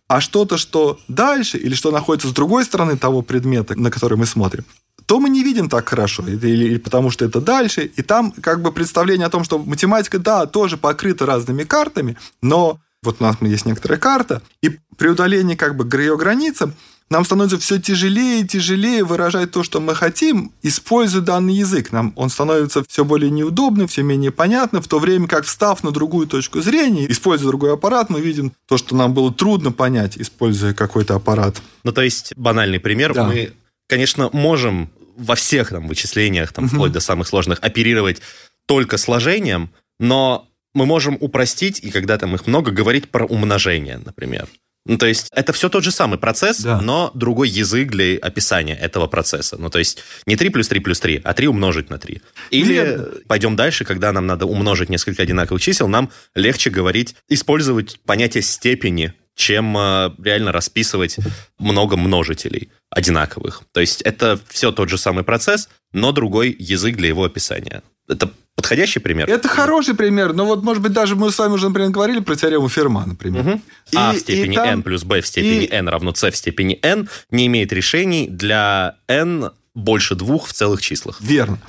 а 0.07 0.21
что-то, 0.21 0.57
что 0.57 0.99
дальше, 1.07 1.57
или 1.57 1.73
что 1.73 1.91
находится 1.91 2.27
с 2.27 2.33
другой 2.33 2.65
стороны 2.65 2.97
того 2.97 3.23
предмета, 3.23 3.75
на 3.75 3.89
который 3.89 4.17
мы 4.17 4.25
смотрим, 4.25 4.63
то 5.07 5.19
мы 5.19 5.29
не 5.29 5.43
видим 5.43 5.69
так 5.69 5.89
хорошо, 5.89 6.23
или, 6.27 6.47
или 6.47 6.77
потому 6.77 7.09
что 7.09 7.25
это 7.25 7.41
дальше, 7.41 7.85
и 7.85 8.01
там 8.03 8.31
как 8.31 8.61
бы 8.61 8.71
представление 8.71 9.25
о 9.25 9.31
том, 9.31 9.43
что 9.43 9.57
математика, 9.57 10.19
да, 10.19 10.45
тоже 10.45 10.77
покрыта 10.77 11.25
разными 11.25 11.63
картами, 11.63 12.15
но 12.41 12.79
вот 13.01 13.17
у 13.19 13.23
нас 13.23 13.37
есть 13.41 13.65
некоторая 13.65 13.99
карта, 13.99 14.41
и 14.61 14.79
при 14.97 15.07
удалении 15.07 15.55
как 15.55 15.75
бы 15.75 15.87
ее 15.99 16.17
границам 16.17 16.73
нам 17.09 17.23
становится 17.23 17.57
все 17.57 17.79
тяжелее 17.79 18.41
и 18.41 18.47
тяжелее 18.47 19.03
выражать 19.03 19.51
то, 19.51 19.63
что 19.63 19.79
мы 19.79 19.95
хотим, 19.95 20.51
используя 20.61 21.21
данный 21.21 21.53
язык. 21.53 21.93
Нам 21.93 22.11
он 22.17 22.29
становится 22.29 22.83
все 22.87 23.05
более 23.05 23.31
неудобным, 23.31 23.87
все 23.87 24.03
менее 24.03 24.31
понятным, 24.31 24.81
в 24.81 24.87
то 24.87 24.99
время 24.99 25.27
как, 25.27 25.45
встав 25.45 25.83
на 25.83 25.91
другую 25.91 26.27
точку 26.27 26.61
зрения, 26.61 27.09
используя 27.09 27.47
другой 27.47 27.73
аппарат, 27.73 28.09
мы 28.09 28.19
видим 28.19 28.51
то, 28.67 28.77
что 28.77 28.95
нам 28.95 29.13
было 29.13 29.33
трудно 29.33 29.71
понять, 29.71 30.17
используя 30.17 30.73
какой-то 30.73 31.15
аппарат. 31.15 31.61
Ну, 31.83 31.93
то 31.93 32.01
есть, 32.01 32.33
банальный 32.35 32.79
пример, 32.79 33.13
да. 33.13 33.25
мы, 33.25 33.53
конечно, 33.87 34.29
можем 34.33 34.89
во 35.15 35.35
всех 35.35 35.69
там 35.69 35.87
вычислениях, 35.87 36.51
там, 36.51 36.67
вплоть 36.67 36.91
до 36.91 36.99
самых 36.99 37.27
сложных, 37.27 37.59
оперировать 37.61 38.21
только 38.65 38.97
сложением, 38.97 39.71
но 39.99 40.47
мы 40.73 40.85
можем 40.85 41.17
упростить, 41.21 41.79
и 41.79 41.89
когда 41.89 42.17
там 42.17 42.35
их 42.35 42.45
много, 42.47 42.71
говорить 42.71 43.09
про 43.09 43.25
умножение, 43.25 43.99
например. 44.03 44.47
Ну, 44.87 44.97
то 44.97 45.05
есть 45.05 45.27
это 45.31 45.53
все 45.53 45.69
тот 45.69 45.83
же 45.83 45.91
самый 45.91 46.17
процесс, 46.17 46.61
да. 46.61 46.81
но 46.81 47.11
другой 47.13 47.49
язык 47.49 47.89
для 47.89 48.17
описания 48.17 48.75
этого 48.75 49.07
процесса. 49.07 49.57
Ну, 49.59 49.69
то 49.69 49.79
есть 49.79 50.03
не 50.25 50.35
3 50.35 50.49
плюс 50.49 50.67
3 50.67 50.79
плюс 50.79 50.99
3, 50.99 51.21
а 51.23 51.33
3 51.33 51.47
умножить 51.47 51.89
на 51.89 51.97
3. 51.97 52.21
Или 52.51 52.73
Верно. 52.73 53.07
пойдем 53.27 53.55
дальше, 53.55 53.83
когда 53.85 54.11
нам 54.11 54.25
надо 54.25 54.45
умножить 54.45 54.89
несколько 54.89 55.23
одинаковых 55.23 55.61
чисел, 55.61 55.87
нам 55.87 56.09
легче 56.35 56.69
говорить, 56.69 57.15
использовать 57.27 57.99
понятие 58.05 58.43
степени, 58.43 59.13
чем 59.35 59.77
э, 59.77 60.11
реально 60.23 60.51
расписывать 60.51 61.17
много 61.59 61.97
множителей 61.97 62.71
одинаковых. 62.89 63.63
То 63.73 63.81
есть 63.81 64.01
это 64.01 64.39
все 64.49 64.71
тот 64.71 64.89
же 64.89 64.97
самый 64.97 65.23
процесс, 65.23 65.69
но 65.93 66.11
другой 66.11 66.55
язык 66.57 66.95
для 66.95 67.09
его 67.09 67.23
описания. 67.23 67.83
Это 68.07 68.31
подходящий 68.55 68.99
пример? 68.99 69.29
Это 69.29 69.47
хороший 69.47 69.95
пример, 69.95 70.33
но 70.33 70.45
вот, 70.45 70.63
может 70.63 70.81
быть, 70.81 70.93
даже 70.93 71.15
мы 71.15 71.31
с 71.31 71.37
вами 71.37 71.53
уже, 71.53 71.67
например, 71.67 71.91
говорили 71.91 72.19
про 72.19 72.35
теорему 72.35 72.69
Ферма, 72.69 73.05
например. 73.05 73.47
Угу. 73.47 73.61
И, 73.91 73.97
а 73.97 74.13
в 74.13 74.19
степени 74.19 74.55
там... 74.55 74.67
n 74.67 74.83
плюс 74.83 75.03
b 75.03 75.21
в 75.21 75.27
степени 75.27 75.65
и... 75.65 75.71
n 75.71 75.87
равно 75.87 76.13
c 76.13 76.31
в 76.31 76.35
степени 76.35 76.79
n 76.81 77.07
не 77.31 77.47
имеет 77.47 77.71
решений 77.73 78.27
для 78.27 78.95
n 79.07 79.51
больше 79.75 80.15
двух 80.15 80.47
в 80.47 80.53
целых 80.53 80.81
числах. 80.81 81.21
Верно. 81.21 81.59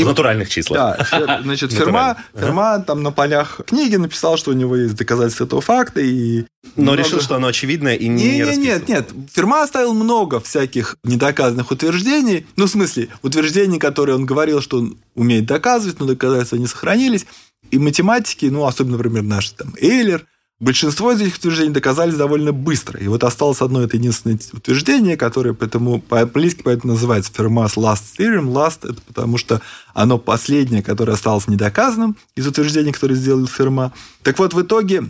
И 0.00 0.04
в 0.04 0.06
натуральных 0.06 0.48
числах. 0.48 0.98
Да, 1.10 1.40
значит, 1.42 1.72
Ферма, 1.72 2.16
Ферма 2.34 2.80
там 2.80 3.02
на 3.02 3.12
полях 3.12 3.60
книги 3.66 3.96
написал, 3.96 4.36
что 4.36 4.50
у 4.50 4.54
него 4.54 4.76
есть 4.76 4.96
доказательства 4.96 5.44
этого 5.44 5.60
факта. 5.60 6.00
И 6.00 6.44
Но 6.76 6.82
много... 6.82 6.98
решил, 6.98 7.20
что 7.20 7.36
оно 7.36 7.48
очевидное 7.48 7.94
и 7.94 8.08
не, 8.08 8.38
не, 8.38 8.44
не 8.44 8.56
Нет, 8.56 8.88
нет. 8.88 9.08
Ферма 9.32 9.62
оставил 9.62 9.94
много 9.94 10.40
всяких 10.40 10.96
недоказанных 11.04 11.70
утверждений. 11.70 12.46
Ну, 12.56 12.66
в 12.66 12.70
смысле, 12.70 13.08
утверждений, 13.22 13.78
которые 13.78 14.16
он 14.16 14.26
говорил, 14.26 14.60
что 14.60 14.78
он 14.78 14.98
умеет 15.14 15.46
доказывать, 15.46 16.00
но 16.00 16.06
доказательства 16.06 16.56
не 16.56 16.66
сохранились. 16.66 17.26
И 17.70 17.78
математики, 17.78 18.46
ну, 18.46 18.64
особенно, 18.64 18.96
например, 18.96 19.22
наш 19.22 19.50
там 19.50 19.74
Эйлер– 19.80 20.26
Большинство 20.58 21.12
из 21.12 21.20
этих 21.20 21.36
утверждений 21.36 21.72
доказались 21.72 22.14
довольно 22.14 22.50
быстро. 22.50 22.98
И 22.98 23.08
вот 23.08 23.24
осталось 23.24 23.60
одно 23.60 23.82
это 23.82 23.98
единственное 23.98 24.38
утверждение, 24.54 25.18
которое 25.18 25.52
поэтому 25.52 26.00
по-английски 26.00 26.62
поэтому 26.64 26.94
называется 26.94 27.30
Fermat's 27.32 27.76
Last 27.76 28.04
Theorem. 28.18 28.50
Last– 28.52 28.78
это 28.90 29.02
потому 29.02 29.36
что 29.36 29.60
оно 29.92 30.16
последнее, 30.16 30.82
которое 30.82 31.12
осталось 31.12 31.46
недоказанным 31.46 32.16
из 32.36 32.46
утверждений, 32.46 32.92
которые 32.92 33.18
сделал 33.18 33.46
Ферма. 33.46 33.92
Так 34.22 34.38
вот, 34.38 34.54
в 34.54 34.62
итоге 34.62 35.04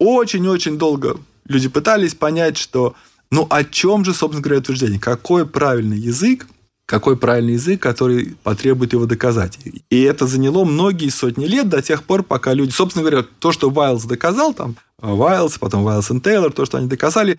очень-очень 0.00 0.78
долго 0.78 1.16
люди 1.44 1.68
пытались 1.68 2.16
понять, 2.16 2.56
что 2.56 2.96
ну 3.30 3.46
о 3.50 3.62
чем 3.62 4.04
же, 4.04 4.12
собственно 4.12 4.42
говоря, 4.42 4.58
утверждение? 4.58 4.98
Какой 4.98 5.46
правильный 5.46 5.98
язык 5.98 6.46
какой 6.88 7.18
правильный 7.18 7.52
язык, 7.52 7.82
который 7.82 8.34
потребует 8.42 8.94
его 8.94 9.04
доказать. 9.04 9.58
И 9.90 10.00
это 10.00 10.26
заняло 10.26 10.64
многие 10.64 11.10
сотни 11.10 11.44
лет 11.44 11.68
до 11.68 11.82
тех 11.82 12.02
пор, 12.02 12.22
пока 12.22 12.54
люди... 12.54 12.70
Собственно 12.70 13.02
говоря, 13.02 13.26
то, 13.40 13.52
что 13.52 13.68
Вайлз 13.68 14.04
доказал, 14.04 14.54
там, 14.54 14.74
Вайлз, 15.00 15.58
потом 15.58 15.84
Вайлз 15.84 16.10
и 16.10 16.20
Тейлор, 16.20 16.52
то, 16.52 16.64
что 16.64 16.78
они 16.78 16.88
доказали, 16.88 17.38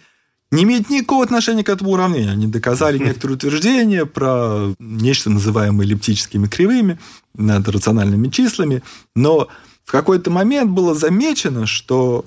не 0.51 0.63
имеет 0.63 0.89
никакого 0.89 1.23
отношения 1.23 1.63
к 1.63 1.69
этому 1.69 1.91
уравнению. 1.91 2.31
Они 2.31 2.47
доказали 2.47 2.97
некоторые 2.97 3.35
утверждения 3.35 4.05
про 4.05 4.73
нечто, 4.79 5.29
называемое 5.29 5.85
эллиптическими 5.85 6.47
кривыми 6.47 6.99
над 7.35 7.67
рациональными 7.67 8.29
числами, 8.29 8.81
но 9.15 9.47
в 9.85 9.91
какой-то 9.91 10.31
момент 10.31 10.71
было 10.71 10.95
замечено, 10.95 11.65
что 11.65 12.25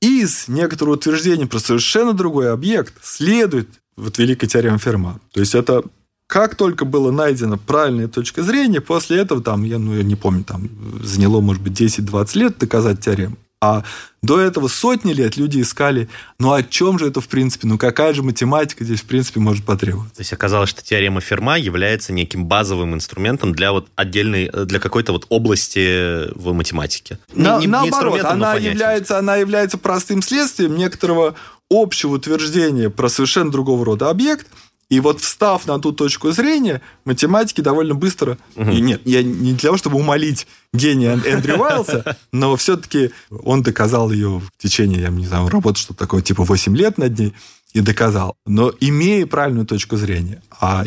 из 0.00 0.48
некоторого 0.48 0.94
утверждения 0.94 1.46
про 1.46 1.58
совершенно 1.58 2.12
другой 2.12 2.52
объект 2.52 2.94
следует 3.02 3.68
вот 3.96 4.18
великая 4.18 4.46
теорема 4.46 4.78
Ферма. 4.78 5.20
То 5.32 5.40
есть 5.40 5.54
это 5.54 5.84
как 6.26 6.54
только 6.54 6.84
была 6.84 7.12
найдена 7.12 7.58
правильная 7.58 8.08
точка 8.08 8.42
зрения, 8.42 8.80
после 8.80 9.18
этого, 9.18 9.42
там, 9.42 9.62
я, 9.62 9.78
ну, 9.78 9.94
я 9.94 10.02
не 10.02 10.16
помню, 10.16 10.42
там, 10.42 10.68
заняло, 11.02 11.40
может 11.40 11.62
быть, 11.62 11.80
10-20 11.80 12.38
лет 12.38 12.58
доказать 12.58 13.00
теорему. 13.00 13.36
А 13.64 13.82
до 14.20 14.40
этого 14.40 14.68
сотни 14.68 15.12
лет 15.14 15.38
люди 15.38 15.62
искали, 15.62 16.08
ну 16.38 16.52
о 16.52 16.62
чем 16.62 16.98
же 16.98 17.08
это 17.08 17.22
в 17.22 17.28
принципе, 17.28 17.66
ну 17.66 17.78
какая 17.78 18.12
же 18.12 18.22
математика 18.22 18.84
здесь 18.84 19.00
в 19.00 19.04
принципе 19.04 19.40
может 19.40 19.64
потребоваться. 19.64 20.16
То 20.16 20.20
есть 20.20 20.32
оказалось, 20.34 20.68
что 20.68 20.82
теорема 20.82 21.22
Ферма 21.22 21.58
является 21.58 22.12
неким 22.12 22.44
базовым 22.44 22.94
инструментом 22.94 23.52
для 23.54 23.72
вот 23.72 23.88
отдельной, 23.96 24.50
для 24.66 24.80
какой-то 24.80 25.12
вот 25.12 25.26
области 25.30 26.30
в 26.38 26.52
математике. 26.52 27.18
На, 27.32 27.58
не, 27.58 27.66
наоборот, 27.66 28.14
не 28.14 28.20
она 28.20 28.54
является, 28.54 29.18
она 29.18 29.36
является 29.36 29.78
простым 29.78 30.20
следствием 30.20 30.76
некоторого 30.76 31.34
общего 31.70 32.14
утверждения 32.14 32.90
про 32.90 33.08
совершенно 33.08 33.50
другого 33.50 33.84
рода 33.84 34.10
объект– 34.10 34.46
и 34.90 35.00
вот 35.00 35.20
встав 35.20 35.66
на 35.66 35.78
ту 35.78 35.92
точку 35.92 36.30
зрения, 36.32 36.80
математики 37.04 37.60
довольно 37.60 37.94
быстро, 37.94 38.38
угу. 38.56 38.70
и 38.70 38.80
нет, 38.80 39.00
я 39.04 39.22
не 39.22 39.52
для 39.52 39.68
того, 39.68 39.76
чтобы 39.76 39.98
умолить 39.98 40.46
гения 40.72 41.18
Эндрю 41.24 41.58
Уайлса, 41.58 42.16
но 42.32 42.56
все-таки 42.56 43.10
он 43.30 43.62
доказал 43.62 44.10
ее 44.10 44.40
в 44.40 44.50
течение, 44.62 45.00
я 45.00 45.08
не 45.08 45.26
знаю, 45.26 45.48
работы 45.48 45.80
что-то 45.80 45.98
такое, 45.98 46.22
типа 46.22 46.44
8 46.44 46.76
лет 46.76 46.98
над 46.98 47.18
ней, 47.18 47.34
и 47.72 47.80
доказал. 47.80 48.36
Но 48.46 48.72
имея 48.80 49.26
правильную 49.26 49.66
точку 49.66 49.96
зрения. 49.96 50.40
А 50.60 50.84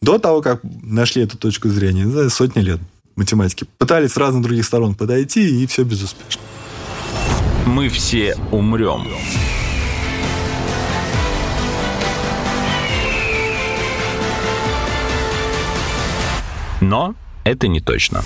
до 0.00 0.18
того, 0.18 0.42
как 0.42 0.60
нашли 0.62 1.22
эту 1.22 1.36
точку 1.36 1.68
зрения, 1.68 2.06
за 2.06 2.30
сотни 2.30 2.60
лет 2.60 2.80
математики 3.16 3.66
пытались 3.78 4.12
с 4.12 4.16
разных 4.16 4.42
других 4.42 4.64
сторон 4.64 4.94
подойти, 4.94 5.62
и 5.62 5.66
все 5.66 5.82
безуспешно. 5.82 6.42
Мы 7.66 7.88
все 7.88 8.36
умрем. 8.52 9.08
Но 16.80 17.14
это 17.44 17.68
не 17.68 17.80
точно. 17.80 18.22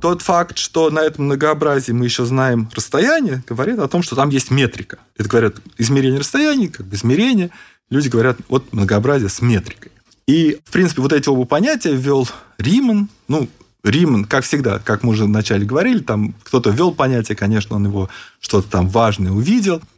Тот 0.00 0.22
факт, 0.22 0.58
что 0.58 0.90
на 0.90 1.00
этом 1.00 1.24
многообразии 1.24 1.90
мы 1.92 2.04
еще 2.04 2.24
знаем 2.24 2.70
расстояние, 2.74 3.42
говорит 3.48 3.80
о 3.80 3.88
том, 3.88 4.02
что 4.02 4.14
там 4.14 4.28
есть 4.28 4.50
метрика. 4.50 4.98
Это 5.16 5.28
говорят 5.28 5.56
измерение 5.76 6.20
расстояния, 6.20 6.68
как 6.68 6.86
бы 6.86 6.94
измерение. 6.94 7.50
Люди 7.90 8.08
говорят, 8.08 8.38
вот 8.48 8.72
многообразие 8.72 9.28
с 9.28 9.40
метрикой. 9.42 9.90
И, 10.28 10.60
в 10.64 10.70
принципе, 10.70 11.02
вот 11.02 11.12
эти 11.12 11.28
оба 11.28 11.46
понятия 11.46 11.94
ввел 11.94 12.28
Риман. 12.58 13.08
Ну, 13.26 13.48
Риман, 13.82 14.24
как 14.24 14.44
всегда, 14.44 14.78
как 14.78 15.02
мы 15.02 15.10
уже 15.10 15.24
вначале 15.24 15.64
говорили, 15.64 15.98
там 15.98 16.34
кто-то 16.44 16.70
ввел 16.70 16.92
понятие, 16.92 17.34
конечно, 17.34 17.74
он 17.74 17.86
его 17.86 18.08
что-то 18.40 18.70
там 18.70 18.88
важное 18.88 19.32
увидел– 19.32 19.82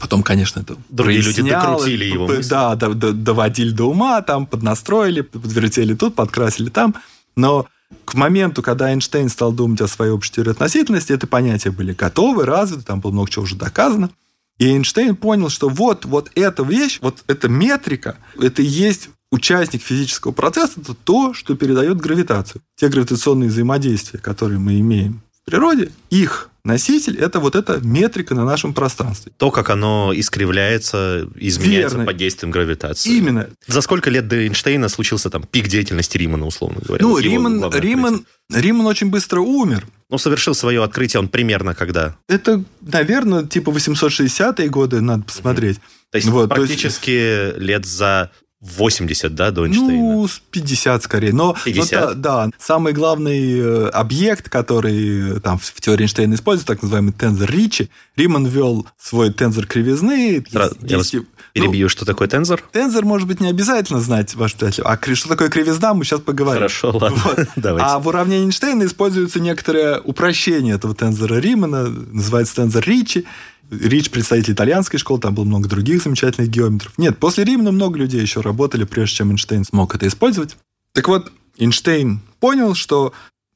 Потом, 0.00 0.22
конечно, 0.22 0.60
это 0.60 0.76
Другие 0.88 1.20
люди 1.20 1.42
докрутили 1.42 2.04
его 2.04 2.26
мысли. 2.26 2.48
Да, 2.48 2.74
доводили 2.74 3.70
до 3.70 3.84
ума, 3.84 4.20
там 4.22 4.46
поднастроили, 4.46 5.22
подвертели 5.22 5.94
тут, 5.94 6.14
подкрасили 6.14 6.68
там. 6.68 6.94
Но 7.36 7.66
к 8.04 8.14
моменту, 8.14 8.62
когда 8.62 8.90
Эйнштейн 8.90 9.28
стал 9.28 9.52
думать 9.52 9.80
о 9.80 9.88
своей 9.88 10.10
общей 10.10 10.32
теории 10.32 10.50
относительности, 10.50 11.12
это 11.12 11.26
понятия 11.26 11.70
были 11.70 11.92
готовы, 11.92 12.44
развиты, 12.44 12.82
там 12.82 13.00
было 13.00 13.12
много 13.12 13.30
чего 13.30 13.44
уже 13.44 13.56
доказано. 13.56 14.10
И 14.58 14.66
Эйнштейн 14.66 15.16
понял, 15.16 15.48
что 15.48 15.68
вот, 15.68 16.04
вот 16.04 16.30
эта 16.34 16.62
вещь, 16.62 16.98
вот 17.00 17.24
эта 17.26 17.48
метрика, 17.48 18.16
это 18.40 18.62
и 18.62 18.66
есть 18.66 19.10
участник 19.30 19.82
физического 19.82 20.32
процесса, 20.32 20.80
это 20.80 20.94
то, 20.94 21.34
что 21.34 21.56
передает 21.56 21.98
гравитацию. 21.98 22.62
Те 22.76 22.88
гравитационные 22.88 23.50
взаимодействия, 23.50 24.20
которые 24.20 24.58
мы 24.58 24.78
имеем 24.78 25.22
в 25.42 25.44
природе, 25.44 25.90
их 26.10 26.50
Носитель– 26.64 27.18
это 27.20 27.40
вот 27.40 27.56
эта 27.56 27.78
метрика 27.82 28.34
на 28.34 28.44
нашем 28.44 28.72
пространстве. 28.72 29.32
То, 29.36 29.50
как 29.50 29.68
оно 29.68 30.12
искривляется, 30.14 31.28
изменяется 31.36 31.96
Верно. 31.96 32.06
под 32.06 32.16
действием 32.16 32.50
гравитации. 32.50 33.16
Именно. 33.16 33.48
За 33.66 33.82
сколько 33.82 34.08
лет 34.08 34.28
до 34.28 34.36
Эйнштейна 34.36 34.88
случился 34.88 35.28
там 35.28 35.42
пик 35.42 35.68
деятельности 35.68 36.16
Римана, 36.16 36.46
условно 36.46 36.80
говоря? 36.82 37.04
Ну, 37.04 37.18
Риман, 37.18 37.70
Риман, 37.70 38.26
Риман 38.50 38.86
очень 38.86 39.10
быстро 39.10 39.40
умер. 39.40 39.86
Ну, 40.08 40.16
совершил 40.16 40.54
свое 40.54 40.82
открытие 40.82 41.20
он 41.20 41.28
примерно 41.28 41.74
когда? 41.74 42.16
Это, 42.28 42.64
наверное, 42.80 43.44
типа 43.44 43.68
860-е 43.68 44.68
годы, 44.70 45.02
надо 45.02 45.24
посмотреть. 45.24 45.80
То 46.10 46.16
есть 46.16 46.28
вот, 46.28 46.48
практически 46.48 47.10
то 47.10 47.56
есть... 47.56 47.58
лет 47.58 47.84
за 47.84 48.30
80, 48.64 49.34
да, 49.34 49.50
до 49.50 49.66
Эйнштейна? 49.66 49.92
Ну, 49.92 50.28
50 50.50 51.02
скорее. 51.02 51.32
Но, 51.32 51.54
50? 51.64 52.08
Но, 52.08 52.14
да, 52.14 52.50
самый 52.58 52.92
главный 52.92 53.58
э, 53.58 53.88
объект, 53.88 54.48
который 54.48 55.36
э, 55.36 55.40
там 55.40 55.58
в 55.58 55.80
теории 55.80 56.04
Эйнштейна 56.04 56.34
используется, 56.34 56.72
так 56.72 56.82
называемый 56.82 57.12
тензор 57.12 57.50
Ричи, 57.50 57.90
Риман 58.16 58.46
ввел 58.46 58.86
свой 58.98 59.32
тензор 59.32 59.66
кривизны. 59.66 60.44
Сразу, 60.50 60.76
есть, 60.80 60.90
я 60.90 60.98
вас 60.98 61.12
перебью, 61.52 61.84
ну, 61.84 61.88
что 61.88 62.04
такое 62.04 62.26
тензор? 62.26 62.62
Тензор, 62.72 63.04
может 63.04 63.28
быть, 63.28 63.40
не 63.40 63.48
обязательно 63.48 64.00
знать, 64.00 64.34
ваш 64.34 64.52
читатель. 64.52 64.82
А 64.84 64.98
что 65.14 65.28
такое 65.28 65.48
кривизна, 65.48 65.94
мы 65.94 66.04
сейчас 66.04 66.20
поговорим. 66.20 66.58
Хорошо, 66.58 66.90
ладно, 66.90 67.20
вот. 67.24 67.46
давайте. 67.56 67.86
А 67.88 67.98
в 67.98 68.08
уравнении 68.08 68.46
Эйнштейна 68.46 68.84
используется 68.84 69.40
некоторое 69.40 70.00
упрощение 70.00 70.74
этого 70.74 70.94
тензора 70.94 71.36
Римана, 71.36 71.88
называется 71.88 72.56
тензор 72.56 72.82
Ричи. 72.84 73.24
Рич 73.70 74.10
представитель 74.10 74.52
итальянской 74.52 74.98
школы, 74.98 75.20
там 75.20 75.34
было 75.34 75.44
много 75.44 75.68
других 75.68 76.02
замечательных 76.02 76.50
геометров. 76.50 76.92
Нет, 76.96 77.18
после 77.18 77.44
Римана 77.44 77.72
много 77.72 77.98
людей 77.98 78.20
еще 78.20 78.40
работали, 78.40 78.84
прежде 78.84 79.16
чем 79.16 79.30
Эйнштейн 79.30 79.64
смог 79.64 79.94
это 79.94 80.06
использовать. 80.06 80.56
Так 80.92 81.08
вот, 81.08 81.32
Эйнштейн 81.58 82.20
понял, 82.40 82.74
что 82.74 83.12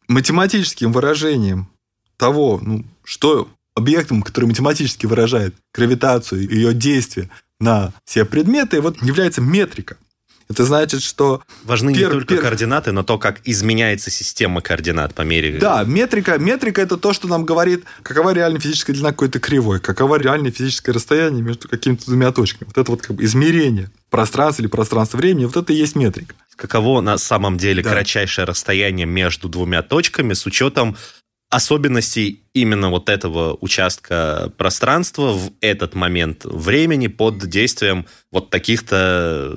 математическим 0.08 0.92
выражением 0.92 1.68
того, 2.16 2.60
ну, 2.62 2.84
что 3.04 3.48
объектом, 3.74 4.22
который 4.22 4.46
математически 4.46 5.06
выражает 5.06 5.54
гравитацию 5.72 6.48
и 6.48 6.54
ее 6.54 6.74
действие 6.74 7.30
на 7.60 7.92
все 8.04 8.24
предметы, 8.24 8.80
вот 8.80 9.00
является 9.02 9.40
метрика. 9.40 9.96
Это 10.48 10.64
значит, 10.64 11.02
что... 11.02 11.42
Важны 11.64 11.94
пер, 11.94 12.06
не 12.06 12.12
только 12.12 12.34
пер... 12.34 12.42
координаты, 12.42 12.92
но 12.92 13.02
то, 13.02 13.18
как 13.18 13.40
изменяется 13.44 14.10
система 14.10 14.60
координат 14.62 15.14
по 15.14 15.22
мере... 15.22 15.58
Да, 15.58 15.84
метрика, 15.84 16.38
метрика– 16.38 16.80
это 16.82 16.96
то, 16.96 17.12
что 17.12 17.28
нам 17.28 17.44
говорит, 17.44 17.84
какова 18.02 18.32
реальная 18.32 18.60
физическая 18.60 18.94
длина 18.94 19.10
какой-то 19.10 19.40
кривой, 19.40 19.78
какова 19.78 20.16
реальное 20.16 20.50
физическое 20.50 20.92
расстояние 20.92 21.42
между 21.42 21.68
какими-то 21.68 22.06
двумя 22.06 22.32
точками. 22.32 22.68
Вот 22.68 22.78
это 22.78 22.90
вот 22.90 23.02
как 23.02 23.16
бы 23.16 23.24
измерение 23.24 23.90
пространства 24.10 24.62
или 24.62 24.68
пространства 24.68 25.18
времени, 25.18 25.44
вот 25.44 25.56
это 25.56 25.72
и 25.72 25.76
есть 25.76 25.96
метрика. 25.96 26.34
Каково 26.56 27.02
на 27.02 27.18
самом 27.18 27.58
деле 27.58 27.82
да. 27.82 27.90
кратчайшее 27.90 28.46
расстояние 28.46 29.06
между 29.06 29.48
двумя 29.48 29.82
точками 29.82 30.32
с 30.32 30.46
учетом 30.46 30.96
особенностей 31.50 32.42
именно 32.52 32.90
вот 32.90 33.08
этого 33.08 33.56
участка 33.60 34.52
пространства 34.56 35.32
в 35.32 35.50
этот 35.60 35.94
момент 35.94 36.44
времени 36.44 37.06
под 37.06 37.38
действием 37.48 38.06
вот 38.30 38.50
таких-то 38.50 39.56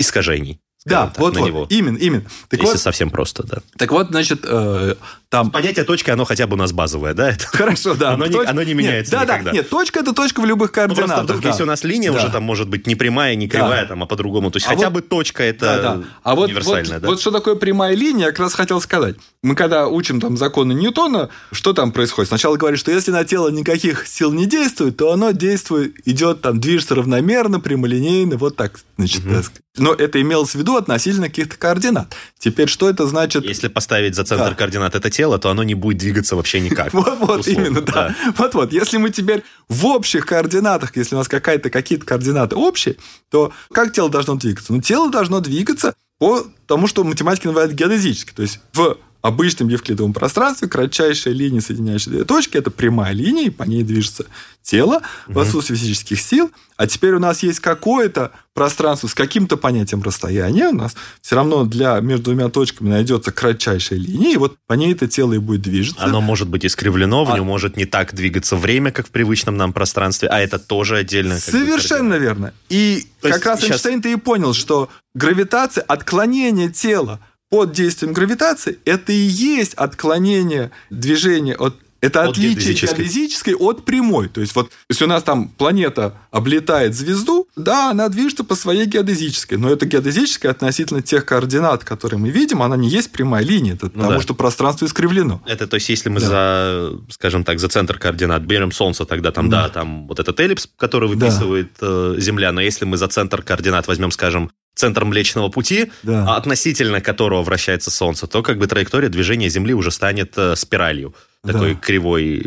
искажений. 0.00 0.60
Да, 0.86 1.08
так, 1.08 1.18
вот, 1.18 1.36
вот, 1.36 1.46
него. 1.46 1.66
именно, 1.68 1.98
именно. 1.98 2.24
Так 2.48 2.60
Если 2.60 2.72
вот, 2.72 2.80
совсем 2.80 3.10
просто, 3.10 3.42
да. 3.46 3.58
Так 3.76 3.92
вот, 3.92 4.08
значит, 4.08 4.40
э, 4.44 4.94
там... 5.30 5.52
Понятие 5.52 5.84
точки, 5.84 6.10
оно 6.10 6.24
хотя 6.24 6.48
бы 6.48 6.54
у 6.54 6.56
нас 6.56 6.72
базовое, 6.72 7.14
да? 7.14 7.30
Это... 7.30 7.46
Хорошо, 7.46 7.94
да. 7.94 8.14
Оно, 8.14 8.26
Точ... 8.26 8.34
не, 8.34 8.50
оно 8.50 8.62
не 8.64 8.74
меняется 8.74 9.16
нет, 9.16 9.22
никогда. 9.22 9.44
Да, 9.44 9.50
да, 9.50 9.56
нет, 9.56 9.70
точка– 9.70 10.00
это 10.00 10.12
точка 10.12 10.40
в 10.40 10.44
любых 10.44 10.72
координатах. 10.72 11.06
Ну, 11.06 11.06
просто 11.06 11.24
вдруг, 11.24 11.42
да. 11.42 11.48
если 11.48 11.62
у 11.62 11.66
нас 11.66 11.84
линия 11.84 12.12
да. 12.12 12.18
уже 12.18 12.30
там 12.30 12.42
может 12.42 12.68
быть 12.68 12.88
не 12.88 12.96
прямая, 12.96 13.36
не 13.36 13.48
кривая, 13.48 13.82
да. 13.82 13.88
там, 13.90 14.02
а 14.02 14.06
по-другому, 14.06 14.50
то 14.50 14.56
есть 14.56 14.66
а 14.66 14.70
хотя 14.70 14.90
вот... 14.90 14.94
бы 14.94 15.00
точка– 15.02 15.42
это 15.44 15.60
да, 15.60 15.94
да. 15.94 16.04
А 16.24 16.34
вот, 16.34 16.48
универсальная, 16.48 16.94
вот, 16.94 17.02
да? 17.02 17.08
вот 17.08 17.20
что 17.20 17.30
такое 17.30 17.54
прямая 17.54 17.94
линия, 17.94 18.26
я 18.26 18.30
как 18.32 18.40
раз 18.40 18.54
хотел 18.54 18.80
сказать. 18.80 19.14
Мы 19.44 19.54
когда 19.54 19.86
учим 19.86 20.20
там 20.20 20.36
законы 20.36 20.72
Ньютона, 20.72 21.30
что 21.52 21.74
там 21.74 21.92
происходит? 21.92 22.28
Сначала 22.28 22.56
говорит, 22.56 22.80
что 22.80 22.90
если 22.90 23.12
на 23.12 23.24
тело 23.24 23.48
никаких 23.50 24.08
сил 24.08 24.32
не 24.32 24.46
действует, 24.46 24.96
то 24.96 25.12
оно 25.12 25.30
действует, 25.30 25.94
идет 26.08 26.42
там, 26.42 26.58
движется 26.58 26.96
равномерно, 26.96 27.60
прямолинейно, 27.60 28.36
вот 28.36 28.56
так, 28.56 28.80
значит, 28.96 29.24
угу. 29.24 29.42
Но 29.76 29.94
это 29.94 30.20
имелось 30.20 30.50
в 30.50 30.54
виду 30.56 30.76
относительно 30.76 31.28
каких-то 31.28 31.56
координат. 31.56 32.14
Теперь 32.38 32.68
что 32.68 32.90
это 32.90 33.06
значит? 33.06 33.44
Если 33.44 33.68
поставить 33.68 34.16
за 34.16 34.24
центр 34.24 34.50
да. 34.50 34.54
координат 34.54 34.96
это 34.96 35.10
тело, 35.20 35.38
то 35.38 35.50
оно 35.50 35.62
не 35.64 35.74
будет 35.74 35.98
двигаться 35.98 36.34
вообще 36.34 36.60
никак. 36.60 36.94
Вот-вот, 36.94 37.46
именно, 37.46 37.82
да. 37.82 38.16
Вот-вот. 38.38 38.72
Если 38.72 38.96
мы 38.96 39.10
теперь 39.10 39.42
в 39.68 39.84
общих 39.84 40.24
координатах, 40.24 40.96
если 40.96 41.14
у 41.14 41.18
нас 41.18 41.28
какая-то, 41.28 41.68
какие-то 41.68 42.06
координаты 42.06 42.56
общие, 42.56 42.96
то 43.30 43.52
как 43.70 43.92
тело 43.92 44.08
должно 44.08 44.36
двигаться? 44.36 44.72
Ну, 44.72 44.80
тело 44.80 45.10
должно 45.10 45.40
двигаться 45.40 45.92
по 46.18 46.46
тому, 46.66 46.86
что 46.86 47.04
математики 47.04 47.46
называют 47.46 47.72
геодезически. 47.72 48.32
То 48.32 48.40
есть 48.40 48.60
в 48.72 48.96
обычном 49.22 49.68
евклидовом 49.68 50.12
пространстве 50.12 50.68
кратчайшая 50.68 51.34
линия, 51.34 51.60
соединяющая 51.60 52.12
две 52.12 52.24
точки, 52.24 52.56
это 52.56 52.70
прямая 52.70 53.12
линия, 53.12 53.46
и 53.46 53.50
по 53.50 53.64
ней 53.64 53.82
движется 53.82 54.26
тело 54.62 55.02
угу. 55.26 55.34
в 55.34 55.38
отсутствии 55.38 55.74
физических 55.74 56.20
сил. 56.20 56.50
А 56.76 56.86
теперь 56.86 57.12
у 57.12 57.18
нас 57.18 57.42
есть 57.42 57.60
какое-то 57.60 58.32
пространство 58.54 59.06
с 59.06 59.14
каким-то 59.14 59.56
понятием 59.56 60.02
расстояния. 60.02 60.68
У 60.68 60.74
нас 60.74 60.96
все 61.20 61.36
равно 61.36 61.64
для 61.64 62.00
между 62.00 62.24
двумя 62.24 62.48
точками 62.48 62.88
найдется 62.88 63.32
кратчайшая 63.32 63.98
линия, 63.98 64.32
и 64.32 64.36
вот 64.36 64.56
по 64.66 64.74
ней 64.74 64.92
это 64.92 65.06
тело 65.06 65.34
и 65.34 65.38
будет 65.38 65.62
движется. 65.62 66.02
Оно 66.02 66.20
может 66.20 66.48
быть 66.48 66.64
искривлено, 66.64 67.24
в 67.24 67.32
а... 67.32 67.36
нем 67.36 67.46
может 67.46 67.76
не 67.76 67.84
так 67.84 68.14
двигаться 68.14 68.56
время, 68.56 68.92
как 68.92 69.08
в 69.08 69.10
привычном 69.10 69.56
нам 69.56 69.72
пространстве, 69.72 70.28
а 70.28 70.40
это 70.40 70.58
тоже 70.58 70.96
отдельно. 70.96 71.38
Совершенно 71.38 72.14
верно. 72.14 72.54
И 72.70 73.06
То 73.20 73.28
как 73.28 73.44
раз 73.44 73.60
сейчас... 73.60 73.70
Эйнштейн-то 73.84 74.08
и 74.08 74.16
понял, 74.16 74.54
что 74.54 74.88
гравитация, 75.14 75.82
отклонение 75.82 76.70
тела 76.70 77.20
под 77.50 77.72
действием 77.72 78.12
гравитации, 78.12 78.78
это 78.84 79.12
и 79.12 79.16
есть 79.16 79.74
отклонение 79.74 80.70
движения 80.88 81.54
от 81.54 81.74
это 82.00 82.22
от 82.22 82.30
отличие 82.30 82.54
геодезической. 82.54 83.04
геодезической 83.04 83.54
от 83.54 83.84
прямой. 83.84 84.28
То 84.28 84.40
есть, 84.40 84.54
вот 84.54 84.70
если 84.88 85.04
у 85.04 85.06
нас 85.06 85.22
там 85.22 85.48
планета 85.48 86.14
облетает 86.30 86.94
звезду, 86.94 87.46
да, 87.56 87.90
она 87.90 88.08
движется 88.08 88.42
по 88.42 88.54
своей 88.54 88.86
геодезической, 88.86 89.58
но 89.58 89.70
это 89.70 89.84
геодезическая 89.84 90.50
относительно 90.50 91.02
тех 91.02 91.26
координат, 91.26 91.84
которые 91.84 92.18
мы 92.18 92.30
видим, 92.30 92.62
она 92.62 92.76
не 92.76 92.88
есть 92.88 93.12
прямая 93.12 93.44
линия, 93.44 93.74
это 93.74 93.86
ну, 93.86 93.92
потому 93.92 94.12
да. 94.12 94.20
что 94.20 94.34
пространство 94.34 94.86
искривлено. 94.86 95.42
Это, 95.46 95.66
то 95.66 95.74
есть, 95.74 95.90
если 95.90 96.08
мы 96.08 96.20
да. 96.20 96.26
за, 96.26 96.92
скажем 97.10 97.44
так, 97.44 97.58
за 97.58 97.68
центр 97.68 97.98
координат 97.98 98.42
берем 98.42 98.72
Солнце, 98.72 99.04
тогда 99.04 99.30
там, 99.30 99.50
да, 99.50 99.64
да 99.64 99.68
там 99.68 100.06
вот 100.08 100.18
этот 100.18 100.40
эллипс, 100.40 100.70
который 100.78 101.08
выписывает 101.08 101.72
да. 101.80 102.18
Земля, 102.18 102.52
но 102.52 102.62
если 102.62 102.86
мы 102.86 102.96
за 102.96 103.08
центр 103.08 103.42
координат 103.42 103.86
возьмем, 103.86 104.10
скажем, 104.10 104.50
центр 104.74 105.04
Млечного 105.04 105.48
Пути, 105.48 105.90
да. 106.02 106.36
относительно 106.36 107.00
которого 107.00 107.42
вращается 107.42 107.90
Солнце, 107.90 108.26
то 108.26 108.42
как 108.42 108.58
бы 108.58 108.66
траектория 108.66 109.08
движения 109.08 109.48
Земли 109.48 109.74
уже 109.74 109.90
станет 109.90 110.36
э, 110.36 110.56
спиралью 110.56 111.14
такой 111.44 111.74
да. 111.74 111.80
кривой. 111.80 112.46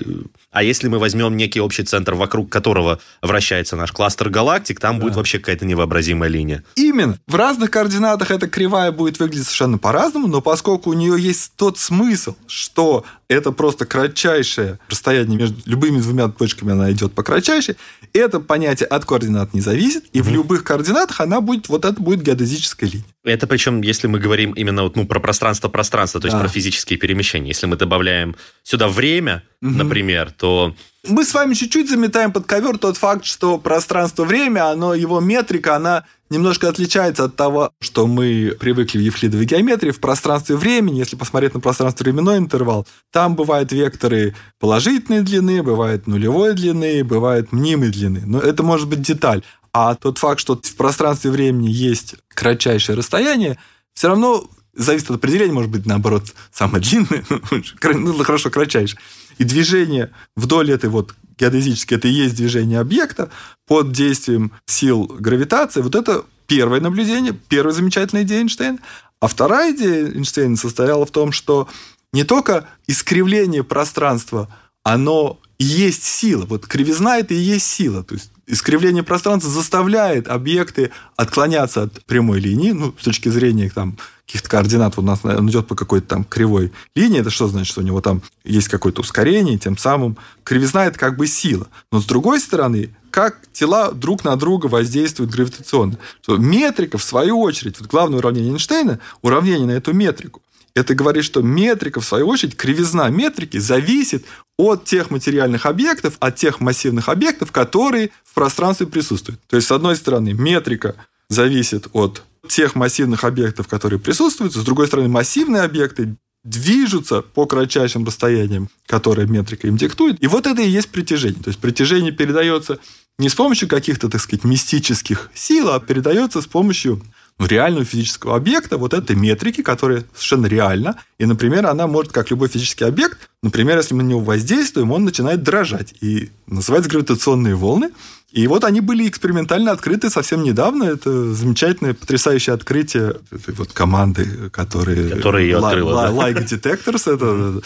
А 0.54 0.64
если 0.64 0.88
мы 0.88 1.00
возьмем 1.00 1.36
некий 1.36 1.60
общий 1.60 1.84
центр, 1.84 2.14
вокруг 2.14 2.50
которого 2.50 3.00
вращается 3.22 3.76
наш 3.76 3.92
кластер 3.92 4.30
галактик, 4.30 4.80
там 4.80 4.98
да. 4.98 5.02
будет 5.02 5.16
вообще 5.16 5.40
какая-то 5.40 5.66
невообразимая 5.66 6.30
линия. 6.30 6.64
Именно. 6.76 7.18
В 7.28 7.36
разных 7.36 7.72
координатах 7.72 8.30
эта 8.30 8.48
кривая 8.48 8.92
будет 8.92 9.20
выглядеть 9.20 9.46
совершенно 9.46 9.80
по-разному, 9.80 10.28
но 10.28 10.42
поскольку 10.42 10.92
у 10.92 10.94
нее 10.94 11.20
есть 11.20 11.54
тот 11.56 11.80
смысл, 11.80 12.36
что 12.48 13.04
это 13.28 13.52
просто 13.52 13.86
кратчайшее 13.86 14.80
расстояние 14.90 15.38
между 15.38 15.60
любыми 15.66 16.00
двумя 16.00 16.28
точками, 16.28 16.74
она 16.74 16.92
идет 16.92 17.14
по 17.14 17.24
кратчайшей, 17.24 17.76
это 18.14 18.40
понятие 18.40 18.88
от 18.88 19.06
координат 19.06 19.54
не 19.54 19.62
зависит, 19.62 20.06
и 20.14 20.22
угу. 20.22 20.30
в 20.30 20.32
любых 20.32 20.64
координатах 20.64 21.20
она 21.20 21.42
будет, 21.42 21.68
вот 21.70 21.86
это 21.86 22.00
будет 22.00 22.22
геодезическая 22.22 22.90
линия. 22.90 23.06
Это 23.24 23.48
причем, 23.48 23.82
если 23.82 24.08
мы 24.08 24.20
говорим 24.20 24.52
именно 24.52 24.84
вот, 24.84 24.96
ну, 24.96 25.06
про 25.06 25.20
пространство-пространство, 25.20 26.20
то 26.22 26.28
есть 26.28 26.36
да. 26.36 26.42
про 26.42 26.50
физические 26.50 27.00
перемещения. 27.00 27.48
Если 27.48 27.66
мы 27.66 27.78
добавляем 27.78 28.36
сюда 28.64 28.88
время, 28.88 29.44
угу. 29.62 29.72
например, 29.72 30.32
то... 30.44 30.76
Мы 31.08 31.24
с 31.24 31.34
вами 31.34 31.54
чуть-чуть 31.54 31.90
заметаем 31.90 32.34
под 32.34 32.46
ковер 32.46 32.78
тот 32.78 32.98
факт, 32.98 33.24
что 33.24 33.58
пространство-время, 33.58 34.70
оно, 34.70 34.94
его 34.94 35.22
метрика, 35.22 35.78
она 35.78 36.06
немножко 36.30 36.68
отличается 36.68 37.24
от 37.24 37.38
того, 37.38 37.72
что 37.80 38.08
мы 38.08 38.54
привыкли 38.60 38.98
в 38.98 39.02
евклидовой 39.02 39.46
геометрии. 39.46 39.92
В 39.92 40.02
пространстве 40.02 40.58
времени, 40.58 41.00
если 41.00 41.16
посмотреть 41.16 41.54
на 41.54 41.62
пространство-временной 41.62 42.40
интервал, 42.40 42.86
там 43.10 43.36
бывают 43.36 43.72
векторы 43.72 44.36
положительной 44.60 45.22
длины, 45.22 45.64
бывают 45.64 46.08
нулевой 46.08 46.56
длины, 46.56 47.06
бывают 47.06 47.54
мнимой 47.54 47.90
длины. 47.90 48.24
Но 48.26 48.40
это 48.40 48.64
может 48.64 48.90
быть 48.90 49.02
деталь. 49.02 49.44
А 49.72 49.96
тот 49.96 50.18
факт, 50.18 50.42
что 50.42 50.60
в 50.62 50.76
пространстве 50.76 51.32
времени 51.32 51.70
есть 51.70 52.16
кратчайшее 52.28 52.98
расстояние, 52.98 53.58
все 53.94 54.10
равно 54.10 54.50
зависит 54.76 55.10
от 55.10 55.18
определения, 55.18 55.54
может 55.54 55.72
быть, 55.72 55.86
наоборот, 55.86 56.34
самое 56.52 56.84
длинное, 56.84 57.24
ну, 57.94 58.24
хорошо, 58.24 58.50
кратчайшее. 58.50 59.00
И 59.38 59.44
движение 59.44 60.12
вдоль 60.36 60.72
этой 60.72 60.90
вот 60.90 61.16
геодезической, 61.38 61.98
это 61.98 62.08
и 62.08 62.12
есть 62.12 62.36
движение 62.36 62.80
объекта 62.80 63.30
под 63.68 63.92
действием 63.92 64.52
сил 64.66 65.06
гравитации. 65.06 65.82
Вот 65.82 65.96
это 65.96 66.26
первое 66.48 66.80
наблюдение, 66.80 67.34
первая 67.50 67.74
замечательная 67.74 68.24
идея 68.24 68.42
Эйнштейна. 68.42 68.80
А 69.20 69.28
вторая 69.28 69.74
идея 69.74 70.12
Эйнштейна 70.12 70.58
состояла 70.58 71.06
в 71.06 71.12
том, 71.12 71.32
что 71.32 71.68
не 72.12 72.24
только 72.24 72.68
искривление 72.88 73.64
пространства, 73.64 74.54
оно 74.84 75.40
есть 75.58 76.04
сила. 76.04 76.46
Вот 76.46 76.68
кривизна– 76.68 77.18
это 77.20 77.34
и 77.34 77.38
есть 77.38 77.66
сила. 77.66 78.04
То 78.04 78.16
есть 78.16 78.32
искривление 78.48 79.04
пространства 79.04 79.50
заставляет 79.50 80.28
объекты 80.28 80.92
отклоняться 81.16 81.84
от 81.84 82.06
прямой 82.06 82.40
линии, 82.40 82.72
ну, 82.72 82.94
с 83.00 83.04
точки 83.04 83.30
зрения 83.30 83.72
там, 83.74 83.98
каких-то 84.26 84.50
координат, 84.50 84.98
у 84.98 85.02
нас 85.02 85.20
он 85.24 85.50
идет 85.50 85.68
по 85.68 85.76
какой-то 85.76 86.08
там 86.08 86.24
кривой 86.24 86.72
линии, 86.96 87.20
это 87.20 87.30
что 87.30 87.48
значит, 87.48 87.68
что 87.68 87.82
у 87.82 87.84
него 87.84 88.02
там 88.02 88.22
есть 88.44 88.68
какое-то 88.68 89.02
ускорение, 89.02 89.58
тем 89.58 89.78
самым 89.78 90.18
кривизна– 90.44 90.86
это 90.88 90.98
как 90.98 91.18
бы 91.18 91.28
сила. 91.28 91.68
Но 91.92 92.00
с 92.00 92.06
другой 92.06 92.40
стороны, 92.40 92.96
как 93.12 93.40
тела 93.52 93.92
друг 93.92 94.24
на 94.24 94.36
друга 94.36 94.68
воздействуют 94.68 95.32
гравитационно. 95.32 96.00
Что 96.22 96.38
метрика, 96.38 96.98
в 96.98 97.04
свою 97.04 97.40
очередь, 97.42 97.80
вот 97.80 97.88
главное 97.88 98.20
уравнение 98.20 98.52
Эйнштейна, 98.54 99.00
уравнение 99.22 99.68
на 99.68 99.72
эту 99.72 99.94
метрику, 99.94 100.42
это 100.76 100.96
говорит, 100.96 101.24
что 101.24 101.44
метрика, 101.44 102.02
в 102.02 102.06
свою 102.06 102.28
очередь, 102.28 102.58
кривизна 102.58 103.10
метрики 103.10 103.58
зависит 103.58 104.26
от 104.58 104.86
тех 104.86 105.12
материальных 105.12 105.68
объектов, 105.68 106.16
от 106.20 106.36
тех 106.36 106.60
массивных 106.60 107.10
объектов, 107.10 107.52
которые 107.52 108.10
в 108.24 108.34
пространстве 108.34 108.88
присутствуют. 108.88 109.40
То 109.48 109.58
есть, 109.58 109.68
с 109.68 109.72
одной 109.72 109.96
стороны, 109.96 110.34
метрика 110.34 110.96
зависит 111.34 111.88
от 111.92 112.24
тех 112.48 112.76
массивных 112.76 113.24
объектов, 113.24 113.68
которые 113.68 114.00
присутствуют, 114.00 114.54
с 114.54 114.64
другой 114.64 114.88
стороны, 114.88 115.10
массивные 115.10 115.64
объекты 115.64 116.16
движутся 116.44 117.22
по 117.22 117.46
кратчайшим 117.46 118.06
расстояниям, 118.06 118.70
которые 118.86 119.28
метрика 119.28 119.68
им 119.68 119.78
диктует. 119.78 120.22
И 120.22 120.28
вот 120.28 120.46
это 120.46 120.62
и 120.62 120.70
есть 120.70 120.90
притяжение. 120.90 121.42
То 121.42 121.50
есть 121.50 121.60
притяжение 121.60 122.12
передается 122.12 122.80
не 123.18 123.30
с 123.30 123.36
помощью 123.36 123.70
каких-то, 123.70 124.10
так 124.10 124.20
сказать, 124.20 124.44
мистических 124.44 125.30
сил, 125.34 125.70
а 125.70 125.80
передается 125.80 126.42
с 126.42 126.48
помощью 126.48 127.02
реального 127.40 127.86
физического 127.86 128.36
объекта, 128.36 128.78
вот 128.78 128.94
этой 128.94 129.16
метрики, 129.16 129.62
которая 129.62 130.06
совершенно 130.14 130.46
реальна. 130.46 130.96
И, 131.18 131.26
например, 131.26 131.66
она 131.66 131.88
может, 131.88 132.12
как 132.12 132.32
любой 132.32 132.48
физический 132.48 132.86
объект, 132.86 133.18
например, 133.42 133.78
если 133.78 133.94
мы 133.94 134.04
на 134.04 134.10
него 134.10 134.22
воздействуем, 134.22 134.92
он 134.92 135.04
начинает 135.04 135.44
дрожать. 135.44 135.94
И 136.02 136.30
называется 136.48 136.90
гравитационные 136.90 137.56
волны. 137.56 137.92
И 138.32 138.48
вот 138.48 138.64
они 138.64 138.82
были 138.82 139.08
экспериментально 139.08 139.72
открыты 139.72 140.10
совсем 140.10 140.44
недавно. 140.44 140.86
Это 140.86 141.34
замечательное, 141.34 141.94
потрясающее 141.94 142.54
открытие 142.54 143.18
этой 143.32 143.54
вот 143.54 143.74
команды, 143.74 144.50
которые... 144.50 145.10
Которая 145.10 145.44
ее 145.44 145.58
открыла, 145.58 146.10
Like 146.10 146.34
да? 146.34 146.42
Detectors. 146.42 147.14
Это 147.14 147.62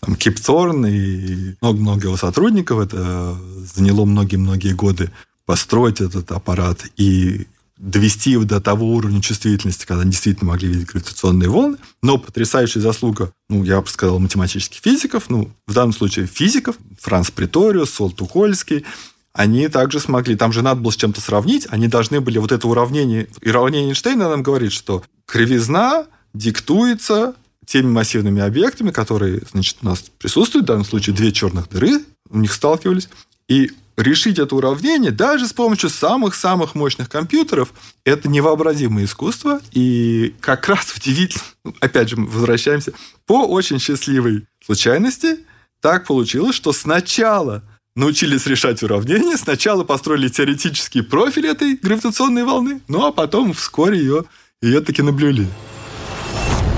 там, 0.00 0.16
Кип 0.16 0.36
Thorne 0.36 0.90
и 0.90 1.56
много-много 1.60 2.08
его 2.08 2.16
сотрудников. 2.16 2.80
Это 2.80 3.36
заняло 3.74 4.04
многие-многие 4.04 4.74
годы 4.74 5.10
построить 5.46 6.00
этот 6.00 6.30
аппарат 6.32 6.84
и 6.96 7.46
довести 7.80 8.32
его 8.32 8.44
до 8.44 8.60
того 8.60 8.94
уровня 8.94 9.22
чувствительности, 9.22 9.86
когда 9.86 10.02
они 10.02 10.10
действительно 10.10 10.50
могли 10.50 10.68
видеть 10.68 10.88
гравитационные 10.88 11.48
волны. 11.48 11.78
Но 12.02 12.18
потрясающая 12.18 12.82
заслуга, 12.82 13.32
ну, 13.48 13.64
я 13.64 13.80
бы 13.80 13.88
сказал, 13.88 14.18
математических 14.18 14.80
физиков, 14.80 15.30
ну, 15.30 15.50
в 15.66 15.72
данном 15.72 15.94
случае 15.94 16.26
физиков, 16.26 16.76
Франц 17.00 17.30
Приториус, 17.30 17.90
Сол 17.90 18.12
Тухольский, 18.12 18.84
они 19.32 19.68
также 19.68 19.98
смогли, 19.98 20.36
там 20.36 20.52
же 20.52 20.60
надо 20.60 20.80
было 20.82 20.90
с 20.90 20.96
чем-то 20.96 21.20
сравнить, 21.20 21.66
они 21.70 21.88
должны 21.88 22.20
были 22.20 22.38
вот 22.38 22.52
это 22.52 22.68
уравнение, 22.68 23.28
и 23.40 23.48
уравнение 23.48 23.90
Эйнштейна 23.90 24.28
нам 24.28 24.42
говорит, 24.42 24.72
что 24.72 25.02
кривизна 25.24 26.06
диктуется 26.34 27.34
теми 27.64 27.86
массивными 27.86 28.42
объектами, 28.42 28.90
которые, 28.90 29.42
значит, 29.52 29.78
у 29.80 29.86
нас 29.86 30.04
присутствуют, 30.18 30.64
в 30.64 30.68
данном 30.68 30.84
случае 30.84 31.14
две 31.16 31.32
черных 31.32 31.68
дыры, 31.68 32.02
у 32.28 32.38
них 32.38 32.52
сталкивались, 32.52 33.08
и 33.48 33.70
решить 34.00 34.38
это 34.38 34.56
уравнение 34.56 35.10
даже 35.10 35.46
с 35.46 35.52
помощью 35.52 35.90
самых-самых 35.90 36.74
мощных 36.74 37.08
компьютеров– 37.08 37.72
это 38.04 38.28
невообразимое 38.28 39.04
искусство. 39.04 39.60
И 39.72 40.34
как 40.40 40.68
раз 40.68 40.94
удивительно, 40.96 41.44
опять 41.80 42.08
же, 42.08 42.16
мы 42.16 42.26
возвращаемся, 42.26 42.92
по 43.26 43.46
очень 43.46 43.78
счастливой 43.78 44.46
случайности 44.64 45.40
так 45.80 46.06
получилось, 46.06 46.56
что 46.56 46.72
сначала 46.72 47.62
научились 47.94 48.46
решать 48.46 48.82
уравнения, 48.82 49.36
сначала 49.36 49.84
построили 49.84 50.28
теоретический 50.28 51.02
профиль 51.02 51.46
этой 51.46 51.76
гравитационной 51.76 52.44
волны, 52.44 52.80
ну 52.88 53.06
а 53.06 53.12
потом 53.12 53.52
вскоре 53.52 53.98
ее, 53.98 54.24
ее 54.62 54.80
таки 54.80 55.02
наблюли. 55.02 55.46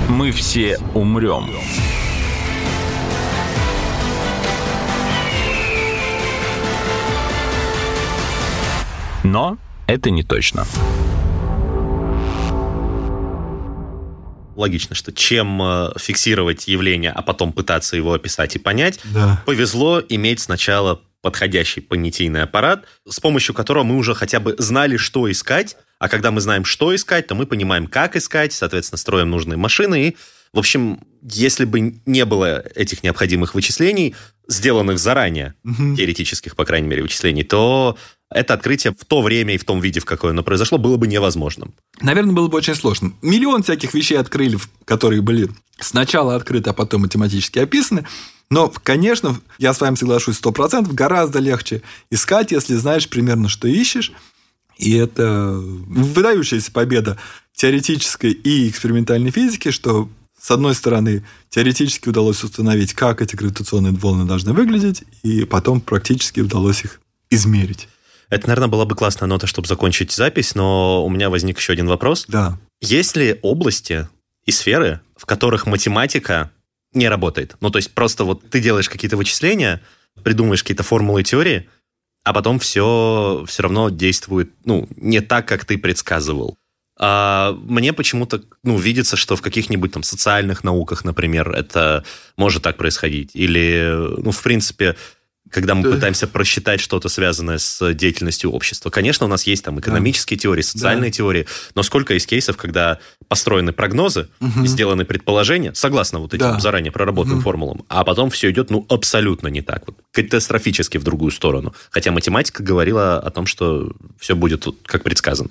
Мы 0.09 0.33
все 0.33 0.79
умрем. 0.95 1.51
Но 9.23 9.59
это 9.87 10.11
не 10.11 10.23
точно. 10.23 10.67
логично, 14.55 14.95
что 14.95 15.13
чем 15.13 15.61
э, 15.63 15.93
фиксировать 15.99 16.69
явление, 16.69 17.11
а 17.11 17.23
потом 17.23 17.53
пытаться 17.53 17.97
его 17.97 18.13
описать 18.13 18.55
и 18.55 18.59
понять, 18.59 19.01
да. 19.05 19.43
повезло 19.47 20.03
иметь 20.07 20.41
сначала 20.41 21.01
подходящий 21.23 21.81
понятийный 21.81 22.43
аппарат, 22.43 22.85
с 23.09 23.21
помощью 23.21 23.55
которого 23.55 23.85
мы 23.85 23.97
уже 23.97 24.15
хотя 24.15 24.41
бы 24.41 24.57
знали, 24.59 24.97
что 24.97 25.31
искать, 25.31 25.77
а 25.99 26.09
когда 26.09 26.33
мы 26.33 26.41
знаем, 26.41 26.65
что 26.65 26.95
искать, 26.95 27.29
то 27.29 27.35
мы 27.35 27.47
понимаем, 27.47 27.87
как 27.87 28.17
искать, 28.17 28.53
соответственно, 28.53 28.99
строим 28.99 29.31
нужные 29.31 29.57
машины. 29.57 30.09
И, 30.09 30.17
в 30.53 30.59
общем, 30.59 31.01
если 31.23 31.65
бы 31.65 32.01
не 32.05 32.25
было 32.25 32.65
этих 32.75 33.05
необходимых 33.05 33.55
вычислений, 33.55 34.17
сделанных 34.49 34.99
заранее, 34.99 35.55
угу. 35.65 35.95
теоретических, 35.95 36.57
по 36.57 36.65
крайней 36.65 36.89
мере, 36.89 37.03
вычислений, 37.03 37.45
то 37.45 37.97
это 38.35 38.55
открытие 38.55 38.95
в 38.99 39.05
то 39.05 39.23
время 39.23 39.55
и 39.55 39.59
в 39.59 39.65
том 39.65 39.81
виде, 39.81 40.01
в 40.01 40.05
какое 40.05 40.33
оно 40.33 40.43
произошло, 40.43 40.79
было 40.79 40.97
бы 40.97 41.07
невозможным. 41.07 41.75
Наверное, 42.01 42.35
было 42.35 42.49
бы 42.49 42.59
очень 42.59 42.75
сложно. 42.75 43.13
Миллион 43.23 43.63
всяких 43.63 43.95
вещей 43.95 44.17
открыли, 44.17 44.59
которые 44.85 45.23
были 45.23 45.51
сначала 45.79 46.35
открыты, 46.35 46.71
а 46.71 46.73
потом 46.73 47.03
математически 47.03 47.59
описаны. 47.59 48.07
Но, 48.51 48.73
конечно, 48.83 49.41
я 49.59 49.73
с 49.73 49.81
вами 49.81 49.95
соглашусь 49.95 50.37
сто 50.37 50.53
процентов, 50.53 50.95
гораздо 50.95 51.39
легче 51.39 51.83
искать, 52.11 52.53
если 52.53 52.75
знаешь 52.77 53.09
примерно, 53.09 53.49
что 53.49 53.69
ищешь. 53.69 54.13
И 54.77 54.95
это 54.95 55.53
выдающаяся 55.55 56.73
победа 56.73 57.19
теоретической 57.55 58.33
и 58.33 58.69
экспериментальной 58.69 59.31
физики, 59.31 59.71
что 59.71 60.09
с 60.43 60.51
одной 60.51 60.75
стороны, 60.75 61.25
теоретически 61.51 62.09
удалось 62.09 62.43
установить, 62.43 62.95
как 62.95 63.23
эти 63.23 63.37
гравитационные 63.37 63.93
волны 63.93 64.25
должны 64.25 64.53
выглядеть, 64.53 65.05
и 65.23 65.45
потом 65.45 65.81
практически 65.81 66.41
удалось 66.41 66.83
их 66.83 67.01
измерить. 67.31 67.89
Это, 68.33 68.47
наверное, 68.47 68.69
была 68.69 68.87
бы 68.87 68.95
классная 68.97 69.27
нота, 69.27 69.47
чтобы 69.47 69.69
закончить 69.69 70.11
запись, 70.11 70.55
но 70.55 71.05
у 71.05 71.11
меня 71.11 71.29
возник 71.29 71.59
еще 71.59 71.75
один 71.75 71.87
вопрос. 71.87 72.25
Да. 72.29 72.59
Есть 72.81 73.15
ли 73.15 73.39
области 73.43 74.09
и 74.47 74.51
сферы, 74.51 75.01
в 75.17 75.27
которых 75.27 75.67
математика 75.67 76.51
не 76.95 77.11
работает? 77.11 77.57
Ну, 77.61 77.69
то 77.69 77.77
есть 77.77 77.93
просто 77.93 78.25
вот 78.25 78.49
ты 78.49 78.61
делаешь 78.61 78.89
какие-то 78.89 79.19
вычисления, 79.19 79.83
придумаешь 80.23 80.63
какие-то 80.63 80.83
формулы 80.83 81.21
и 81.21 81.25
теории, 81.25 81.69
а 82.25 82.33
потом 82.33 82.59
все 82.59 83.45
все 83.47 83.65
равно 83.65 83.91
действует, 83.91 84.51
ну, 84.65 84.89
не 84.97 85.21
так, 85.21 85.47
как 85.47 85.67
ты 85.67 85.77
предсказывал. 85.77 86.57
А 86.99 87.53
мне 87.53 87.93
почему-то, 87.93 88.43
ну, 88.65 88.79
видится, 88.79 89.19
что 89.19 89.37
в 89.37 89.43
каких-нибудь 89.43 89.93
там 89.93 90.03
социальных 90.03 90.65
науках, 90.65 91.05
например, 91.05 91.51
это 91.51 92.03
может 92.39 92.63
так 92.63 92.79
происходить. 92.79 93.33
Или, 93.35 93.93
ну, 94.17 94.31
в 94.31 94.43
принципе, 94.43 94.97
когда 95.53 95.75
мы 95.75 95.83
да. 95.83 95.91
пытаемся 95.91 96.27
просчитать 96.27 96.81
что-то, 96.81 97.09
связанное 97.09 97.59
с 97.59 97.93
деятельностью 97.95 98.51
общества. 98.51 98.91
Конечно, 98.91 99.27
у 99.27 99.29
нас 99.29 99.47
есть 99.47 99.65
там 99.65 99.79
экономические 99.79 100.39
да. 100.39 100.43
теории, 100.43 100.63
социальные 100.63 101.11
да. 101.11 101.17
теории, 101.17 101.47
но 101.75 101.83
сколько 101.83 102.15
есть 102.15 102.27
кейсов, 102.27 102.57
когда 102.57 102.99
построены 103.29 103.73
прогнозы, 103.73 104.29
угу. 104.41 104.67
сделаны 104.67 105.05
предположения, 105.05 105.75
согласно 105.75 106.19
вот 106.19 106.35
этим 106.35 106.53
да. 106.53 106.61
заранее 106.61 106.91
проработанным 106.91 107.39
угу. 107.39 107.45
формулам, 107.45 107.85
а 107.89 108.03
потом 108.03 108.31
все 108.31 108.51
идет, 108.51 108.71
ну, 108.71 108.87
абсолютно 108.89 109.49
не 109.49 109.63
так, 109.63 109.87
вот, 109.87 109.97
катастрофически 110.11 110.97
в 110.99 111.05
другую 111.05 111.31
сторону. 111.31 111.75
Хотя 111.91 112.11
математика 112.11 112.63
говорила 112.63 113.19
о 113.19 113.31
том, 113.31 113.47
что 113.47 113.93
все 114.19 114.35
будет 114.35 114.67
как 114.87 115.03
предсказано. 115.03 115.51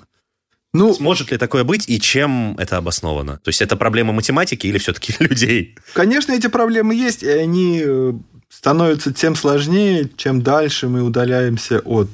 Ну, 0.74 0.94
Сможет 0.94 1.30
ли 1.30 1.36
такое 1.36 1.64
быть 1.64 1.88
и 1.88 2.00
чем 2.00 2.56
это 2.58 2.78
обосновано? 2.78 3.36
То 3.44 3.50
есть 3.50 3.60
это 3.60 3.76
проблема 3.76 4.14
математики 4.14 4.66
или 4.66 4.78
все-таки 4.78 5.14
людей? 5.20 5.76
Конечно, 5.92 6.32
эти 6.32 6.46
проблемы 6.46 6.94
есть, 6.94 7.22
и 7.22 7.28
они 7.28 7.82
э, 7.84 8.12
становится 8.52 9.12
тем 9.12 9.34
сложнее, 9.34 10.10
чем 10.16 10.42
дальше 10.42 10.88
мы 10.88 11.02
удаляемся 11.02 11.80
от... 11.80 12.08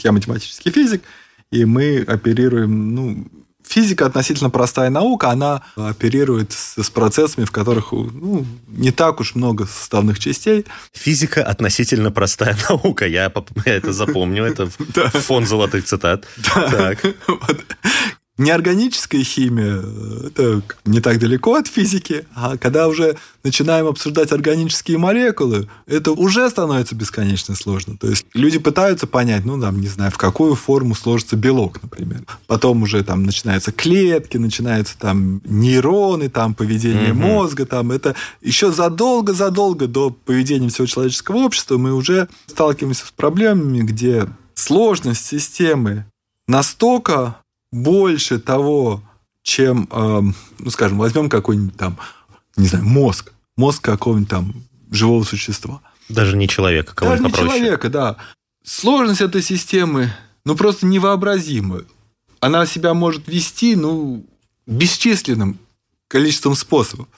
Я 0.00 0.12
математический 0.12 0.70
физик, 0.70 1.02
и 1.50 1.64
мы 1.64 2.04
оперируем... 2.06 2.94
Ну, 2.94 3.26
физика 3.66 4.06
относительно 4.06 4.50
простая 4.50 4.90
наука, 4.90 5.30
она 5.30 5.62
оперирует 5.76 6.52
с, 6.52 6.82
с 6.82 6.90
процессами, 6.90 7.46
в 7.46 7.50
которых 7.50 7.92
ну, 7.92 8.46
не 8.68 8.92
так 8.92 9.20
уж 9.20 9.34
много 9.34 9.66
составных 9.66 10.18
частей. 10.18 10.66
Физика 10.92 11.42
относительно 11.42 12.10
простая 12.10 12.56
наука, 12.68 13.06
я, 13.06 13.32
я 13.64 13.74
это 13.74 13.92
запомню, 13.92 14.44
это 14.44 14.66
фон 15.12 15.46
золотых 15.46 15.84
цитат. 15.84 16.26
Неорганическая 18.38 19.24
химия– 19.24 19.82
это 20.26 20.62
не 20.84 21.00
так 21.00 21.18
далеко 21.18 21.56
от 21.56 21.66
физики, 21.66 22.24
а 22.36 22.56
когда 22.56 22.86
уже 22.86 23.16
начинаем 23.42 23.88
обсуждать 23.88 24.30
органические 24.30 24.96
молекулы, 24.96 25.68
это 25.88 26.12
уже 26.12 26.48
становится 26.48 26.94
бесконечно 26.94 27.56
сложно. 27.56 27.96
То 27.96 28.08
есть 28.08 28.24
люди 28.34 28.60
пытаются 28.60 29.08
понять, 29.08 29.44
ну, 29.44 29.60
там, 29.60 29.80
не 29.80 29.88
знаю, 29.88 30.12
в 30.12 30.18
какую 30.18 30.54
форму 30.54 30.94
сложится 30.94 31.34
белок, 31.34 31.82
например. 31.82 32.22
Потом 32.46 32.84
уже 32.84 33.02
там 33.02 33.24
начинаются 33.24 33.72
клетки, 33.72 34.36
начинаются 34.36 34.96
там 34.96 35.42
нейроны, 35.44 36.28
там 36.28 36.54
поведение 36.54 37.10
угу. 37.10 37.20
мозга, 37.20 37.66
там 37.66 37.90
это 37.90 38.14
еще 38.40 38.70
задолго-задолго 38.70 39.88
до 39.88 40.10
поведения 40.10 40.68
всего 40.68 40.86
человеческого 40.86 41.38
общества 41.38 41.76
мы 41.76 41.92
уже 41.92 42.28
сталкиваемся 42.46 43.04
с 43.04 43.10
проблемами, 43.10 43.80
где 43.80 44.28
сложность 44.54 45.26
системы 45.26 46.06
настолько 46.46 47.36
больше 47.70 48.38
того, 48.38 49.02
чем, 49.42 49.88
э, 49.90 50.22
ну, 50.58 50.70
скажем, 50.70 50.98
возьмем 50.98 51.28
какой-нибудь 51.28 51.76
там, 51.76 51.98
не 52.56 52.66
знаю, 52.66 52.84
мозг, 52.84 53.32
мозг 53.56 53.82
какого-нибудь 53.82 54.30
там 54.30 54.54
живого 54.90 55.24
существа. 55.24 55.80
Даже 56.08 56.36
не 56.36 56.48
человека, 56.48 56.94
кого-нибудь 56.94 57.32
Даже 57.32 57.44
не 57.44 57.48
человека, 57.48 57.88
да. 57.88 58.16
Сложность 58.64 59.20
этой 59.20 59.42
системы, 59.42 60.12
ну, 60.44 60.56
просто 60.56 60.86
невообразима. 60.86 61.82
Она 62.40 62.66
себя 62.66 62.94
может 62.94 63.26
вести, 63.28 63.76
ну, 63.76 64.24
бесчисленным 64.66 65.58
количеством 66.08 66.54
способов. 66.54 67.08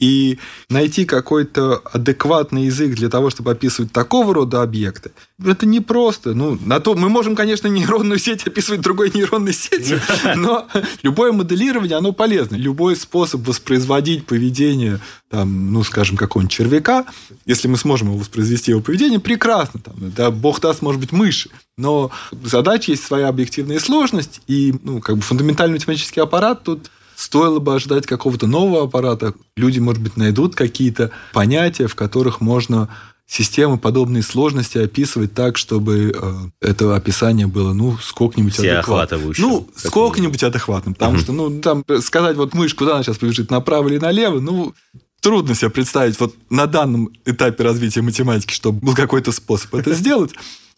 И 0.00 0.38
найти 0.70 1.04
какой-то 1.04 1.80
адекватный 1.92 2.64
язык 2.64 2.96
для 2.96 3.08
того, 3.08 3.30
чтобы 3.30 3.52
описывать 3.52 3.92
такого 3.92 4.34
рода 4.34 4.60
объекты, 4.62 5.12
это 5.42 5.66
не 5.66 5.80
просто. 5.80 6.34
Ну, 6.34 6.58
на 6.64 6.80
то 6.80 6.94
мы 6.94 7.08
можем, 7.08 7.36
конечно, 7.36 7.68
нейронную 7.68 8.18
сеть 8.18 8.44
описывать 8.44 8.80
другой 8.80 9.12
нейронной 9.14 9.52
сетью, 9.52 10.00
но 10.36 10.66
любое 11.02 11.30
моделирование, 11.30 11.96
оно 11.96 12.12
полезно. 12.12 12.56
Любой 12.56 12.96
способ 12.96 13.46
воспроизводить 13.46 14.26
поведение, 14.26 14.98
там, 15.30 15.72
ну, 15.72 15.84
скажем, 15.84 16.16
какого-нибудь 16.16 16.52
червяка, 16.52 17.06
если 17.46 17.68
мы 17.68 17.76
сможем 17.76 18.08
его 18.08 18.18
воспроизвести 18.18 18.72
его 18.72 18.80
поведение, 18.80 19.20
прекрасно. 19.20 19.80
Там, 19.80 19.94
да, 19.98 20.32
бог 20.32 20.60
даст, 20.60 20.82
может 20.82 21.00
быть, 21.00 21.12
мыши. 21.12 21.50
Но 21.76 22.10
задача 22.30 22.90
есть 22.90 23.04
своя 23.04 23.28
объективная 23.28 23.78
сложность, 23.78 24.40
и 24.48 24.74
ну, 24.82 25.00
как 25.00 25.16
бы 25.16 25.22
фундаментальный 25.22 25.74
математический 25.74 26.22
аппарат 26.22 26.64
тут 26.64 26.90
Стоило 27.24 27.58
бы 27.58 27.74
ожидать 27.74 28.06
какого-то 28.06 28.46
нового 28.46 28.84
аппарата. 28.84 29.32
Люди, 29.56 29.78
может 29.78 30.02
быть, 30.02 30.18
найдут 30.18 30.54
какие-то 30.54 31.10
понятия, 31.32 31.86
в 31.86 31.94
которых 31.94 32.42
можно 32.42 32.90
системы 33.26 33.78
подобные 33.78 34.22
сложности 34.22 34.76
описывать 34.76 35.32
так, 35.32 35.56
чтобы 35.56 36.12
э, 36.14 36.34
это 36.60 36.94
описание 36.94 37.46
было, 37.46 37.72
ну, 37.72 37.96
сколько-нибудь 37.96 38.58
адекватным. 38.58 39.32
Ну, 39.38 39.66
сколько-нибудь 39.74 40.42
адекватным. 40.42 40.92
Потому 40.92 41.16
что, 41.16 41.32
ну, 41.32 41.62
там 41.62 41.82
сказать, 42.02 42.36
вот 42.36 42.52
мышь, 42.52 42.74
куда 42.74 42.96
она 42.96 43.02
сейчас 43.02 43.16
побежит, 43.16 43.50
направо 43.50 43.88
или 43.88 43.96
налево, 43.96 44.40
ну, 44.40 44.74
трудно 45.22 45.54
себе 45.54 45.70
представить 45.70 46.20
вот 46.20 46.34
на 46.50 46.66
данном 46.66 47.08
этапе 47.24 47.64
развития 47.64 48.02
математики, 48.02 48.52
чтобы 48.52 48.80
был 48.80 48.94
какой-то 48.94 49.32
способ 49.32 49.74
это 49.74 49.94
сделать. 49.94 50.32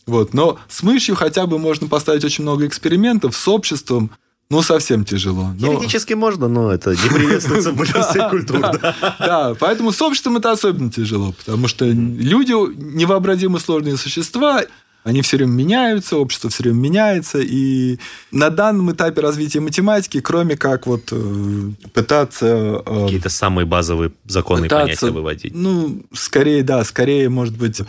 Вот. 0.07 0.33
Но 0.33 0.61
с 0.69 0.85
мышью 0.85 1.17
хотя 1.17 1.49
бы 1.49 1.59
можно 1.59 1.89
поставить 1.89 2.25
очень 2.25 2.43
много 2.43 2.69
экспериментов 2.69 3.37
с 3.37 3.49
обществом, 3.49 4.13
ну, 4.49 4.63
совсем 4.63 5.05
тяжело. 5.05 5.53
Но... 5.59 5.73
Юридически 5.73 6.15
можно, 6.15 6.47
но 6.47 6.73
это 6.73 6.91
не 6.91 7.09
приветствуется 7.09 7.71
в 7.73 7.77
большинстве 7.77 8.29
культур. 8.31 8.61
Да, 8.61 9.55
поэтому 9.59 9.93
с 9.93 10.01
обществом 10.01 10.37
это 10.37 10.53
особенно 10.53 10.91
тяжело, 10.91 11.33
потому 11.33 11.67
что 11.67 11.85
люди 11.85 12.53
невообразимо 12.53 13.59
сложные 13.59 13.97
существа, 13.97 14.63
они 15.07 15.23
все 15.23 15.37
время 15.37 15.53
меняются, 15.53 16.17
общество 16.17 16.51
все 16.51 16.65
время 16.65 16.79
меняется, 16.79 17.39
и 17.41 17.99
на 18.33 18.51
данном 18.51 18.91
этапе 18.91 19.21
развития 19.21 19.61
математики, 19.61 20.21
кроме 20.21 20.57
как 20.57 20.87
вот 20.89 21.13
э, 21.13 21.71
пытаться... 21.93 22.83
Э, 22.85 23.05
Какие-то 23.05 23.29
самые 23.29 23.67
базовые 23.67 24.11
законы 24.27 24.67
и 24.67 24.69
понятия 24.69 25.11
выводить. 25.11 25.55
Ну, 25.55 26.03
скорее, 26.13 26.65
да, 26.65 26.83
скорее, 26.83 27.29
может 27.29 27.57
быть, 27.57 27.81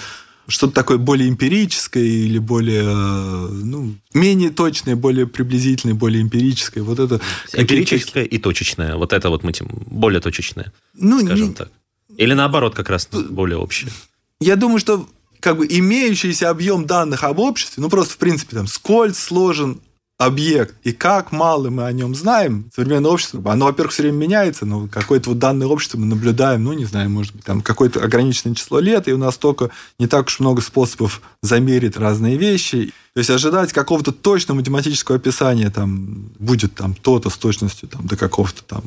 что-то 0.48 0.74
такое 0.74 0.98
более 0.98 1.30
эмпирическое 1.30 2.04
или 2.04 2.40
более, 2.40 2.84
ну, 2.84 3.96
менее 4.14 4.50
точное, 4.50 4.96
более 4.96 5.28
приблизительное, 5.28 5.96
более 5.96 6.22
эмпирическое. 6.22 6.84
Вот 6.84 7.00
это 7.00 7.20
эмпирическое 7.54 8.24
и 8.24 8.38
точечное. 8.38 8.96
Вот 8.96 9.14
это 9.14 9.30
вот 9.30 9.44
мы 9.44 9.52
более 9.70 10.22
точечное, 10.22 10.74
ну, 10.94 11.24
скажем 11.24 11.50
не... 11.50 11.54
так. 11.54 11.70
Или 12.18 12.34
наоборот, 12.34 12.76
как 12.76 12.90
раз 12.90 13.08
более 13.08 13.58
общее. 13.58 13.92
Я 14.40 14.56
думаю, 14.56 14.80
что 14.80 15.08
как 15.40 15.58
бы 15.58 15.68
имеющийся 15.70 16.50
объем 16.50 16.86
данных 16.86 17.24
об 17.24 17.40
обществе, 17.40 17.82
ну 17.82 17.90
просто 17.90 18.16
в 18.16 18.18
принципе 18.18 18.56
там 18.56 18.68
сколь 18.68 19.14
сложен 19.14 19.82
объект, 20.18 20.76
и 20.84 20.94
как 20.94 21.32
мало 21.32 21.70
мы 21.70 21.86
о 21.86 21.92
нем 21.92 22.16
знаем, 22.16 22.70
современное 22.74 23.12
общество, 23.12 23.42
оно, 23.52 23.68
во-первых, 23.68 23.94
все 23.94 24.04
время 24.04 24.18
меняется, 24.18 24.66
но 24.66 24.88
какое-то 24.88 25.30
вот 25.30 25.40
данное 25.40 25.68
общество 25.68 26.00
мы 26.00 26.08
наблюдаем, 26.08 26.64
ну, 26.64 26.74
не 26.74 26.86
знаю, 26.86 27.10
может 27.10 27.36
быть, 27.36 27.46
там 27.46 27.62
какое-то 27.62 28.04
ограниченное 28.04 28.56
число 28.56 28.80
лет, 28.80 29.08
и 29.08 29.14
у 29.14 29.18
нас 29.18 29.38
только 29.38 29.70
не 30.00 30.08
так 30.08 30.28
уж 30.28 30.40
много 30.40 30.62
способов 30.62 31.22
замерить 31.44 31.98
разные 31.98 32.38
вещи. 32.38 32.94
То 33.14 33.20
есть 33.20 33.30
ожидать 33.30 33.74
какого-то 33.74 34.12
точного 34.12 34.58
математического 34.58 35.18
описания 35.18 35.70
там 35.70 36.32
будет 36.40 36.76
там 36.76 36.96
то-то 36.96 37.30
с 37.30 37.38
точностью 37.38 37.88
там, 37.88 38.06
до 38.08 38.18
какого-то 38.18 38.64
там 38.64 38.84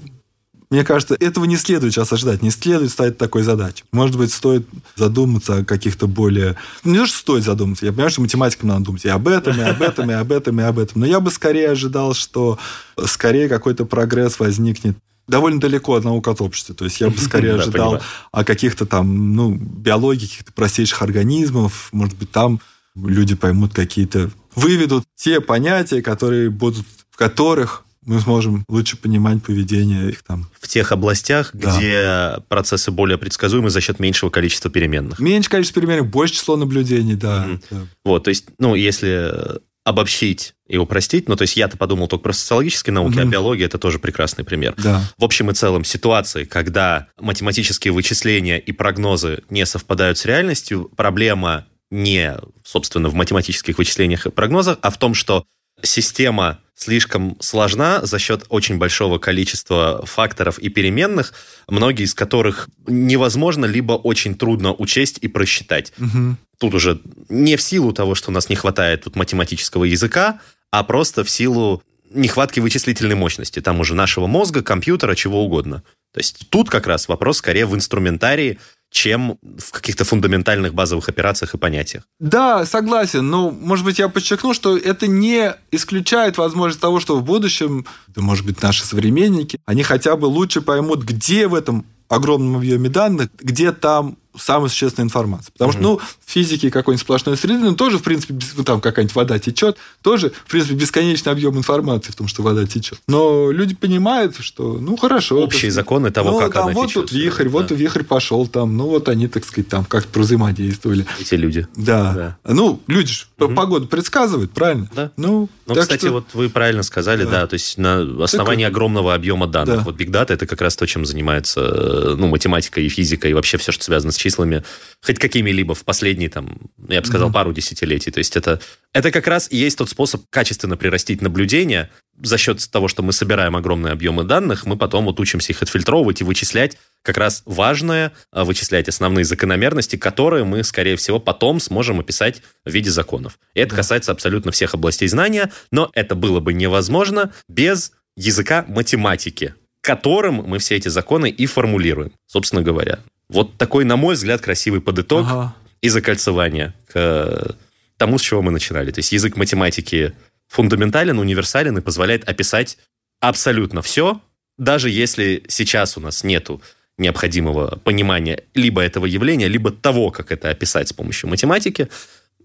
мне 0.70 0.84
кажется, 0.84 1.16
этого 1.18 1.46
не 1.46 1.56
следует 1.56 1.92
сейчас 1.92 2.12
ожидать, 2.12 2.42
не 2.42 2.50
следует 2.50 2.92
ставить 2.92 3.18
такой 3.18 3.42
задачи. 3.42 3.84
Может 3.90 4.16
быть, 4.16 4.32
стоит 4.32 4.68
задуматься 4.94 5.58
о 5.58 5.64
каких-то 5.64 6.06
более... 6.06 6.56
Не 6.84 6.98
то, 6.98 7.06
что 7.06 7.18
стоит 7.18 7.44
задуматься, 7.44 7.86
я 7.86 7.92
понимаю, 7.92 8.10
что 8.10 8.20
математикам 8.20 8.68
надо 8.68 8.84
думать 8.84 9.04
и 9.04 9.08
об 9.08 9.26
этом, 9.26 9.58
и 9.58 9.62
об 9.62 9.82
этом, 9.82 10.10
и 10.10 10.14
об 10.14 10.30
этом, 10.30 10.60
и 10.60 10.62
об 10.62 10.78
этом. 10.78 11.00
Но 11.00 11.06
я 11.06 11.18
бы 11.18 11.32
скорее 11.32 11.70
ожидал, 11.70 12.14
что 12.14 12.56
скорее 13.04 13.48
какой-то 13.48 13.84
прогресс 13.84 14.38
возникнет 14.38 14.96
довольно 15.26 15.58
далеко 15.60 15.94
от 15.94 16.04
наук 16.04 16.28
от 16.28 16.40
общества. 16.40 16.74
То 16.74 16.84
есть 16.84 17.00
я 17.00 17.10
бы 17.10 17.18
скорее 17.18 17.54
ожидал 17.54 18.00
о 18.30 18.44
каких-то 18.44 18.86
там, 18.86 19.34
ну, 19.34 19.52
биологии, 19.52 20.26
каких-то 20.26 20.52
простейших 20.52 21.02
организмов. 21.02 21.88
Может 21.90 22.16
быть, 22.16 22.30
там 22.30 22.60
люди 22.94 23.34
поймут 23.34 23.74
какие-то... 23.74 24.30
Выведут 24.54 25.04
те 25.16 25.40
понятия, 25.40 26.00
которые 26.00 26.48
будут... 26.50 26.86
в 27.10 27.16
которых 27.16 27.84
мы 28.04 28.20
сможем 28.20 28.64
лучше 28.68 28.96
понимать 28.96 29.42
поведение 29.42 30.10
их 30.10 30.22
там. 30.22 30.50
В 30.58 30.68
тех 30.68 30.92
областях, 30.92 31.50
да. 31.52 31.76
где 31.76 32.42
процессы 32.48 32.90
более 32.90 33.18
предсказуемы 33.18 33.70
за 33.70 33.80
счет 33.80 34.00
меньшего 34.00 34.30
количества 34.30 34.70
переменных. 34.70 35.18
Меньше 35.18 35.50
количество 35.50 35.80
переменных, 35.80 36.10
больше 36.10 36.34
число 36.34 36.56
наблюдений, 36.56 37.14
да. 37.14 37.46
Mm-hmm. 37.46 37.64
да. 37.70 37.86
Вот, 38.04 38.24
то 38.24 38.30
есть, 38.30 38.46
ну, 38.58 38.74
если 38.74 39.60
обобщить 39.84 40.54
и 40.68 40.76
упростить. 40.76 41.28
Ну, 41.28 41.36
то 41.36 41.42
есть 41.42 41.56
я-то 41.56 41.76
подумал 41.76 42.06
только 42.06 42.22
про 42.22 42.32
социологические 42.32 42.94
науки, 42.94 43.14
угу. 43.14 43.22
а 43.22 43.24
биология 43.24 43.66
это 43.66 43.78
тоже 43.78 43.98
прекрасный 43.98 44.44
пример. 44.44 44.74
Да. 44.76 45.02
В 45.18 45.24
общем 45.24 45.50
и 45.50 45.54
целом 45.54 45.84
ситуации, 45.84 46.44
когда 46.44 47.08
математические 47.18 47.92
вычисления 47.92 48.58
и 48.58 48.72
прогнозы 48.72 49.42
не 49.48 49.64
совпадают 49.66 50.18
с 50.18 50.26
реальностью, 50.26 50.90
проблема 50.96 51.66
не, 51.90 52.36
собственно, 52.62 53.08
в 53.08 53.14
математических 53.14 53.78
вычислениях 53.78 54.26
и 54.26 54.30
прогнозах, 54.30 54.78
а 54.82 54.90
в 54.90 54.98
том, 54.98 55.14
что 55.14 55.44
система 55.82 56.58
слишком 56.74 57.36
сложна 57.40 58.04
за 58.04 58.18
счет 58.18 58.46
очень 58.48 58.78
большого 58.78 59.18
количества 59.18 60.04
факторов 60.06 60.58
и 60.58 60.70
переменных, 60.70 61.34
многие 61.68 62.04
из 62.04 62.14
которых 62.14 62.68
невозможно 62.86 63.66
либо 63.66 63.92
очень 63.92 64.34
трудно 64.34 64.72
учесть 64.72 65.18
и 65.20 65.28
просчитать. 65.28 65.92
Угу. 65.98 66.36
Тут 66.58 66.74
уже 66.74 67.00
не 67.28 67.56
в 67.56 67.62
силу 67.62 67.92
того, 67.92 68.14
что 68.14 68.30
у 68.30 68.34
нас 68.34 68.48
не 68.48 68.56
хватает 68.56 69.04
тут 69.04 69.14
математического 69.14 69.84
языка, 69.84 70.40
а 70.70 70.82
просто 70.82 71.22
в 71.22 71.30
силу 71.30 71.82
нехватки 72.12 72.60
вычислительной 72.60 73.14
мощности, 73.14 73.60
там 73.60 73.80
уже 73.80 73.94
нашего 73.94 74.26
мозга, 74.26 74.62
компьютера, 74.62 75.14
чего 75.14 75.44
угодно. 75.44 75.82
То 76.12 76.18
есть 76.18 76.48
тут 76.48 76.70
как 76.70 76.86
раз 76.86 77.08
вопрос 77.08 77.38
скорее 77.38 77.66
в 77.66 77.74
инструментарии, 77.74 78.58
чем 78.90 79.38
в 79.42 79.70
каких-то 79.70 80.04
фундаментальных 80.04 80.74
базовых 80.74 81.08
операциях 81.08 81.54
и 81.54 81.58
понятиях. 81.58 82.02
Да, 82.18 82.66
согласен. 82.66 83.28
Но, 83.30 83.50
может 83.50 83.84
быть, 83.84 83.98
я 83.98 84.08
подчеркну, 84.08 84.52
что 84.52 84.76
это 84.76 85.06
не 85.06 85.54
исключает 85.70 86.38
возможность 86.38 86.80
того, 86.80 87.00
что 87.00 87.16
в 87.16 87.24
будущем, 87.24 87.86
да, 88.08 88.20
может 88.20 88.44
быть, 88.44 88.62
наши 88.62 88.84
современники, 88.84 89.60
они 89.64 89.82
хотя 89.84 90.16
бы 90.16 90.26
лучше 90.26 90.60
поймут, 90.60 91.04
где 91.04 91.46
в 91.46 91.54
этом 91.54 91.86
огромном 92.08 92.56
объеме 92.56 92.88
данных, 92.88 93.28
где 93.38 93.70
там 93.70 94.18
самая 94.36 94.68
существенная 94.68 95.06
информация. 95.06 95.52
Потому 95.52 95.72
что, 95.72 95.80
ну, 95.80 95.96
в 95.98 96.30
физике 96.30 96.70
какой-нибудь 96.70 97.02
сплошной 97.02 97.36
среды, 97.36 97.58
ну, 97.58 97.74
тоже, 97.74 97.98
в 97.98 98.02
принципе, 98.02 98.34
ну, 98.56 98.64
там 98.64 98.80
какая-нибудь 98.80 99.14
вода 99.14 99.38
течет, 99.38 99.76
тоже, 100.02 100.32
в 100.46 100.50
принципе, 100.50 100.74
бесконечный 100.74 101.32
объем 101.32 101.56
информации 101.56 102.12
в 102.12 102.16
том, 102.16 102.28
что 102.28 102.42
вода 102.42 102.66
течет. 102.66 103.00
Но 103.08 103.50
люди 103.50 103.74
понимают, 103.74 104.36
что, 104.40 104.78
ну, 104.80 104.96
хорошо. 104.96 105.42
Общие 105.42 105.68
это, 105.68 105.76
законы 105.76 106.10
того, 106.10 106.32
ну, 106.32 106.38
как 106.38 106.52
там, 106.52 106.64
она 106.64 106.72
вот 106.72 106.88
течет. 106.88 107.02
тут 107.02 107.12
вихрь, 107.12 107.44
да. 107.44 107.50
вот 107.50 107.70
вихрь 107.70 108.04
пошел 108.04 108.46
там, 108.46 108.76
ну, 108.76 108.86
вот 108.86 109.08
они, 109.08 109.28
так 109.28 109.44
сказать, 109.44 109.68
там 109.68 109.84
как-то 109.84 110.20
взаимодействовали. 110.20 111.06
Эти 111.20 111.34
люди. 111.34 111.66
Да. 111.76 112.12
да. 112.44 112.52
Ну, 112.52 112.80
люди 112.86 113.12
же 113.12 113.24
угу. 113.38 113.54
погоду 113.54 113.86
предсказывают, 113.86 114.52
правильно? 114.52 114.88
Да. 114.94 115.10
Ну, 115.16 115.48
ну 115.66 115.74
кстати, 115.74 116.06
что... 116.06 116.12
вот 116.12 116.26
вы 116.34 116.48
правильно 116.48 116.82
сказали, 116.82 117.24
да, 117.24 117.30
да 117.30 117.46
то 117.46 117.54
есть 117.54 117.78
на 117.78 118.24
основании 118.24 118.64
так... 118.64 118.72
огромного 118.72 119.14
объема 119.14 119.46
данных. 119.46 119.78
Да. 119.78 119.82
Вот 119.84 119.96
Big 119.96 120.10
Data– 120.10 120.26
это 120.28 120.46
как 120.46 120.60
раз 120.60 120.76
то, 120.76 120.86
чем 120.86 121.04
занимается, 121.04 122.14
ну, 122.16 122.28
математика 122.28 122.80
и 122.80 122.88
физика, 122.88 123.28
и 123.28 123.32
вообще 123.32 123.58
все, 123.58 123.72
что 123.72 123.84
связано 123.84 124.12
с 124.12 124.19
числами 124.20 124.62
хоть 125.04 125.18
какими-либо 125.18 125.74
в 125.74 125.84
последние, 125.84 126.28
там, 126.28 126.70
я 126.88 127.00
бы 127.00 127.06
сказал, 127.06 127.30
mm-hmm. 127.30 127.32
пару 127.32 127.52
десятилетий. 127.52 128.10
То 128.10 128.18
есть 128.18 128.36
это, 128.36 128.60
это 128.92 129.10
как 129.10 129.26
раз 129.26 129.48
и 129.50 129.56
есть 129.56 129.78
тот 129.78 129.88
способ 129.88 130.22
качественно 130.30 130.76
прирастить 130.76 131.22
наблюдение. 131.22 131.90
За 132.22 132.36
счет 132.36 132.70
того, 132.70 132.88
что 132.88 133.02
мы 133.02 133.12
собираем 133.12 133.56
огромные 133.56 133.92
объемы 133.92 134.24
данных, 134.24 134.66
мы 134.66 134.76
потом 134.76 135.06
вот 135.06 135.18
учимся 135.20 135.52
их 135.52 135.62
отфильтровывать 135.62 136.20
и 136.20 136.24
вычислять 136.24 136.76
как 137.02 137.16
раз 137.16 137.42
важное, 137.46 138.12
а, 138.30 138.44
вычислять 138.44 138.88
основные 138.88 139.24
закономерности, 139.24 139.96
которые 139.96 140.44
мы, 140.44 140.62
скорее 140.64 140.96
всего, 140.96 141.18
потом 141.18 141.60
сможем 141.60 142.00
описать 142.00 142.42
в 142.64 142.70
виде 142.70 142.90
законов. 142.90 143.38
И 143.54 143.60
это 143.60 143.70
да. 143.70 143.76
касается 143.76 144.12
абсолютно 144.12 144.52
всех 144.52 144.74
областей 144.74 145.08
знания, 145.08 145.50
но 145.70 145.90
это 145.94 146.14
было 146.14 146.40
бы 146.40 146.52
невозможно 146.52 147.32
без 147.48 147.92
языка 148.16 148.64
математики, 148.68 149.54
которым 149.80 150.36
мы 150.46 150.58
все 150.58 150.76
эти 150.76 150.88
законы 150.88 151.30
и 151.30 151.46
формулируем, 151.46 152.12
собственно 152.26 152.62
говоря. 152.62 152.98
Вот 153.30 153.56
такой, 153.56 153.84
на 153.84 153.96
мой 153.96 154.14
взгляд, 154.14 154.40
красивый 154.40 154.80
подыток 154.80 155.24
ага. 155.26 155.54
и 155.80 155.88
закольцевание 155.88 156.74
к 156.92 157.56
тому, 157.96 158.18
с 158.18 158.22
чего 158.22 158.42
мы 158.42 158.50
начинали. 158.50 158.90
То 158.90 158.98
есть 158.98 159.12
язык 159.12 159.36
математики 159.36 160.12
фундаментален, 160.48 161.18
универсален 161.18 161.78
и 161.78 161.80
позволяет 161.80 162.28
описать 162.28 162.76
абсолютно 163.20 163.82
все, 163.82 164.20
даже 164.58 164.90
если 164.90 165.44
сейчас 165.48 165.96
у 165.96 166.00
нас 166.00 166.24
нету 166.24 166.60
необходимого 166.98 167.78
понимания 167.84 168.42
либо 168.54 168.82
этого 168.82 169.06
явления, 169.06 169.46
либо 169.46 169.70
того, 169.70 170.10
как 170.10 170.32
это 170.32 170.50
описать 170.50 170.88
с 170.88 170.92
помощью 170.92 171.30
математики, 171.30 171.88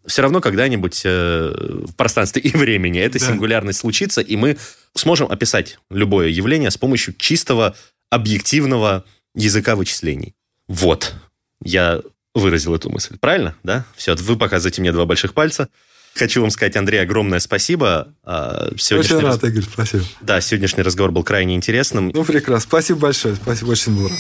все 0.06 0.22
равно 0.22 0.40
когда-нибудь 0.40 1.02
э, 1.04 1.82
в 1.88 1.94
пространстве 1.96 2.42
и 2.44 2.56
времени 2.56 3.00
эта 3.00 3.20
да. 3.20 3.26
сингулярность 3.26 3.80
случится, 3.80 4.22
и 4.22 4.36
мы 4.36 4.58
сможем 4.94 5.32
описать 5.32 5.80
любое 5.90 6.28
явление 6.30 6.70
с 6.70 6.78
помощью 6.78 7.16
чистого, 7.16 7.76
объективного 8.12 9.04
языка 9.34 9.76
вычислений. 9.76 10.36
Вот. 10.68 11.14
Я 11.64 12.02
выразил 12.34 12.76
эту 12.76 12.90
мысль. 12.90 13.18
Правильно? 13.20 13.56
Да? 13.64 13.86
Все, 13.96 14.16
вы 14.16 14.38
показываете 14.38 14.82
мне 14.82 14.92
два 14.92 15.06
больших 15.06 15.34
пальца. 15.34 15.70
Хочу 16.16 16.42
вам 16.42 16.50
сказать, 16.50 16.78
Андрей, 16.78 17.02
огромное 17.02 17.40
спасибо. 17.40 18.14
А, 18.24 18.70
очень 18.74 19.20
рад, 19.20 19.44
раз... 19.44 19.44
Игорь, 19.44 19.64
спасибо. 19.64 20.04
Да, 20.22 20.40
сегодняшний 20.40 20.84
разговор 20.84 21.12
был 21.12 21.24
крайне 21.24 21.56
интересным. 21.56 22.10
Ну, 22.14 22.24
прекрасно. 22.24 22.70
Спасибо 22.70 23.00
большое. 23.00 23.36
Спасибо, 23.36 23.72
очень 23.72 23.96
был 23.96 24.08
рад. 24.08 24.18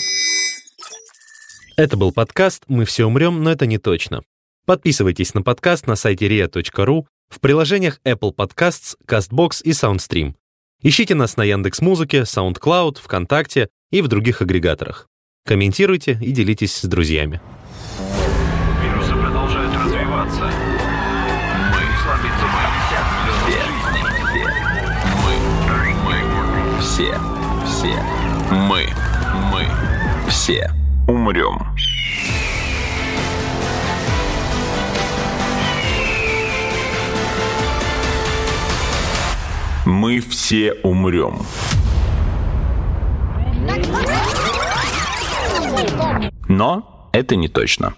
Это 1.78 1.98
был 1.98 2.12
подкаст 2.12 2.64
«Мы 2.68 2.86
все 2.86 3.06
умрем, 3.06 3.44
но 3.44 3.52
это 3.52 3.66
не 3.66 3.78
точно». 3.78 4.24
Подписывайтесь 4.66 5.34
на 5.34 5.42
подкаст 5.42 5.88
на 5.88 5.96
сайте 5.96 6.28
ria.ru, 6.28 7.06
в 7.30 7.40
приложениях 7.40 8.00
Apple 8.06 8.34
Podcasts, 8.34 8.96
CastBox 9.08 9.62
и 9.64 9.72
SoundStream. 9.72 10.34
Ищите 10.82 11.16
нас 11.16 11.38
на 11.38 11.44
Яндекс.Музыке, 11.44 12.22
SoundCloud, 12.22 13.00
ВКонтакте 13.02 13.70
и 13.92 14.02
в 14.02 14.08
других 14.08 14.42
агрегаторах. 14.42 15.08
Комментируйте 15.48 16.18
и 16.20 16.32
делитесь 16.32 16.76
с 16.76 16.86
друзьями. 16.86 17.40
Вирусы 18.82 19.14
продолжают 19.14 19.72
развиваться. 19.76 20.52
Мы 21.72 21.82
Мы. 26.04 26.82
Все. 26.82 27.16
Все. 27.64 27.96
Мы. 28.50 28.88
Мы. 29.52 29.68
Все. 30.28 30.72
Умрем. 31.08 31.60
Мы 39.86 40.22
все 40.22 40.74
умрем. 40.82 41.46
Но 46.48 47.10
это 47.14 47.36
не 47.36 47.48
точно. 47.48 47.96